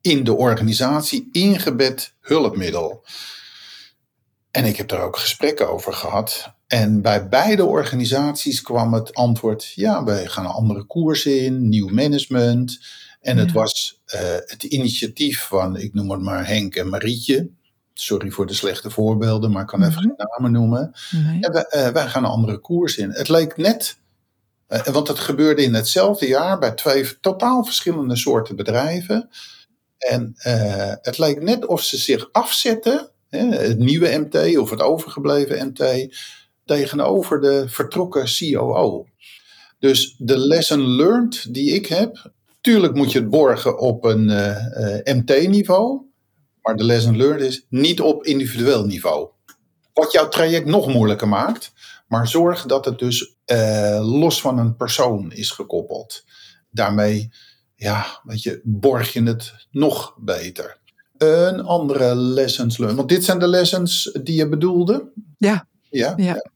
in 0.00 0.24
de 0.24 0.34
organisatie 0.34 1.28
ingebed 1.32 2.14
hulpmiddel. 2.20 3.04
En 4.50 4.64
ik 4.64 4.76
heb 4.76 4.88
daar 4.88 5.02
ook 5.02 5.16
gesprekken 5.16 5.70
over 5.70 5.92
gehad. 5.92 6.54
En 6.66 7.02
bij 7.02 7.28
beide 7.28 7.64
organisaties 7.64 8.62
kwam 8.62 8.92
het 8.92 9.14
antwoord: 9.14 9.72
ja, 9.74 10.04
wij 10.04 10.26
gaan 10.26 10.44
een 10.44 10.50
andere 10.50 10.84
koers 10.84 11.26
in, 11.26 11.68
nieuw 11.68 11.88
management. 11.88 12.78
En 13.20 13.36
het 13.36 13.52
was 13.52 14.00
eh, 14.04 14.20
het 14.44 14.62
initiatief 14.62 15.40
van, 15.40 15.76
ik 15.76 15.94
noem 15.94 16.10
het 16.10 16.20
maar 16.20 16.46
Henk 16.46 16.74
en 16.74 16.88
Marietje. 16.88 17.50
Sorry 17.94 18.30
voor 18.30 18.46
de 18.46 18.54
slechte 18.54 18.90
voorbeelden, 18.90 19.50
maar 19.50 19.62
ik 19.62 19.66
kan 19.68 19.80
even 19.82 19.92
Mhm. 19.92 20.00
geen 20.02 20.26
namen 20.38 20.52
noemen. 20.52 20.92
nee. 21.10 21.40
En 21.40 21.52
wij, 21.52 21.62
eh, 21.64 21.88
wij 21.88 22.06
gaan 22.08 22.24
een 22.24 22.30
andere 22.30 22.58
koers 22.58 22.96
in. 22.96 23.10
Het 23.10 23.28
leek 23.28 23.56
net, 23.56 23.96
eh, 24.66 24.86
want 24.86 25.08
het 25.08 25.18
gebeurde 25.18 25.62
in 25.62 25.74
hetzelfde 25.74 26.26
jaar 26.26 26.58
bij 26.58 26.70
twee 26.72 27.20
totaal 27.20 27.64
verschillende 27.64 28.16
soorten 28.16 28.56
bedrijven. 28.56 29.28
En 29.98 30.32
eh, 30.36 30.92
het 31.00 31.18
leek 31.18 31.42
net 31.42 31.66
of 31.66 31.82
ze 31.82 31.96
zich 31.96 32.28
afzetten, 32.32 33.08
hè, 33.28 33.38
het 33.38 33.78
nieuwe 33.78 34.16
MT 34.18 34.56
of 34.58 34.70
het 34.70 34.80
overgebleven 34.80 35.66
MT, 35.66 36.14
tegenover 36.64 37.40
de 37.40 37.64
vertrokken 37.68 38.24
COO. 38.38 39.06
Dus 39.78 40.14
de 40.18 40.38
lesson 40.38 40.88
learned 40.96 41.54
die 41.54 41.74
ik 41.74 41.86
heb, 41.86 42.30
tuurlijk 42.60 42.94
moet 42.94 43.12
je 43.12 43.18
het 43.18 43.30
borgen 43.30 43.78
op 43.78 44.04
een 44.04 44.24
MT-niveau. 45.04 46.00
Maar 46.64 46.76
de 46.76 46.84
lesson 46.84 47.16
learned 47.16 47.40
is 47.40 47.66
niet 47.68 48.00
op 48.00 48.24
individueel 48.24 48.84
niveau. 48.84 49.28
Wat 49.92 50.12
jouw 50.12 50.28
traject 50.28 50.66
nog 50.66 50.86
moeilijker 50.86 51.28
maakt. 51.28 51.72
Maar 52.08 52.28
zorg 52.28 52.66
dat 52.66 52.84
het 52.84 52.98
dus 52.98 53.34
los 54.00 54.40
van 54.40 54.58
een 54.58 54.76
persoon 54.76 55.32
is 55.32 55.50
gekoppeld. 55.50 56.24
Daarmee 56.70 57.30
ja, 57.76 58.20
weet 58.22 58.42
je, 58.42 58.60
borg 58.64 59.12
je 59.12 59.22
het 59.22 59.66
nog 59.70 60.14
beter. 60.18 60.78
Een 61.16 61.60
andere 61.60 62.14
lessons 62.14 62.78
learned. 62.78 62.96
Want 62.96 63.08
dit 63.08 63.24
zijn 63.24 63.38
de 63.38 63.48
lessons 63.48 64.18
die 64.22 64.36
je 64.36 64.48
bedoelde. 64.48 65.12
Ja. 65.38 65.66
Ja. 65.90 66.12
ja. 66.16 66.50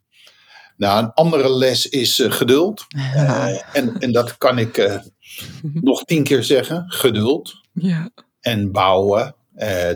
Nou, 0.77 1.05
een 1.05 1.13
andere 1.13 1.57
les 1.57 1.89
is 1.89 2.19
uh, 2.19 2.33
geduld. 2.33 2.87
Uh, 2.97 3.77
en, 3.77 3.99
en 3.99 4.13
dat 4.13 4.39
kan 4.39 4.59
ik 4.59 4.77
uh, 4.79 4.97
nog 5.89 6.05
tien 6.05 6.25
keer 6.25 6.43
zeggen. 6.43 6.85
Geduld. 6.87 7.55
Ja. 7.73 8.11
En 8.41 8.73
bouwen. 8.73 9.35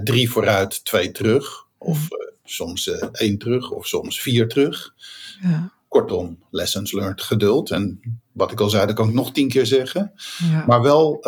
Drie 0.04 0.30
vooruit, 0.30 0.84
twee 0.84 1.10
terug. 1.10 1.66
Of 1.78 2.08
soms 2.44 2.90
één 3.12 3.38
terug, 3.38 3.70
of 3.70 3.86
soms 3.86 4.20
vier 4.20 4.48
terug. 4.48 4.94
Ja. 5.42 5.72
Kortom, 5.88 6.38
lessons 6.50 6.92
learned, 6.92 7.22
geduld. 7.22 7.70
En 7.70 8.00
wat 8.32 8.52
ik 8.52 8.60
al 8.60 8.70
zei, 8.70 8.86
dat 8.86 8.94
kan 8.94 9.08
ik 9.08 9.14
nog 9.14 9.32
tien 9.32 9.48
keer 9.48 9.66
zeggen. 9.66 10.12
Ja. 10.38 10.64
Maar 10.66 10.82
wel 10.82 11.18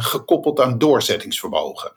gekoppeld 0.00 0.60
aan 0.60 0.78
doorzettingsvermogen 0.78 1.92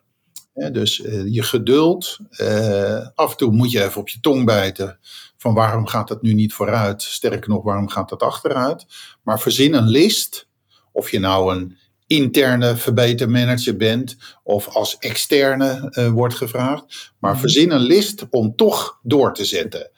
dus 0.71 0.99
uh, 0.99 1.33
je 1.33 1.43
geduld. 1.43 2.17
Uh, 2.41 3.07
af 3.15 3.31
en 3.31 3.38
toe 3.38 3.51
moet 3.51 3.71
je 3.71 3.83
even 3.83 4.01
op 4.01 4.09
je 4.09 4.19
tong 4.19 4.45
bijten. 4.45 4.99
Van 5.38 5.53
waarom 5.53 5.88
gaat 5.88 6.07
dat 6.07 6.21
nu 6.21 6.33
niet 6.33 6.53
vooruit? 6.53 7.01
Sterker 7.01 7.49
nog, 7.49 7.63
waarom 7.63 7.89
gaat 7.89 8.09
dat 8.09 8.23
achteruit? 8.23 8.85
Maar 9.23 9.39
verzin 9.39 9.73
een 9.73 9.88
list. 9.88 10.47
Of 10.91 11.11
je 11.11 11.19
nou 11.19 11.55
een 11.55 11.77
interne 12.08 12.76
verbetermanager 12.76 13.78
bent. 13.78 14.18
Of 14.43 14.68
als 14.68 14.97
externe 14.97 15.91
uh, 15.91 16.10
wordt 16.10 16.36
gevraagd. 16.36 17.14
Maar 17.20 17.34
mm. 17.34 17.39
verzin 17.39 17.72
een 17.72 17.82
list 17.82 18.26
om 18.30 18.55
toch 18.55 18.99
door 19.03 19.34
te 19.34 19.45
zetten. 19.45 19.91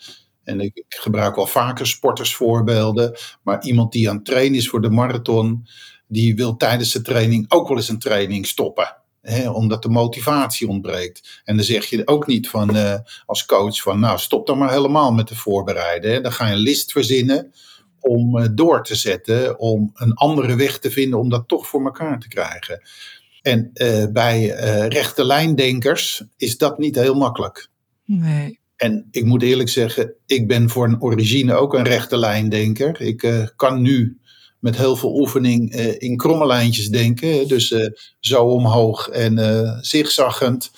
En 0.44 0.60
ik, 0.60 0.76
ik 0.76 0.96
gebruik 1.00 1.36
wel 1.36 1.48
vaker 1.48 1.88
sportersvoorbeelden. 1.88 3.18
Maar 3.44 3.64
iemand 3.64 3.92
die 3.92 4.10
aan 4.10 4.16
het 4.16 4.26
trainen 4.26 4.58
is 4.58 4.70
voor 4.70 4.82
de 4.82 4.90
marathon. 4.90 5.68
Die 6.08 6.36
wil 6.36 6.58
tijdens 6.58 6.92
de 6.92 7.02
training 7.02 7.46
ook 7.48 7.68
wel 7.68 7.78
eens 7.78 7.90
een 7.90 8.00
training 8.00 8.48
stoppen 8.48 8.98
omdat 9.54 9.82
de 9.84 9.90
motivatie 9.90 10.68
ontbreekt. 10.68 11.42
En 11.44 11.56
dan 11.56 11.66
zeg 11.66 11.86
je 11.86 12.08
ook 12.08 12.28
niet 12.28 12.50
van, 12.50 12.76
uh, 12.76 12.96
als 13.26 13.46
coach 13.46 13.82
van, 13.82 14.00
nou 14.00 14.20
stop 14.20 14.48
dan 14.48 14.58
maar 14.58 14.72
helemaal 14.72 15.12
met 15.12 15.28
de 15.28 15.36
voorbereiden. 15.36 16.12
Hè. 16.12 16.22
Dan 16.22 16.32
ga 16.32 16.48
je 16.48 16.54
een 16.54 16.60
list 16.60 16.92
verzinnen 16.92 17.54
om 18.00 18.38
uh, 18.38 18.48
door 18.52 18.84
te 18.84 18.96
zetten, 18.96 19.60
om 19.60 19.92
een 19.94 20.14
andere 20.14 20.56
weg 20.56 20.80
te 20.80 20.92
vinden 20.92 21.20
om 21.20 21.30
dat 21.30 21.48
toch 21.48 21.68
voor 21.68 21.84
elkaar 21.84 22.20
te 22.20 22.28
krijgen. 22.28 22.82
En 23.42 23.72
uh, 23.74 24.06
bij 24.12 24.46
rechte 24.88 25.26
lijndenkers 25.26 26.24
is 26.38 26.58
dat 26.58 26.78
niet 26.78 26.96
heel 26.96 27.16
makkelijk. 27.16 27.68
Nee. 28.06 28.60
En 28.76 29.08
ik 29.12 29.26
moet 29.26 29.44
eerlijk 29.44 29.70
zeggen, 29.70 30.14
ik 30.26 30.48
ben 30.48 30.70
voor 30.70 30.86
een 30.86 31.02
origine 31.02 31.54
ook 31.54 31.74
een 31.74 31.84
rechte 31.84 32.18
lijndenker. 32.18 33.02
Ik 33.02 33.52
kan 33.56 33.82
nu 33.82 34.20
met 34.60 34.78
heel 34.78 34.96
veel 34.96 35.20
oefening 35.20 35.76
uh, 35.76 35.96
in 35.98 36.18
kromme 36.18 36.46
lijntjes 36.46 36.90
denken. 36.90 37.48
Dus 37.48 37.72
uh, 37.72 37.88
zo 38.20 38.44
omhoog 38.44 39.10
en 39.10 39.38
uh, 39.38 39.78
zigzaggend. 39.82 40.72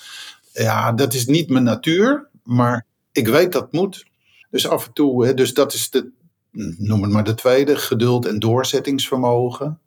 Ja, 0.52 0.92
dat 0.92 1.14
is 1.14 1.26
niet 1.26 1.48
mijn 1.48 1.64
natuur, 1.64 2.28
maar 2.42 2.86
ik 3.12 3.28
weet 3.28 3.52
dat 3.52 3.72
moet. 3.72 4.06
Dus 4.50 4.68
af 4.68 4.86
en 4.86 4.92
toe, 4.92 5.26
hè, 5.26 5.34
dus 5.34 5.54
dat 5.54 5.74
is 5.74 5.90
de, 5.90 6.10
noem 6.78 7.02
het 7.02 7.12
maar 7.12 7.24
de 7.24 7.34
tweede, 7.34 7.76
geduld 7.76 8.26
en 8.26 8.38
doorzettingsvermogen. 8.38 9.80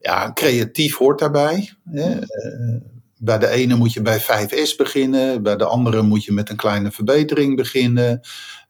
Ja, 0.00 0.32
creatief 0.32 0.96
hoort 0.96 1.18
daarbij. 1.18 1.72
Hè. 1.84 2.18
Bij 3.22 3.38
de 3.38 3.48
ene 3.48 3.74
moet 3.74 3.92
je 3.92 4.02
bij 4.02 4.20
5S 4.20 4.76
beginnen, 4.76 5.42
bij 5.42 5.56
de 5.56 5.64
andere 5.64 6.02
moet 6.02 6.24
je 6.24 6.32
met 6.32 6.50
een 6.50 6.56
kleine 6.56 6.90
verbetering 6.90 7.56
beginnen. 7.56 8.20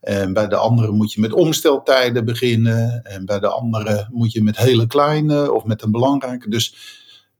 En 0.00 0.32
bij 0.32 0.48
de 0.48 0.56
andere 0.56 0.90
moet 0.90 1.12
je 1.12 1.20
met 1.20 1.32
omsteltijden 1.32 2.24
beginnen. 2.24 3.02
En 3.02 3.24
bij 3.26 3.38
de 3.38 3.48
andere 3.48 4.08
moet 4.10 4.32
je 4.32 4.42
met 4.42 4.56
hele 4.56 4.86
kleine 4.86 5.52
of 5.52 5.64
met 5.64 5.82
een 5.82 5.90
belangrijke. 5.90 6.48
Dus 6.48 6.74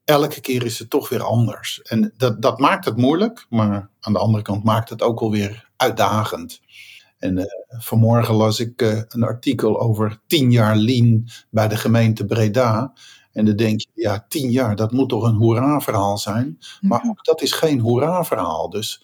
elke 0.04 0.40
keer 0.40 0.64
is 0.64 0.78
het 0.78 0.90
toch 0.90 1.08
weer 1.08 1.22
anders. 1.22 1.82
En 1.82 2.12
dat, 2.16 2.42
dat 2.42 2.58
maakt 2.58 2.84
het 2.84 2.96
moeilijk, 2.96 3.46
maar 3.48 3.90
aan 4.00 4.12
de 4.12 4.18
andere 4.18 4.42
kant 4.42 4.64
maakt 4.64 4.88
het 4.88 5.02
ook 5.02 5.20
alweer 5.20 5.70
uitdagend. 5.76 6.60
En 7.20 7.38
uh, 7.38 7.44
vanmorgen 7.68 8.34
las 8.34 8.60
ik 8.60 8.82
uh, 8.82 9.00
een 9.08 9.22
artikel 9.22 9.80
over 9.80 10.20
tien 10.26 10.50
jaar 10.50 10.76
lean 10.76 11.28
bij 11.50 11.68
de 11.68 11.76
gemeente 11.76 12.24
Breda. 12.24 12.92
En 13.32 13.44
dan 13.44 13.56
denk 13.56 13.80
je, 13.80 13.88
ja, 13.94 14.24
tien 14.28 14.50
jaar, 14.50 14.76
dat 14.76 14.92
moet 14.92 15.08
toch 15.08 15.24
een 15.24 15.34
hoera-verhaal 15.34 16.18
zijn. 16.18 16.58
Maar 16.80 17.02
ook 17.06 17.24
dat 17.24 17.42
is 17.42 17.52
geen 17.52 17.80
hoera-verhaal. 17.80 18.70
Dus 18.70 19.02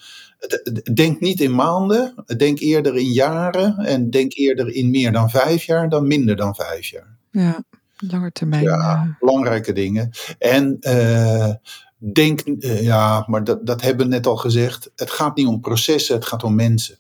denk 0.94 1.20
niet 1.20 1.40
in 1.40 1.54
maanden, 1.54 2.14
denk 2.36 2.58
eerder 2.58 2.96
in 2.96 3.12
jaren. 3.12 3.76
En 3.76 4.10
denk 4.10 4.34
eerder 4.34 4.74
in 4.74 4.90
meer 4.90 5.12
dan 5.12 5.30
vijf 5.30 5.62
jaar 5.62 5.88
dan 5.88 6.06
minder 6.06 6.36
dan 6.36 6.54
vijf 6.54 6.86
jaar. 6.86 7.16
Ja, 7.30 7.64
lange 7.96 8.32
termijn. 8.32 8.62
Ja, 8.62 9.16
belangrijke 9.20 9.72
dingen. 9.72 10.10
En 10.38 10.76
uh, 10.80 11.50
denk, 11.96 12.40
uh, 12.44 12.82
ja, 12.82 13.24
maar 13.26 13.44
dat, 13.44 13.66
dat 13.66 13.82
hebben 13.82 14.06
we 14.06 14.12
net 14.12 14.26
al 14.26 14.36
gezegd. 14.36 14.90
Het 14.96 15.10
gaat 15.10 15.36
niet 15.36 15.46
om 15.46 15.60
processen, 15.60 16.14
het 16.14 16.26
gaat 16.26 16.42
om 16.42 16.54
mensen. 16.54 16.98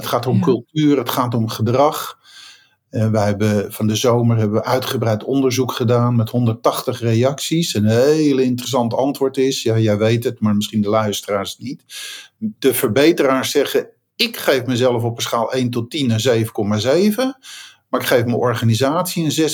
Het 0.00 0.08
gaat 0.08 0.26
om 0.26 0.36
ja. 0.36 0.42
cultuur, 0.42 0.98
het 0.98 1.10
gaat 1.10 1.34
om 1.34 1.48
gedrag. 1.48 2.18
Uh, 2.90 3.10
wij 3.10 3.24
hebben 3.24 3.72
van 3.72 3.86
de 3.86 3.94
zomer 3.94 4.36
hebben 4.36 4.60
we 4.60 4.64
uitgebreid 4.64 5.24
onderzoek 5.24 5.72
gedaan 5.72 6.16
met 6.16 6.30
180 6.30 7.00
reacties. 7.00 7.74
Een 7.74 7.86
hele 7.86 8.42
interessant 8.42 8.94
antwoord 8.94 9.36
is, 9.36 9.62
ja, 9.62 9.78
jij 9.78 9.98
weet 9.98 10.24
het, 10.24 10.40
maar 10.40 10.56
misschien 10.56 10.80
de 10.80 10.88
luisteraars 10.88 11.58
niet. 11.58 11.84
De 12.38 12.74
verbeteraars 12.74 13.50
zeggen, 13.50 13.88
ik 14.16 14.36
geef 14.36 14.64
mezelf 14.64 15.02
op 15.02 15.16
een 15.16 15.22
schaal 15.22 15.52
1 15.52 15.70
tot 15.70 15.90
10 15.90 16.10
een 16.10 16.46
7,7. 16.46 17.14
Maar 17.88 18.00
ik 18.00 18.06
geef 18.06 18.24
mijn 18.24 18.36
organisatie 18.36 19.24
een 19.24 19.50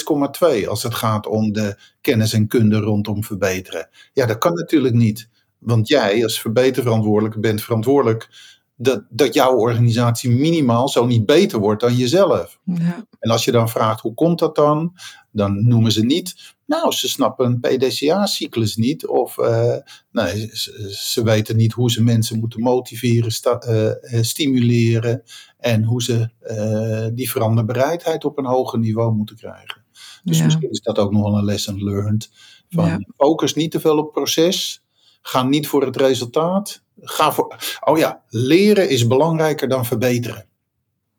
6,2 0.63 0.69
als 0.69 0.83
het 0.83 0.95
gaat 0.95 1.27
om 1.27 1.53
de 1.53 1.79
kennis 2.01 2.33
en 2.33 2.47
kunde 2.47 2.79
rondom 2.79 3.25
verbeteren. 3.25 3.89
Ja, 4.13 4.27
dat 4.27 4.39
kan 4.39 4.55
natuurlijk 4.55 4.95
niet. 4.95 5.29
Want 5.59 5.89
jij 5.89 6.23
als 6.23 6.41
verbeterverantwoordelijke 6.41 7.41
bent 7.41 7.63
verantwoordelijk 7.63 8.29
dat, 8.77 9.05
dat 9.11 9.35
jouw 9.35 9.57
organisatie 9.57 10.31
minimaal 10.31 10.89
zo 10.89 11.07
niet 11.07 11.27
beter 11.27 11.59
wordt 11.59 11.81
dan 11.81 11.95
jezelf. 11.95 12.59
Ja. 12.65 13.07
En 13.19 13.31
als 13.31 13.45
je 13.45 13.53
dan 13.53 13.69
vraagt 13.69 14.01
hoe 14.01 14.15
komt 14.15 14.39
dat 14.39 14.55
dan, 14.55 14.93
dan 15.33 15.69
noemen 15.69 15.93
ze 15.93 16.05
niet, 16.05 16.55
nou 16.67 16.93
ze 16.93 17.09
snappen 17.09 17.47
een 17.47 17.61
PDCA-cyclus 17.61 18.77
niet 18.77 19.07
of 19.07 19.39
uh, 19.39 19.77
nee, 20.11 20.51
ze, 20.53 20.95
ze, 20.99 21.23
weten 21.23 21.57
niet 21.57 21.73
hoe 21.73 21.91
ze 21.91 22.03
mensen 22.03 22.39
moeten 22.39 22.61
motiveren, 22.61 23.31
sta, 23.33 23.63
uh, 23.69 24.23
stimuleren 24.23 25.23
en 25.59 25.85
hoe 25.85 26.03
ze 26.03 26.31
uh, 26.43 27.07
die 27.17 27.31
veranderbereidheid 27.31 28.25
op 28.25 28.39
een 28.39 28.47
hoger 28.47 28.79
niveau 28.79 29.15
moeten 29.15 29.37
krijgen. 29.37 29.85
Dus 30.25 30.39
Ja. 30.39 30.45
misschien 30.45 30.71
is 30.71 30.81
dat 30.81 30.99
ook 30.99 31.13
nog 31.13 31.23
wel 31.23 31.39
een 31.39 31.45
lesson 31.45 31.85
learned. 31.85 32.31
Van 32.69 32.87
Ja. 32.87 32.99
focus 33.17 33.55
niet 33.55 33.71
te 33.71 33.81
veel 33.81 33.99
op 33.99 34.13
proces, 34.13 34.83
ga 35.29 35.43
niet 35.43 35.69
voor 35.69 35.85
het 35.85 35.97
resultaat. 35.97 36.83
Ga 37.01 37.33
voor, 37.33 37.57
oh 37.81 37.99
ja, 37.99 38.23
leren 38.29 38.89
is 38.89 39.07
belangrijker 39.07 39.69
dan 39.69 39.87
verbeteren. 39.87 40.47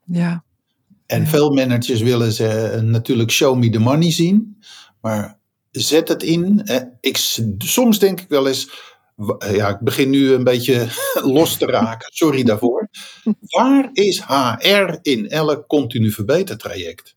Ja. 0.05 0.43
En 1.05 1.22
Ja. 1.22 1.28
veel 1.28 1.49
managers 1.53 2.01
willen 2.01 2.32
ze 2.32 2.47
eh, 2.47 2.82
natuurlijk 2.82 3.32
show 3.32 3.58
me 3.58 3.70
the 3.70 3.80
money 3.80 4.12
zien. 4.12 4.64
Maar 5.01 5.39
zet 5.72 6.08
het 6.08 6.24
in. 6.24 6.62
Eh, 6.66 6.82
Ik, 7.01 7.18
soms 7.58 7.99
denk 7.99 8.22
ik 8.22 8.30
wel 8.30 8.47
eens. 8.47 8.70
eh, 9.39 9.55
Ja, 9.55 9.70
ik 9.70 9.80
begin 9.80 10.10
nu 10.10 10.32
een 10.34 10.43
beetje 10.43 10.88
los 11.38 11.58
te 11.58 11.66
raken. 11.66 12.08
Sorry 12.14 12.43
daarvoor. 12.43 12.89
Waar 13.39 13.89
is 13.93 14.22
HR 14.28 14.97
in 15.01 15.30
elk 15.30 15.68
continu 15.68 16.12
verbetertraject? 16.12 17.16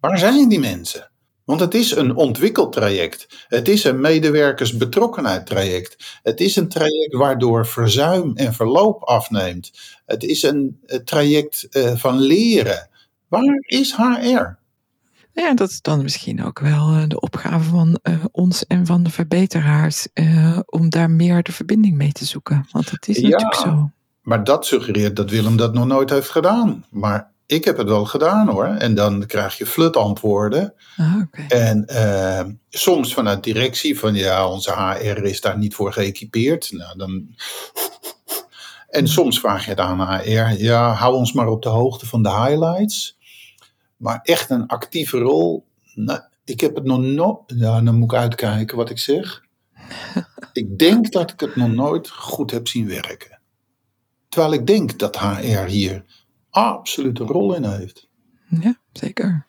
Waar 0.00 0.18
zijn 0.18 0.48
die 0.48 0.60
mensen? 0.60 1.10
Want 1.48 1.60
het 1.60 1.74
is 1.74 1.96
een 1.96 2.14
ontwikkeltraject. 2.16 3.46
Het 3.48 3.68
is 3.68 3.84
een 3.84 4.00
medewerkersbetrokkenheid 4.00 5.46
traject. 5.46 6.18
Het 6.22 6.40
is 6.40 6.56
een 6.56 6.68
traject 6.68 7.14
waardoor 7.14 7.66
verzuim 7.66 8.32
en 8.36 8.54
verloop 8.54 9.02
afneemt. 9.02 9.70
Het 10.06 10.22
is 10.22 10.42
een 10.42 10.80
eh, 10.86 10.98
traject 10.98 11.68
eh, 11.70 11.96
van 11.96 12.18
leren. 12.18 12.88
Waar 13.28 13.58
is 13.60 13.96
HR? 13.96 14.46
Ja, 15.32 15.54
dat 15.54 15.70
is 15.70 15.80
dan 15.82 16.02
misschien 16.02 16.44
ook 16.44 16.58
wel 16.58 16.88
eh, 16.92 17.02
de 17.06 17.20
opgave 17.20 17.68
van 17.70 18.00
ons 18.32 18.66
en 18.66 18.86
van 18.86 19.02
de 19.02 19.10
verbeteraars 19.10 20.08
om 20.66 20.88
daar 20.90 21.10
meer 21.10 21.42
de 21.42 21.52
verbinding 21.52 21.96
mee 21.96 22.12
te 22.12 22.24
zoeken. 22.24 22.66
Want 22.72 22.90
het 22.90 23.08
is 23.08 23.16
Ja. 23.16 23.22
natuurlijk 23.22 23.54
zo. 23.54 23.90
Maar 24.22 24.44
dat 24.44 24.66
suggereert 24.66 25.16
dat 25.16 25.30
Willem 25.30 25.56
dat 25.56 25.74
nog 25.74 25.86
nooit 25.86 26.10
heeft 26.10 26.30
gedaan. 26.30 26.84
Maar 26.90 27.30
ik 27.48 27.64
heb 27.64 27.76
het 27.76 27.88
wel 27.88 28.04
gedaan 28.04 28.48
hoor. 28.48 28.64
En 28.64 28.94
dan 28.94 29.26
krijg 29.26 29.58
je 29.58 29.66
flutantwoorden. 29.66 30.74
Ah, 30.96 31.16
oké. 31.22 31.54
En 31.54 31.86
eh, 31.86 32.44
soms 32.68 33.14
vanuit 33.14 33.44
directie 33.44 33.98
van 33.98 34.14
ja, 34.14 34.48
onze 34.48 34.72
HR 34.72 35.22
is 35.24 35.40
daar 35.40 35.58
niet 35.58 35.74
voor 35.74 35.92
geëquipeerd. 35.92 36.72
Nou, 36.72 36.98
dan... 36.98 37.26
En 38.88 39.08
soms 39.08 39.40
vraag 39.40 39.64
je 39.64 39.70
het 39.70 39.80
aan 39.80 40.20
HR, 40.20 40.62
ja, 40.62 40.92
hou 40.92 41.14
ons 41.14 41.32
maar 41.32 41.48
op 41.48 41.62
de 41.62 41.68
hoogte 41.68 42.06
van 42.06 42.22
de 42.22 42.30
highlights. 42.30 43.18
Maar 43.96 44.20
echt 44.22 44.50
een 44.50 44.66
actieve 44.66 45.18
rol, 45.18 45.64
nou, 45.94 46.20
ik 46.44 46.60
heb 46.60 46.74
het 46.74 46.84
nog 46.84 47.00
nooit. 47.00 47.38
Ja, 47.46 47.80
dan 47.80 47.98
moet 47.98 48.12
ik 48.12 48.18
uitkijken 48.18 48.76
wat 48.76 48.90
ik 48.90 48.98
zeg. 48.98 49.42
ik 50.52 50.78
denk 50.78 51.12
dat 51.12 51.30
ik 51.30 51.40
het 51.40 51.56
nog 51.56 51.70
nooit 51.70 52.10
goed 52.10 52.50
heb 52.50 52.68
zien 52.68 52.88
werken. 52.88 53.40
Terwijl 54.28 54.52
ik 54.52 54.66
denk 54.66 54.98
dat 54.98 55.18
HR 55.18 55.64
hier 55.66 56.04
absoluut 56.64 57.18
een 57.18 57.26
rol 57.26 57.54
in 57.54 57.64
heeft. 57.64 58.08
Ja, 58.60 58.78
zeker. 58.92 59.46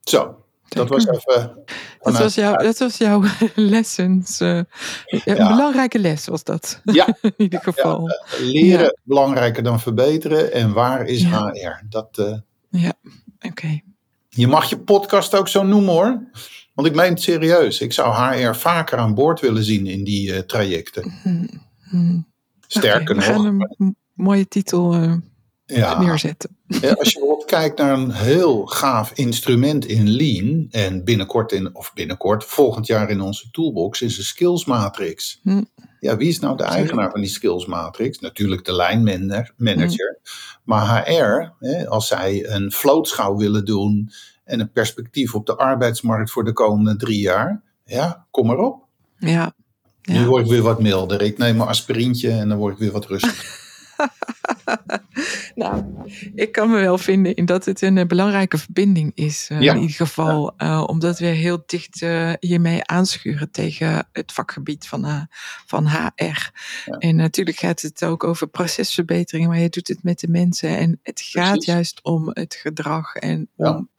Zo, 0.00 0.44
dat 0.68 0.88
was 0.88 1.06
even. 1.06 1.64
Dat 2.00 2.18
was, 2.18 2.34
jouw, 2.34 2.56
dat 2.56 2.78
was 2.78 2.96
jouw 2.96 3.22
lessons. 3.54 4.40
Uh, 4.40 4.60
een 5.06 5.48
belangrijke 5.48 5.98
les 5.98 6.26
was 6.26 6.44
dat. 6.44 6.80
Ja. 6.84 7.16
In 7.22 7.34
ieder 7.36 7.60
geval. 7.60 8.08
Ja, 8.08 8.38
uh, 8.38 8.46
leren 8.46 8.98
belangrijker 9.02 9.62
dan 9.62 9.80
verbeteren. 9.80 10.52
En 10.52 10.72
waar 10.72 11.06
is 11.06 11.24
HR? 11.24 11.84
Dat, 11.88 12.18
uh, 12.18 12.36
ja, 12.68 12.92
oké. 13.36 13.46
Okay. 13.46 13.84
Je 14.28 14.46
mag 14.46 14.70
je 14.70 14.78
podcast 14.78 15.34
ook 15.34 15.48
zo 15.48 15.62
noemen 15.62 15.92
hoor. 15.92 16.30
Want 16.74 16.88
ik 16.88 16.94
meen 16.94 17.10
het 17.10 17.22
serieus. 17.22 17.80
Ik 17.80 17.92
zou 17.92 18.14
HR 18.14 18.54
vaker 18.54 18.98
aan 18.98 19.14
boord 19.14 19.40
willen 19.40 19.64
zien 19.64 19.86
in 19.86 20.04
die 20.04 20.46
trajecten. 20.46 21.12
Hmm. 21.22 21.48
Hmm. 21.82 22.26
Sterker 22.66 23.16
okay, 23.16 23.36
nog. 23.36 23.44
een 23.78 23.96
mooie 24.12 24.48
titel 24.48 24.94
ja. 25.66 26.00
neerzetten. 26.00 26.56
Ja, 26.66 26.92
als 26.92 27.12
je 27.12 27.18
bijvoorbeeld 27.18 27.44
kijkt 27.44 27.78
naar 27.78 27.92
een 27.92 28.10
heel 28.10 28.66
gaaf 28.66 29.12
instrument 29.14 29.86
in 29.86 30.10
Lean, 30.10 30.66
en 30.70 31.04
binnenkort, 31.04 31.52
in, 31.52 31.74
of 31.74 31.92
binnenkort, 31.94 32.44
volgend 32.44 32.86
jaar 32.86 33.10
in 33.10 33.20
onze 33.20 33.50
toolbox, 33.50 34.02
is 34.02 34.18
een 34.18 34.24
skills 34.24 34.64
matrix. 34.64 35.40
Hm. 35.42 35.62
Ja, 36.00 36.16
wie 36.16 36.28
is 36.28 36.38
nou 36.38 36.56
de 36.56 36.62
eigenaar 36.62 37.10
van 37.10 37.20
die 37.20 37.30
skills 37.30 37.66
matrix? 37.66 38.18
Natuurlijk 38.18 38.64
de 38.64 38.74
lijnmanager. 38.74 40.18
Hm. 40.22 40.30
Maar 40.64 41.08
HR, 41.08 41.52
hè, 41.58 41.88
als 41.88 42.06
zij 42.06 42.48
een 42.48 42.72
vlootschouw 42.72 43.36
willen 43.36 43.64
doen 43.64 44.10
en 44.44 44.60
een 44.60 44.72
perspectief 44.72 45.34
op 45.34 45.46
de 45.46 45.56
arbeidsmarkt 45.56 46.30
voor 46.30 46.44
de 46.44 46.52
komende 46.52 46.96
drie 46.96 47.20
jaar, 47.20 47.62
ja, 47.84 48.26
kom 48.30 48.46
maar 48.46 48.58
op. 48.58 48.82
Ja. 49.18 49.54
ja. 50.02 50.20
Nu 50.20 50.26
word 50.26 50.44
ik 50.44 50.50
weer 50.50 50.62
wat 50.62 50.80
milder. 50.82 51.22
Ik 51.22 51.38
neem 51.38 51.60
een 51.60 51.66
aspirintje 51.66 52.30
en 52.30 52.48
dan 52.48 52.58
word 52.58 52.72
ik 52.72 52.78
weer 52.78 52.92
wat 52.92 53.06
rustiger. 53.06 53.63
nou, 55.54 55.84
ik 56.34 56.52
kan 56.52 56.70
me 56.70 56.80
wel 56.80 56.98
vinden 56.98 57.34
in 57.34 57.44
dat 57.44 57.64
het 57.64 57.82
een 57.82 57.96
uh, 57.96 58.06
belangrijke 58.06 58.58
verbinding 58.58 59.12
is. 59.14 59.48
Uh, 59.52 59.60
Ja. 59.60 59.72
In 59.72 59.80
ieder 59.80 59.96
geval, 59.96 60.54
uh, 60.58 60.84
omdat 60.86 61.18
we 61.18 61.26
heel 61.26 61.62
dicht 61.66 62.00
hiermee 62.40 62.84
aanschuren 62.84 63.50
tegen 63.50 64.08
het 64.12 64.32
vakgebied 64.32 64.86
van, 64.86 65.28
van 65.66 65.88
HR. 65.88 66.12
Ja. 66.14 66.50
En 66.98 67.16
natuurlijk 67.16 67.58
gaat 67.58 67.80
het 67.80 68.04
ook 68.04 68.24
over 68.24 68.46
procesverbetering, 68.46 69.48
maar 69.48 69.58
je 69.58 69.68
doet 69.68 69.88
het 69.88 70.02
met 70.02 70.20
de 70.20 70.28
mensen. 70.28 70.76
En 70.76 71.00
het 71.02 71.20
gaat 71.20 71.50
Precies. 71.50 71.66
juist 71.66 72.02
om 72.02 72.30
het 72.32 72.54
gedrag 72.54 73.14
en 73.14 73.48
om 73.56 73.90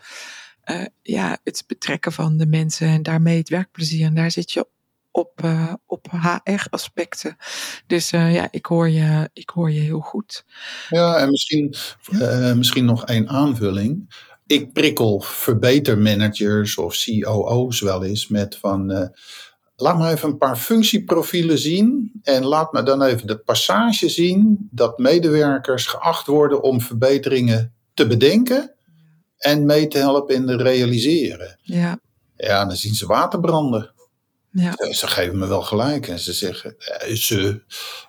ja, 1.01 1.37
het 1.43 1.63
betrekken 1.67 2.11
van 2.11 2.37
de 2.37 2.45
mensen 2.45 2.87
en 2.87 3.03
daarmee 3.03 3.37
het 3.37 3.49
werkplezier. 3.49 4.05
En 4.05 4.15
daar 4.15 4.31
zit 4.31 4.51
je 4.51 4.67
op, 5.15 5.41
uh, 5.45 5.73
op 5.85 6.07
HR-aspecten. 6.11 7.37
Dus 7.87 8.13
uh, 8.13 8.33
ja, 8.33 8.47
ik 8.51 8.65
hoor, 8.65 8.89
je, 8.89 9.29
ik 9.33 9.49
hoor 9.49 9.71
je 9.71 9.79
heel 9.79 9.99
goed. 9.99 10.45
Ja, 10.89 11.17
en 11.17 11.29
misschien, 11.29 11.75
uh, 12.09 12.53
misschien 12.53 12.85
nog 12.85 13.05
één 13.05 13.29
aanvulling. 13.29 14.13
Ik 14.45 14.73
prikkel 14.73 15.19
verbetermanagers 15.19 16.77
of 16.77 17.03
COO's 17.03 17.81
wel 17.81 18.03
eens 18.03 18.27
met 18.27 18.57
van. 18.57 19.11
laat 19.75 19.97
me 19.97 20.09
even 20.09 20.29
een 20.29 20.37
paar 20.37 20.57
functieprofielen 20.57 21.57
zien. 21.57 22.11
En 22.23 22.45
laat 22.45 22.71
me 22.71 22.83
dan 22.83 23.01
even 23.01 23.27
de 23.27 23.37
passage 23.37 24.09
zien 24.09 24.67
dat 24.71 24.97
medewerkers 24.97 25.85
geacht 25.85 26.27
worden 26.27 26.63
om 26.63 26.81
verbeteringen 26.81 27.73
te 27.93 28.07
bedenken. 28.07 28.75
En 29.37 29.65
mee 29.65 29.87
te 29.87 29.97
helpen 29.97 30.35
in 30.35 30.45
de 30.45 30.55
realiseren. 30.55 31.59
Ja. 31.61 31.99
Ja, 32.35 32.65
dan 32.65 32.75
zien 32.75 32.93
ze 32.93 33.05
waterbranden. 33.05 33.94
Ja. 34.57 34.93
Ze 34.93 35.07
geven 35.07 35.37
me 35.37 35.47
wel 35.47 35.61
gelijk 35.61 36.07
en 36.07 36.19
ze 36.19 36.33
zeggen, 36.33 36.75
eh, 36.77 37.15
ze, 37.15 37.61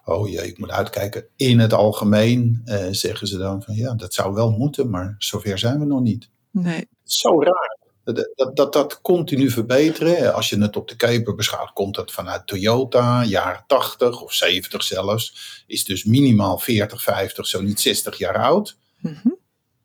oh 0.04 0.28
jee, 0.28 0.46
ik 0.46 0.58
moet 0.58 0.70
uitkijken. 0.70 1.26
In 1.36 1.58
het 1.58 1.72
algemeen 1.72 2.62
eh, 2.64 2.86
zeggen 2.90 3.26
ze 3.26 3.38
dan 3.38 3.62
van 3.62 3.74
ja, 3.74 3.94
dat 3.94 4.14
zou 4.14 4.34
wel 4.34 4.50
moeten, 4.50 4.90
maar 4.90 5.14
zover 5.18 5.58
zijn 5.58 5.78
we 5.78 5.84
nog 5.84 6.00
niet. 6.00 6.30
Nee. 6.50 6.88
Zo 7.04 7.42
raar. 7.42 7.78
Dat, 8.04 8.32
dat, 8.34 8.56
dat, 8.56 8.72
dat 8.72 9.00
continu 9.00 9.50
verbeteren. 9.50 10.34
Als 10.34 10.48
je 10.48 10.60
het 10.60 10.76
op 10.76 10.88
de 10.88 10.96
keper 10.96 11.34
beschouwt, 11.34 11.72
komt 11.72 11.94
dat 11.94 12.12
vanuit 12.12 12.46
Toyota, 12.46 13.24
jaren 13.24 13.64
80 13.66 14.22
of 14.22 14.32
70 14.32 14.82
zelfs. 14.82 15.64
Is 15.66 15.84
dus 15.84 16.04
minimaal 16.04 16.58
40, 16.58 17.02
50, 17.02 17.46
zo 17.46 17.62
niet 17.62 17.80
60 17.80 18.18
jaar 18.18 18.38
oud. 18.38 18.76
Mm 19.00 19.18
-hmm. 19.22 19.38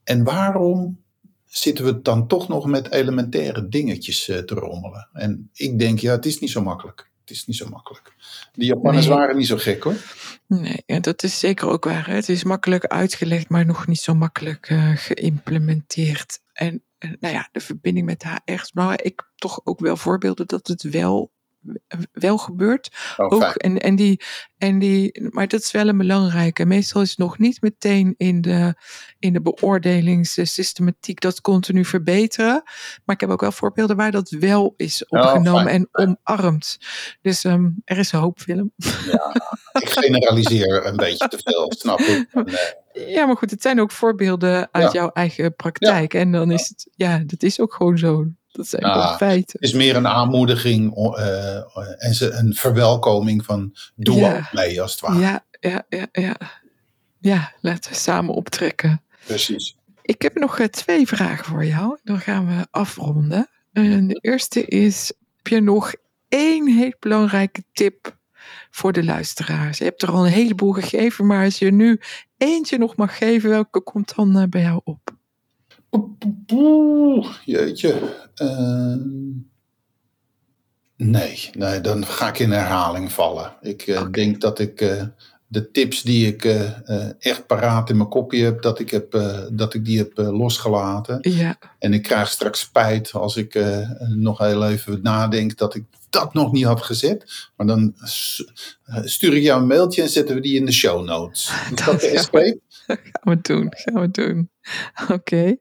En 0.04 0.24
waarom 0.24 1.04
zitten 1.52 1.86
we 1.86 2.02
dan 2.02 2.28
toch 2.28 2.48
nog 2.48 2.66
met 2.66 2.92
elementaire 2.92 3.68
dingetjes 3.68 4.28
uh, 4.28 4.38
te 4.38 4.56
rommelen. 4.56 5.10
En 5.14 5.50
ik 5.54 5.80
denk, 5.80 6.00
ja, 6.00 6.12
het 6.12 6.26
is 6.26 6.40
niet 6.40 6.50
zo 6.50 6.62
makkelijk. 6.62 7.10
Het 7.22 7.30
is 7.30 7.46
niet 7.46 7.58
zo 7.58 7.70
makkelijk. 7.70 8.14
Die 8.54 8.68
Japanners 8.68 9.08
nee. 9.08 9.16
waren 9.16 9.38
niet 9.38 9.48
zo 9.48 9.58
gek 9.58 9.84
hoor. 9.84 9.96
Nee, 10.48 11.00
dat 11.00 11.24
is 11.24 11.40
zeker 11.40 11.68
ook 11.68 11.84
waar. 11.84 12.08
Hè? 12.08 12.16
Het 12.16 12.30
is 12.30 12.44
makkelijk 12.44 12.86
uitgelegd, 12.86 13.50
maar 13.50 13.66
nog 13.66 13.88
niet 13.88 14.00
zo 14.00 14.14
makkelijk 14.14 14.70
uh, 14.70 14.92
geïmplementeerd. 14.96 16.40
En 16.54 16.84
uh, 17.00 17.12
nou 17.20 17.34
ja, 17.34 17.50
de 17.52 17.60
verbinding 17.60 18.06
met 18.06 18.24
HR. 18.24 18.70
Maar 18.74 19.04
ik 19.04 19.30
toch 19.36 19.62
ook 19.64 19.80
wel 19.80 19.98
voorbeelden 19.98 20.48
dat 20.48 20.68
het 20.68 20.82
wel 20.82 21.32
wel 22.12 22.38
gebeurt. 22.38 22.90
Oh, 23.18 23.34
ook, 23.34 23.44
en, 23.44 23.80
en 23.80 23.96
die, 23.96 24.22
en 24.58 24.80
die, 24.80 25.30
maar 25.30 25.48
dat 25.48 25.62
is 25.62 25.72
wel 25.72 25.88
een 25.88 25.98
belangrijke. 25.98 26.66
Meestal 26.66 27.02
is 27.02 27.10
het 27.10 27.18
nog 27.18 27.38
niet 27.38 27.62
meteen 27.62 28.14
in 28.18 28.42
de, 28.42 28.76
in 29.20 29.34
de 29.34 29.42
beoordelingssystematiek 29.42 31.20
dat 31.20 31.42
continu 31.42 31.86
verbeteren. 31.86 32.64
Maar 33.06 33.16
ik 33.16 33.22
heb 33.22 33.30
ook 33.30 33.42
wel 33.42 33.52
voorbeelden 33.52 33.96
waar 33.96 34.12
dat 34.12 34.30
wel 34.30 34.74
is 34.78 35.06
opgenomen 35.06 35.66
oh, 35.66 35.72
en 35.72 35.90
omarmd. 35.92 36.78
Dus 37.22 37.44
um, 37.44 37.82
er 37.86 37.98
is 37.98 38.12
hoop, 38.12 38.42
Willem. 38.44 38.72
Ja, 39.12 39.36
ik 39.82 39.90
generaliseer 39.90 40.86
een 40.86 40.96
beetje 40.96 41.28
te 41.28 41.40
veel, 41.44 41.74
snap 41.78 42.00
ik. 42.00 42.34
Nee. 42.34 42.80
Ja, 42.94 43.26
maar 43.26 43.38
goed, 43.38 43.52
het 43.52 43.62
zijn 43.62 43.82
ook 43.82 43.92
voorbeelden 43.92 44.70
uit 44.72 44.92
ja. 44.92 45.00
jouw 45.00 45.10
eigen 45.10 45.56
praktijk. 45.56 46.14
Ja. 46.14 46.20
En 46.20 46.32
dan 46.32 46.52
is 46.52 46.68
het, 46.68 46.88
ja, 46.96 47.24
dat 47.26 47.44
is 47.44 47.60
ook 47.60 47.74
gewoon 47.74 47.98
zo. 47.98 48.26
Dat 48.52 48.68
zijn 48.68 48.82
nou, 48.82 49.02
gewoon 49.02 49.18
feiten. 49.18 49.60
Het 49.60 49.70
is 49.70 49.74
meer 49.74 49.96
een 49.96 50.08
aanmoediging 50.08 50.98
uh, 50.98 51.56
en 51.98 52.38
een 52.38 52.54
verwelkoming 52.54 53.46
van 53.46 53.76
doe 53.96 54.16
ja. 54.16 54.50
mee 54.52 54.82
als 54.82 54.92
het 54.92 55.00
ware. 55.00 55.20
Ja, 55.20 55.46
ja, 55.60 55.86
ja, 55.90 56.08
ja. 56.12 56.36
Ja, 57.20 57.54
laten 57.62 57.92
we 57.92 57.98
samen 57.98 58.34
optrekken. 58.34 59.02
Precies. 59.26 59.76
Ik 60.02 60.22
heb 60.22 60.36
nog 60.36 60.60
uh, 60.60 60.66
twee 60.66 61.08
vragen 61.08 61.46
voor 61.46 61.66
jou. 61.66 61.98
Dan 62.04 62.20
gaan 62.20 62.48
we 62.48 62.68
afronden. 62.72 63.50
Uh, 63.74 64.08
de 64.08 64.20
eerste 64.22 64.66
is, 64.66 65.14
heb 65.36 65.48
je 65.48 65.62
nog 65.62 65.94
één 66.30 66.68
heel 66.68 66.94
belangrijke 67.00 67.64
tip 67.74 68.18
voor 68.70 68.92
de 68.92 69.04
luisteraars? 69.04 69.78
Je 69.78 69.84
hebt 69.84 70.02
er 70.02 70.12
al 70.12 70.26
een 70.26 70.32
heleboel 70.32 70.72
gegeven, 70.72 71.26
maar 71.26 71.44
als 71.44 71.60
je 71.60 71.72
nu 71.72 72.00
eentje 72.38 72.78
nog 72.78 72.96
mag 72.96 73.18
geven, 73.18 73.50
welke 73.50 73.82
komt 73.82 74.16
dan 74.16 74.50
bij 74.50 74.62
jou 74.62 74.82
op? 74.84 75.20
Jeetje. 77.46 78.20
Uh, 78.42 78.96
nee, 80.96 81.50
nee, 81.58 81.82
dan 81.82 82.06
ga 82.06 82.28
ik 82.28 82.40
in 82.40 82.52
herhaling 82.52 83.12
vallen. 83.12 83.54
Ik 83.62 83.88
uh, 83.88 84.00
okay. 84.00 84.12
denk 84.12 84.42
dat 84.42 84.60
ik 84.60 84.82
uh, 84.82 85.04
de 85.48 85.72
tips 85.72 86.02
die 86.02 86.28
ik 86.28 86.46
echt 87.20 87.48
paraat 87.48 87.90
in 87.90 87.98
mijn 87.98 88.10
kopje 88.10 88.44
heb, 88.44 88.62
dat 88.62 88.80
ik, 88.80 88.90
heb, 88.90 89.12
dat 89.52 89.74
ik 89.74 89.86
die 89.86 89.98
heb 89.98 90.12
losgelaten. 90.16 91.18
Ja. 91.22 91.58
En 91.80 91.94
ik 91.94 92.04
krijg 92.04 92.30
straks 92.30 92.60
spijt 92.60 93.12
als 93.14 93.36
ik 93.36 93.60
nog 94.16 94.38
heel 94.38 94.68
even 94.68 95.00
nadenk 95.02 95.58
dat 95.58 95.76
ik 95.76 95.84
dat 96.10 96.34
nog 96.34 96.52
niet 96.52 96.66
had 96.66 96.82
gezet. 96.82 97.50
Maar 97.56 97.68
dan 97.68 97.94
stuur 99.04 99.36
ik 99.36 99.44
jou 99.44 99.62
een 99.62 99.68
mailtje 99.68 100.02
en 100.02 100.10
zetten 100.10 100.36
we 100.36 100.42
die 100.42 100.56
in 100.56 100.66
de 100.66 100.72
show 100.72 101.06
notes. 101.06 101.52
Is 101.72 101.86
dat 101.86 102.00
de 102.00 102.08
escape? 102.08 102.60
Gaan 103.12 103.36
we 103.36 103.42
doen, 103.42 103.68
gaan 103.70 104.02
we 104.02 104.12
doen. 104.12 104.50
Oké. 105.10 105.58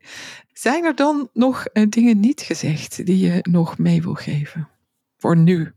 Zijn 0.52 0.84
er 0.84 0.94
dan 0.94 1.30
nog 1.32 1.66
uh, 1.72 1.86
dingen 1.88 2.20
niet 2.20 2.40
gezegd 2.40 3.06
die 3.06 3.18
je 3.18 3.38
nog 3.42 3.78
mee 3.78 4.02
wil 4.02 4.14
geven? 4.14 4.68
Voor 5.16 5.36
nu. 5.36 5.72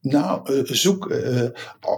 Nou, 0.00 0.52
uh, 0.52 0.64
zoek 0.64 1.10
uh, 1.10 1.48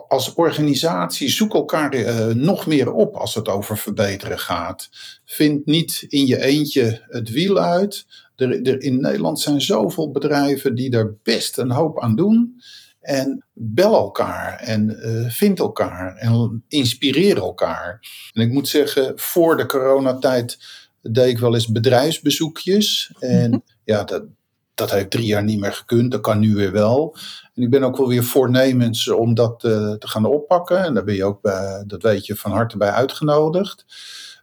als 0.08 0.34
organisatie, 0.34 1.28
zoek 1.28 1.54
elkaar 1.54 2.36
nog 2.36 2.66
meer 2.66 2.92
op 2.92 3.14
als 3.16 3.34
het 3.34 3.48
over 3.48 3.78
verbeteren 3.78 4.38
gaat. 4.38 4.88
Vind 5.24 5.66
niet 5.66 6.04
in 6.08 6.26
je 6.26 6.42
eentje 6.42 7.04
het 7.08 7.30
wiel 7.30 7.58
uit. 7.58 8.06
Er, 8.36 8.66
er, 8.66 8.82
in 8.82 9.00
Nederland 9.00 9.40
zijn 9.40 9.60
zoveel 9.60 10.10
bedrijven 10.10 10.74
die 10.74 10.90
daar 10.90 11.14
best 11.22 11.58
een 11.58 11.70
hoop 11.70 12.00
aan 12.00 12.16
doen. 12.16 12.60
En 13.06 13.44
bel 13.52 13.94
elkaar 13.94 14.58
en 14.58 14.90
uh, 14.90 15.30
vind 15.30 15.58
elkaar 15.58 16.16
en 16.16 16.64
inspireer 16.68 17.36
elkaar. 17.36 18.00
En 18.32 18.42
ik 18.42 18.52
moet 18.52 18.68
zeggen, 18.68 19.12
voor 19.16 19.56
de 19.56 19.66
coronatijd 19.66 20.58
deed 21.02 21.28
ik 21.28 21.38
wel 21.38 21.54
eens 21.54 21.72
bedrijfsbezoekjes. 21.72 23.12
En 23.18 23.46
mm-hmm. 23.46 23.62
ja, 23.84 24.04
dat, 24.04 24.24
dat 24.74 24.90
heeft 24.90 25.10
drie 25.10 25.26
jaar 25.26 25.44
niet 25.44 25.60
meer 25.60 25.72
gekund. 25.72 26.12
Dat 26.12 26.20
kan 26.20 26.38
nu 26.38 26.54
weer 26.54 26.72
wel. 26.72 27.16
En 27.54 27.62
ik 27.62 27.70
ben 27.70 27.82
ook 27.82 27.96
wel 27.96 28.08
weer 28.08 28.24
voornemens 28.24 29.08
om 29.08 29.34
dat 29.34 29.64
uh, 29.64 29.92
te 29.92 30.08
gaan 30.08 30.24
oppakken. 30.24 30.84
En 30.84 30.94
daar 30.94 31.04
ben 31.04 31.14
je 31.14 31.24
ook, 31.24 31.42
bij, 31.42 31.84
dat 31.86 32.02
weet 32.02 32.26
je, 32.26 32.36
van 32.36 32.50
harte 32.50 32.76
bij 32.76 32.90
uitgenodigd. 32.90 33.84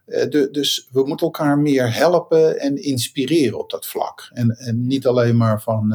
Eh, 0.06 0.30
de, 0.30 0.48
dus 0.50 0.88
we 0.92 1.06
moeten 1.06 1.26
elkaar 1.26 1.58
meer 1.58 1.94
helpen 1.94 2.58
en 2.60 2.82
inspireren 2.82 3.58
op 3.58 3.70
dat 3.70 3.86
vlak. 3.86 4.28
En, 4.32 4.50
en 4.50 4.86
niet 4.86 5.06
alleen 5.06 5.36
maar 5.36 5.62
van 5.62 5.94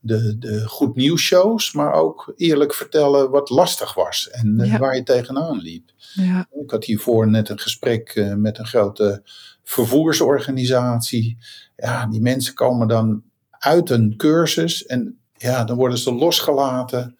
de, 0.00 0.38
de 0.38 0.68
goed 0.68 0.96
nieuws 0.96 1.22
shows, 1.22 1.72
maar 1.72 1.92
ook 1.92 2.32
eerlijk 2.36 2.74
vertellen 2.74 3.30
wat 3.30 3.50
lastig 3.50 3.94
was 3.94 4.30
en 4.30 4.58
uh, 4.60 4.78
waar 4.78 4.96
je 4.96 5.02
tegenaan 5.02 5.58
liep. 5.58 5.90
Ja. 6.14 6.46
Ik 6.62 6.70
had 6.70 6.84
hiervoor 6.84 7.28
net 7.28 7.48
een 7.48 7.58
gesprek 7.58 8.32
met 8.36 8.58
een 8.58 8.66
grote 8.66 9.22
vervoersorganisatie. 9.62 11.38
Ja, 11.76 12.06
die 12.06 12.20
mensen 12.20 12.54
komen 12.54 12.88
dan 12.88 13.22
uit 13.50 13.90
een 13.90 14.16
cursus 14.16 14.86
en 14.86 15.18
ja, 15.36 15.64
dan 15.64 15.76
worden 15.76 15.98
ze 15.98 16.14
losgelaten. 16.14 17.16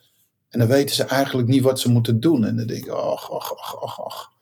En 0.48 0.58
dan 0.58 0.68
weten 0.68 0.94
ze 0.94 1.04
eigenlijk 1.04 1.48
niet 1.48 1.62
wat 1.62 1.80
ze 1.80 1.90
moeten 1.90 2.20
doen. 2.20 2.44
En 2.44 2.56
dan 2.56 2.66
denk 2.66 2.84
ik, 2.84 2.90
ach, 2.90 3.32
ach, 3.32 3.56
ach, 3.56 3.82
ach, 3.82 4.04
ach. 4.04 4.32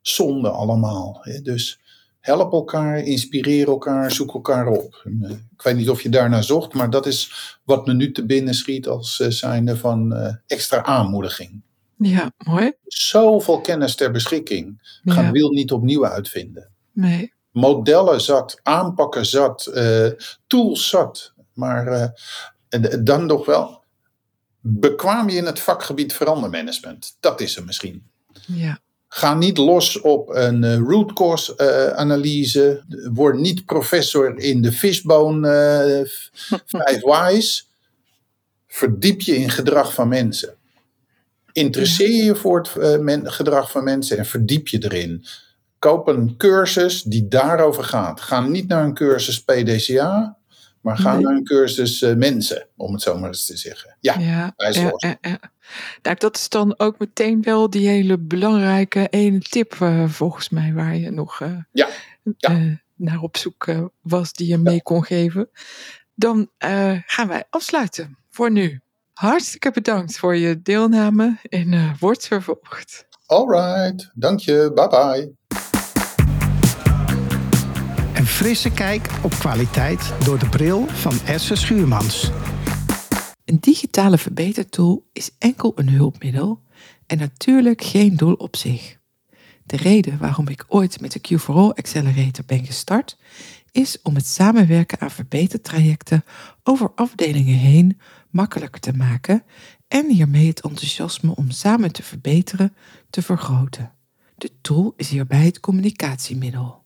Zonde 0.00 0.48
allemaal. 0.48 1.26
Dus 1.42 1.80
help 2.24 2.52
elkaar, 2.52 2.98
inspireer 2.98 3.68
elkaar, 3.68 4.10
zoek 4.12 4.34
elkaar 4.34 4.66
op. 4.66 5.02
Eh, 5.22 5.30
ik 5.30 5.62
weet 5.62 5.76
niet 5.76 5.90
of 5.90 6.02
je 6.02 6.08
daarnaar 6.08 6.44
zocht, 6.44 6.74
maar 6.74 6.90
dat 6.90 7.06
is 7.06 7.32
wat 7.64 7.86
me 7.86 7.94
nu 7.94 8.12
te 8.12 8.24
binnen 8.24 8.54
schiet 8.54 8.88
als 8.88 9.20
eh, 9.20 9.28
zijnde 9.28 9.76
van 9.76 10.12
uh, 10.12 10.34
extra 10.46 10.84
aanmoediging. 10.84 11.62
Ja, 11.96 12.32
mooi. 12.44 12.72
Zoveel 12.86 13.60
kennis 13.60 13.94
ter 13.94 14.10
beschikking. 14.10 14.98
Gaan 15.04 15.24
ja. 15.24 15.30
wiel 15.30 15.50
niet 15.50 15.72
opnieuw 15.72 16.06
uitvinden. 16.06 16.70
Nee. 16.92 17.32
Modellen 17.50 18.20
zat, 18.20 18.60
aanpakken 18.62 19.26
zat, 19.26 19.70
uh, 19.74 20.10
tools 20.46 20.88
zat. 20.88 21.32
Maar 21.52 22.14
uh, 22.70 23.04
dan 23.04 23.26
nog 23.26 23.46
wel, 23.46 23.84
bekwaam 24.60 25.28
je 25.28 25.36
in 25.36 25.46
het 25.46 25.60
vakgebied 25.60 26.12
verandermanagement? 26.12 27.16
Dat 27.20 27.40
is 27.40 27.56
er 27.56 27.64
misschien. 27.64 28.02
Ja. 28.46 28.78
Ga 29.14 29.34
niet 29.34 29.58
los 29.58 30.00
op 30.00 30.28
een 30.34 30.62
uh, 30.62 30.76
root 30.76 31.12
cause 31.12 31.54
uh, 31.56 31.98
analyse. 31.98 32.82
Word 33.12 33.38
niet 33.38 33.64
professor 33.64 34.38
in 34.38 34.62
de 34.62 34.72
fishbone 34.72 35.48
uh, 35.98 36.58
five 36.66 37.00
whys. 37.00 37.68
Verdiep 38.66 39.20
je 39.20 39.36
in 39.36 39.50
gedrag 39.50 39.94
van 39.94 40.08
mensen. 40.08 40.54
Interesseer 41.52 42.24
je 42.24 42.34
voor 42.34 42.58
het 42.58 43.00
men, 43.00 43.32
gedrag 43.32 43.70
van 43.70 43.84
mensen 43.84 44.18
en 44.18 44.26
verdiep 44.26 44.68
je 44.68 44.84
erin. 44.84 45.24
Koop 45.78 46.08
een 46.08 46.36
cursus 46.36 47.02
die 47.02 47.28
daarover 47.28 47.84
gaat. 47.84 48.20
Ga 48.20 48.40
niet 48.40 48.68
naar 48.68 48.84
een 48.84 48.94
cursus 48.94 49.42
PDCA, 49.42 50.36
maar 50.84 50.96
ga 50.98 51.12
Nee. 51.14 51.22
naar 51.24 51.34
een 51.34 51.44
cursus 51.44 52.00
mensen, 52.00 52.66
om 52.76 52.92
het 52.92 53.02
zo 53.02 53.18
maar 53.18 53.28
eens 53.28 53.46
te 53.46 53.56
zeggen. 53.56 53.96
Ja, 54.00 54.18
Ja, 54.18 54.54
ja, 54.56 54.92
ja. 55.20 55.38
Nou, 56.02 56.16
dat 56.18 56.36
is 56.36 56.48
dan 56.48 56.78
ook 56.78 56.98
meteen 56.98 57.42
wel 57.42 57.70
die 57.70 57.88
hele 57.88 58.18
belangrijke 58.18 59.06
ene 59.10 59.38
tip, 59.40 59.76
eh, 59.80 60.08
volgens 60.08 60.48
mij, 60.48 60.72
waar 60.72 60.96
je 60.96 61.10
nog 61.10 61.40
eh, 61.40 61.56
Ja, 61.72 61.88
ja. 62.36 62.50
eh, 62.50 62.76
naar 62.94 63.20
op 63.20 63.36
zoek 63.36 63.66
eh, 63.66 63.84
was, 64.00 64.32
die 64.32 64.46
je 64.48 64.58
mee 64.58 64.82
kon 64.82 65.04
geven. 65.04 65.48
Dan 66.14 66.50
eh, 66.58 66.98
gaan 67.06 67.28
wij 67.28 67.44
afsluiten 67.50 68.16
voor 68.30 68.50
nu. 68.50 68.80
Hartstikke 69.12 69.70
bedankt 69.70 70.18
voor 70.18 70.36
je 70.36 70.62
deelname 70.62 71.38
en 71.48 71.72
eh, 71.72 71.90
wordt 71.98 72.26
vervolgd. 72.26 73.06
Alright, 73.26 74.10
dank 74.14 74.40
je, 74.40 74.70
bye 74.74 74.88
bye. 74.88 75.32
Een 78.14 78.26
frisse 78.26 78.70
kijk 78.70 79.08
op 79.22 79.30
kwaliteit 79.30 80.12
door 80.24 80.38
de 80.38 80.48
bril 80.48 80.86
van 80.86 81.12
Esse 81.26 81.54
Schuurmans. 81.54 82.30
Een 83.44 83.58
digitale 83.60 84.18
verbetertool 84.18 85.08
is 85.12 85.30
enkel 85.38 85.72
een 85.74 85.88
hulpmiddel 85.88 86.62
en 87.06 87.18
natuurlijk 87.18 87.82
geen 87.82 88.16
doel 88.16 88.34
op 88.34 88.56
zich. 88.56 88.98
De 89.64 89.76
reden 89.76 90.18
waarom 90.18 90.48
ik 90.48 90.64
ooit 90.68 91.00
met 91.00 91.12
de 91.12 91.20
Q4All 91.20 91.78
Accelerator 91.78 92.44
ben 92.46 92.64
gestart, 92.64 93.18
is 93.70 94.02
om 94.02 94.14
het 94.14 94.26
samenwerken 94.26 95.00
aan 95.00 95.10
verbetertrajecten 95.10 96.24
over 96.62 96.92
afdelingen 96.94 97.58
heen 97.58 98.00
makkelijker 98.30 98.80
te 98.80 98.92
maken 98.92 99.42
en 99.88 100.10
hiermee 100.10 100.48
het 100.48 100.60
enthousiasme 100.60 101.34
om 101.34 101.50
samen 101.50 101.92
te 101.92 102.02
verbeteren 102.02 102.74
te 103.10 103.22
vergroten. 103.22 103.92
De 104.36 104.50
tool 104.60 104.92
is 104.96 105.08
hierbij 105.08 105.44
het 105.44 105.60
communicatiemiddel. 105.60 106.83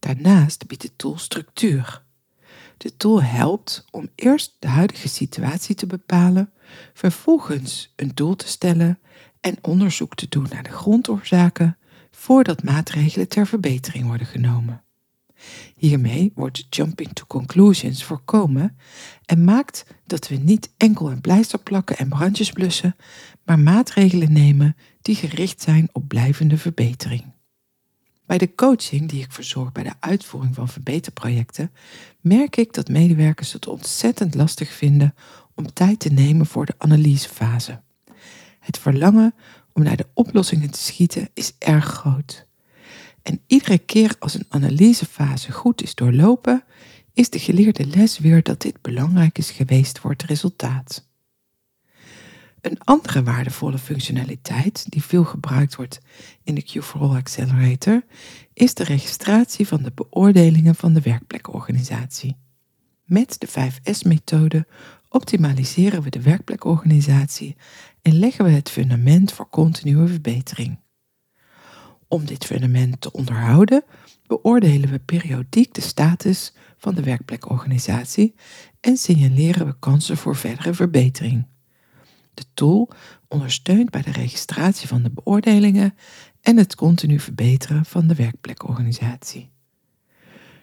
Daarnaast 0.00 0.66
biedt 0.66 0.82
de 0.82 0.96
tool 0.96 1.18
structuur. 1.18 2.02
De 2.76 2.96
tool 2.96 3.22
helpt 3.22 3.84
om 3.90 4.08
eerst 4.14 4.56
de 4.58 4.68
huidige 4.68 5.08
situatie 5.08 5.74
te 5.74 5.86
bepalen, 5.86 6.52
vervolgens 6.94 7.92
een 7.96 8.10
doel 8.14 8.36
te 8.36 8.48
stellen 8.48 8.98
en 9.40 9.58
onderzoek 9.60 10.14
te 10.14 10.26
doen 10.28 10.46
naar 10.50 10.62
de 10.62 10.70
grondoorzaken 10.70 11.78
voordat 12.10 12.62
maatregelen 12.62 13.28
ter 13.28 13.46
verbetering 13.46 14.06
worden 14.06 14.26
genomen. 14.26 14.82
Hiermee 15.76 16.32
wordt 16.34 16.66
jumping 16.70 17.12
to 17.12 17.24
conclusions 17.26 18.04
voorkomen 18.04 18.76
en 19.24 19.44
maakt 19.44 19.84
dat 20.06 20.28
we 20.28 20.36
niet 20.36 20.72
enkel 20.76 21.10
een 21.10 21.20
pleister 21.20 21.58
plakken 21.58 21.96
en 21.96 22.08
brandjes 22.08 22.50
blussen, 22.50 22.96
maar 23.44 23.58
maatregelen 23.58 24.32
nemen 24.32 24.76
die 25.02 25.14
gericht 25.14 25.62
zijn 25.62 25.88
op 25.92 26.08
blijvende 26.08 26.58
verbetering. 26.58 27.24
Bij 28.30 28.38
de 28.38 28.54
coaching 28.54 29.08
die 29.08 29.22
ik 29.22 29.32
verzorg 29.32 29.72
bij 29.72 29.82
de 29.82 29.92
uitvoering 30.00 30.54
van 30.54 30.68
verbeterprojecten, 30.68 31.70
merk 32.20 32.56
ik 32.56 32.72
dat 32.72 32.88
medewerkers 32.88 33.52
het 33.52 33.66
ontzettend 33.66 34.34
lastig 34.34 34.72
vinden 34.72 35.14
om 35.54 35.72
tijd 35.72 35.98
te 35.98 36.08
nemen 36.08 36.46
voor 36.46 36.66
de 36.66 36.74
analysefase. 36.78 37.80
Het 38.60 38.78
verlangen 38.78 39.34
om 39.72 39.82
naar 39.82 39.96
de 39.96 40.06
oplossingen 40.14 40.70
te 40.70 40.78
schieten 40.78 41.28
is 41.34 41.54
erg 41.58 41.84
groot. 41.84 42.46
En 43.22 43.40
iedere 43.46 43.78
keer 43.78 44.16
als 44.18 44.34
een 44.34 44.46
analysefase 44.48 45.52
goed 45.52 45.82
is 45.82 45.94
doorlopen, 45.94 46.64
is 47.12 47.30
de 47.30 47.38
geleerde 47.38 47.86
les 47.86 48.18
weer 48.18 48.42
dat 48.42 48.60
dit 48.60 48.80
belangrijk 48.80 49.38
is 49.38 49.50
geweest 49.50 49.98
voor 49.98 50.10
het 50.10 50.22
resultaat. 50.22 51.09
Een 52.60 52.78
andere 52.84 53.22
waardevolle 53.22 53.78
functionaliteit 53.78 54.90
die 54.90 55.02
veel 55.02 55.24
gebruikt 55.24 55.76
wordt 55.76 56.00
in 56.42 56.54
de 56.54 56.66
Q4All 56.66 57.16
Accelerator 57.16 58.02
is 58.52 58.74
de 58.74 58.84
registratie 58.84 59.66
van 59.66 59.82
de 59.82 59.92
beoordelingen 59.94 60.74
van 60.74 60.92
de 60.92 61.00
werkplekorganisatie. 61.00 62.36
Met 63.04 63.36
de 63.38 63.48
5S-methode 63.48 64.66
optimaliseren 65.08 66.02
we 66.02 66.10
de 66.10 66.22
werkplekorganisatie 66.22 67.56
en 68.02 68.18
leggen 68.18 68.44
we 68.44 68.50
het 68.50 68.70
fundament 68.70 69.32
voor 69.32 69.48
continue 69.48 70.06
verbetering. 70.06 70.78
Om 72.08 72.24
dit 72.24 72.44
fundament 72.44 73.00
te 73.00 73.12
onderhouden, 73.12 73.84
beoordelen 74.26 74.90
we 74.90 74.98
periodiek 74.98 75.74
de 75.74 75.80
status 75.80 76.52
van 76.78 76.94
de 76.94 77.02
werkplekorganisatie 77.02 78.34
en 78.80 78.96
signaleren 78.96 79.66
we 79.66 79.78
kansen 79.78 80.16
voor 80.16 80.36
verdere 80.36 80.74
verbetering. 80.74 81.49
Tool 82.54 82.90
ondersteunt 83.28 83.90
bij 83.90 84.02
de 84.02 84.12
registratie 84.12 84.88
van 84.88 85.02
de 85.02 85.10
beoordelingen 85.10 85.94
en 86.40 86.56
het 86.56 86.74
continu 86.74 87.20
verbeteren 87.20 87.84
van 87.84 88.06
de 88.06 88.14
werkplekorganisatie. 88.14 89.50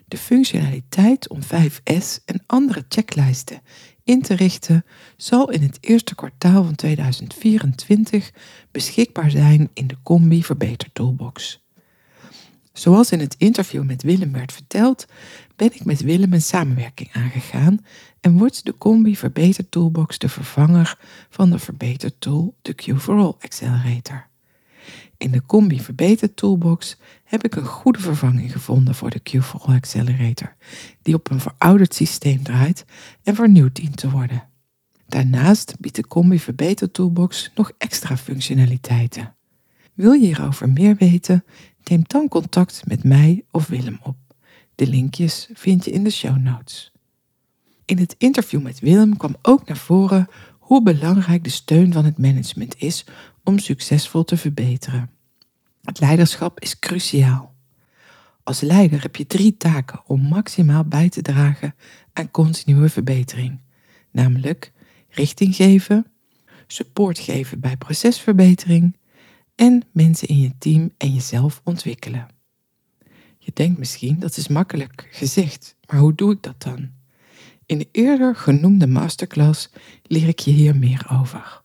De 0.05 0.17
functionaliteit 0.17 1.29
om 1.29 1.39
5S 1.41 2.23
en 2.25 2.43
andere 2.45 2.85
checklijsten 2.89 3.61
in 4.03 4.21
te 4.21 4.33
richten 4.33 4.85
zal 5.17 5.51
in 5.51 5.61
het 5.61 5.77
eerste 5.81 6.15
kwartaal 6.15 6.63
van 6.63 6.75
2024 6.75 8.31
beschikbaar 8.71 9.31
zijn 9.31 9.69
in 9.73 9.87
de 9.87 9.95
Combi 10.03 10.43
Verbeter 10.43 10.89
Toolbox. 10.93 11.65
Zoals 12.73 13.11
in 13.11 13.19
het 13.19 13.35
interview 13.37 13.83
met 13.83 14.03
Willem 14.03 14.31
werd 14.31 14.53
verteld, 14.53 15.05
ben 15.55 15.73
ik 15.73 15.85
met 15.85 16.01
Willem 16.01 16.33
een 16.33 16.41
samenwerking 16.41 17.09
aangegaan 17.13 17.79
en 18.21 18.37
wordt 18.37 18.65
de 18.65 18.77
Combi 18.77 19.15
Verbeter 19.15 19.69
Toolbox 19.69 20.17
de 20.17 20.29
vervanger 20.29 20.97
van 21.29 21.49
de 21.49 21.59
Verbeter 21.59 22.17
Tool, 22.17 22.55
de 22.61 22.75
Q4All 22.83 23.43
Accelerator. 23.43 24.27
In 25.17 25.31
de 25.31 25.41
Combi 25.45 25.81
Verbeter 25.81 26.33
Toolbox 26.33 26.97
heb 27.23 27.43
ik 27.43 27.55
een 27.55 27.65
goede 27.65 27.99
vervanging 27.99 28.51
gevonden 28.51 28.95
voor 28.95 29.09
de 29.09 29.21
Q4All 29.29 29.75
Accelerator, 29.75 30.55
die 31.01 31.15
op 31.15 31.29
een 31.29 31.39
verouderd 31.39 31.93
systeem 31.93 32.43
draait 32.43 32.85
en 33.23 33.35
vernieuwd 33.35 33.75
dient 33.75 33.97
te 33.97 34.09
worden. 34.09 34.43
Daarnaast 35.07 35.75
biedt 35.79 35.95
de 35.95 36.07
Combi 36.07 36.39
Verbeter 36.39 36.91
Toolbox 36.91 37.51
nog 37.55 37.71
extra 37.77 38.17
functionaliteiten. 38.17 39.35
Wil 39.93 40.11
je 40.11 40.25
hierover 40.25 40.69
meer 40.69 40.95
weten? 40.95 41.43
Neem 41.83 42.01
dan 42.07 42.27
contact 42.27 42.81
met 42.87 43.03
mij 43.03 43.43
of 43.51 43.67
Willem 43.67 43.99
op. 44.01 44.17
De 44.75 44.87
linkjes 44.87 45.49
vind 45.53 45.85
je 45.85 45.91
in 45.91 46.03
de 46.03 46.09
show 46.09 46.37
notes. 46.37 46.91
In 47.87 47.97
het 47.97 48.15
interview 48.17 48.61
met 48.61 48.79
Willem 48.79 49.17
kwam 49.17 49.35
ook 49.41 49.67
naar 49.67 49.77
voren 49.77 50.27
hoe 50.59 50.83
belangrijk 50.83 51.43
de 51.43 51.49
steun 51.49 51.93
van 51.93 52.05
het 52.05 52.17
management 52.17 52.75
is 52.77 53.05
om 53.43 53.59
succesvol 53.59 54.23
te 54.23 54.37
verbeteren. 54.37 55.09
Het 55.81 55.99
leiderschap 55.99 56.59
is 56.59 56.79
cruciaal. 56.79 57.55
Als 58.43 58.61
leider 58.61 59.01
heb 59.01 59.15
je 59.15 59.27
drie 59.27 59.57
taken 59.57 60.01
om 60.07 60.21
maximaal 60.21 60.83
bij 60.83 61.09
te 61.09 61.21
dragen 61.21 61.75
aan 62.13 62.31
continue 62.31 62.89
verbetering, 62.89 63.59
namelijk 64.11 64.71
richting 65.09 65.55
geven, 65.55 66.05
support 66.67 67.19
geven 67.19 67.59
bij 67.59 67.77
procesverbetering 67.77 68.97
en 69.55 69.83
mensen 69.91 70.27
in 70.27 70.39
je 70.39 70.57
team 70.57 70.93
en 70.97 71.13
jezelf 71.13 71.61
ontwikkelen. 71.63 72.27
Je 73.37 73.51
denkt 73.53 73.77
misschien 73.79 74.19
dat 74.19 74.37
is 74.37 74.47
makkelijk 74.47 75.07
gezegd, 75.11 75.75
maar 75.89 75.99
hoe 75.99 76.15
doe 76.15 76.31
ik 76.31 76.43
dat 76.43 76.61
dan? 76.61 76.96
In 77.67 77.77
de 77.77 77.87
eerder 77.91 78.35
genoemde 78.35 78.87
masterclass 78.87 79.69
leer 80.03 80.27
ik 80.27 80.39
je 80.39 80.51
hier 80.51 80.75
meer 80.75 81.07
over. 81.11 81.61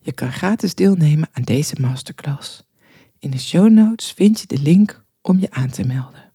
Je 0.00 0.12
kan 0.12 0.32
gratis 0.32 0.74
deelnemen 0.74 1.28
aan 1.32 1.42
deze 1.42 1.74
masterclass. 1.80 2.62
In 3.18 3.30
de 3.30 3.38
show 3.38 3.70
notes 3.70 4.12
vind 4.12 4.40
je 4.40 4.46
de 4.46 4.58
link 4.58 5.04
om 5.22 5.38
je 5.38 5.50
aan 5.50 5.70
te 5.70 5.84
melden. 5.86 6.32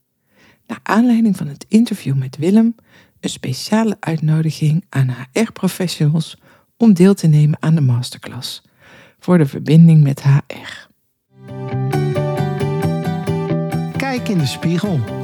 Naar 0.68 0.80
aanleiding 0.84 1.38
van 1.38 1.48
het 1.48 1.66
interview 1.68 2.16
met 2.16 2.38
Willem, 2.38 2.76
een 3.20 3.30
speciale 3.30 3.98
uitnodiging 4.00 4.86
aan 4.90 5.16
HR-professionals 5.32 6.38
om 6.78 6.94
deel 6.94 7.14
te 7.14 7.28
nemen 7.28 7.62
aan 7.62 7.76
de 7.76 7.82
masterclass 7.82 8.62
voor 9.20 9.38
de 9.38 9.46
verbinding 9.46 10.04
met 10.04 10.24
HR. 10.24 10.88
Kijk 13.98 14.28
in 14.28 14.38
de 14.38 14.46
spiegel. 14.46 15.21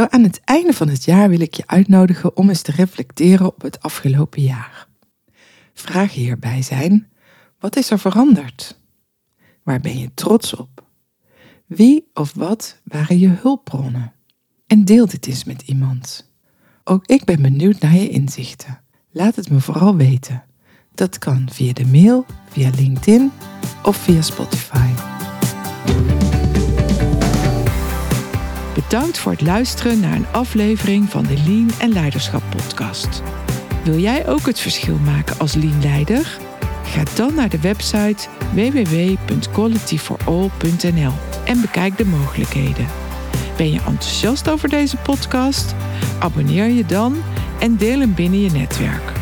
Zo 0.00 0.06
aan 0.10 0.22
het 0.22 0.40
einde 0.44 0.72
van 0.72 0.88
het 0.88 1.04
jaar 1.04 1.28
wil 1.28 1.40
ik 1.40 1.54
je 1.54 1.62
uitnodigen 1.66 2.36
om 2.36 2.48
eens 2.48 2.62
te 2.62 2.72
reflecteren 2.72 3.46
op 3.46 3.62
het 3.62 3.82
afgelopen 3.82 4.42
jaar. 4.42 4.88
Vragen 5.74 6.20
hierbij 6.20 6.62
zijn: 6.62 7.10
wat 7.58 7.76
is 7.76 7.90
er 7.90 7.98
veranderd? 7.98 8.80
Waar 9.62 9.80
ben 9.80 9.98
je 9.98 10.14
trots 10.14 10.54
op? 10.54 10.84
Wie 11.66 12.10
of 12.14 12.34
wat 12.34 12.80
waren 12.84 13.18
je 13.18 13.28
hulpbronnen? 13.28 14.12
En 14.66 14.84
deel 14.84 15.06
dit 15.06 15.26
eens 15.26 15.44
met 15.44 15.62
iemand. 15.62 16.30
Ook 16.84 17.06
ik 17.06 17.24
ben 17.24 17.42
benieuwd 17.42 17.80
naar 17.80 17.94
je 17.94 18.08
inzichten. 18.08 18.80
Laat 19.10 19.36
het 19.36 19.50
me 19.50 19.60
vooral 19.60 19.96
weten. 19.96 20.44
Dat 20.94 21.18
kan 21.18 21.48
via 21.52 21.72
de 21.72 21.86
mail, 21.86 22.26
via 22.48 22.70
LinkedIn 22.76 23.32
of 23.82 23.96
via 23.96 24.22
Spotify. 24.22 24.88
Bedankt 28.88 29.18
voor 29.18 29.32
het 29.32 29.40
luisteren 29.40 30.00
naar 30.00 30.16
een 30.16 30.26
aflevering 30.32 31.10
van 31.10 31.22
de 31.22 31.42
Lean 31.46 31.70
en 31.78 31.92
Leiderschap 31.92 32.42
podcast. 32.56 33.22
Wil 33.84 33.98
jij 33.98 34.28
ook 34.28 34.46
het 34.46 34.60
verschil 34.60 34.98
maken 35.04 35.38
als 35.38 35.54
Lean 35.54 35.82
Leider? 35.82 36.38
Ga 36.84 37.02
dan 37.14 37.34
naar 37.34 37.48
de 37.48 37.60
website 37.60 38.28
www.qualityforall.nl 38.52 41.12
en 41.44 41.60
bekijk 41.60 41.96
de 41.96 42.04
mogelijkheden. 42.04 42.86
Ben 43.56 43.72
je 43.72 43.80
enthousiast 43.86 44.48
over 44.48 44.68
deze 44.68 44.96
podcast? 44.96 45.74
Abonneer 46.18 46.68
je 46.68 46.86
dan 46.86 47.16
en 47.58 47.76
deel 47.76 48.00
hem 48.00 48.14
binnen 48.14 48.40
je 48.40 48.50
netwerk. 48.50 49.12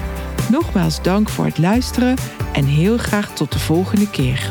Nogmaals 0.50 1.02
dank 1.02 1.28
voor 1.28 1.44
het 1.44 1.59
luisteren 1.59 2.16
en 2.52 2.64
heel 2.64 2.98
graag 2.98 3.34
tot 3.34 3.52
de 3.52 3.59
volgende 3.59 4.11
keer. 4.11 4.50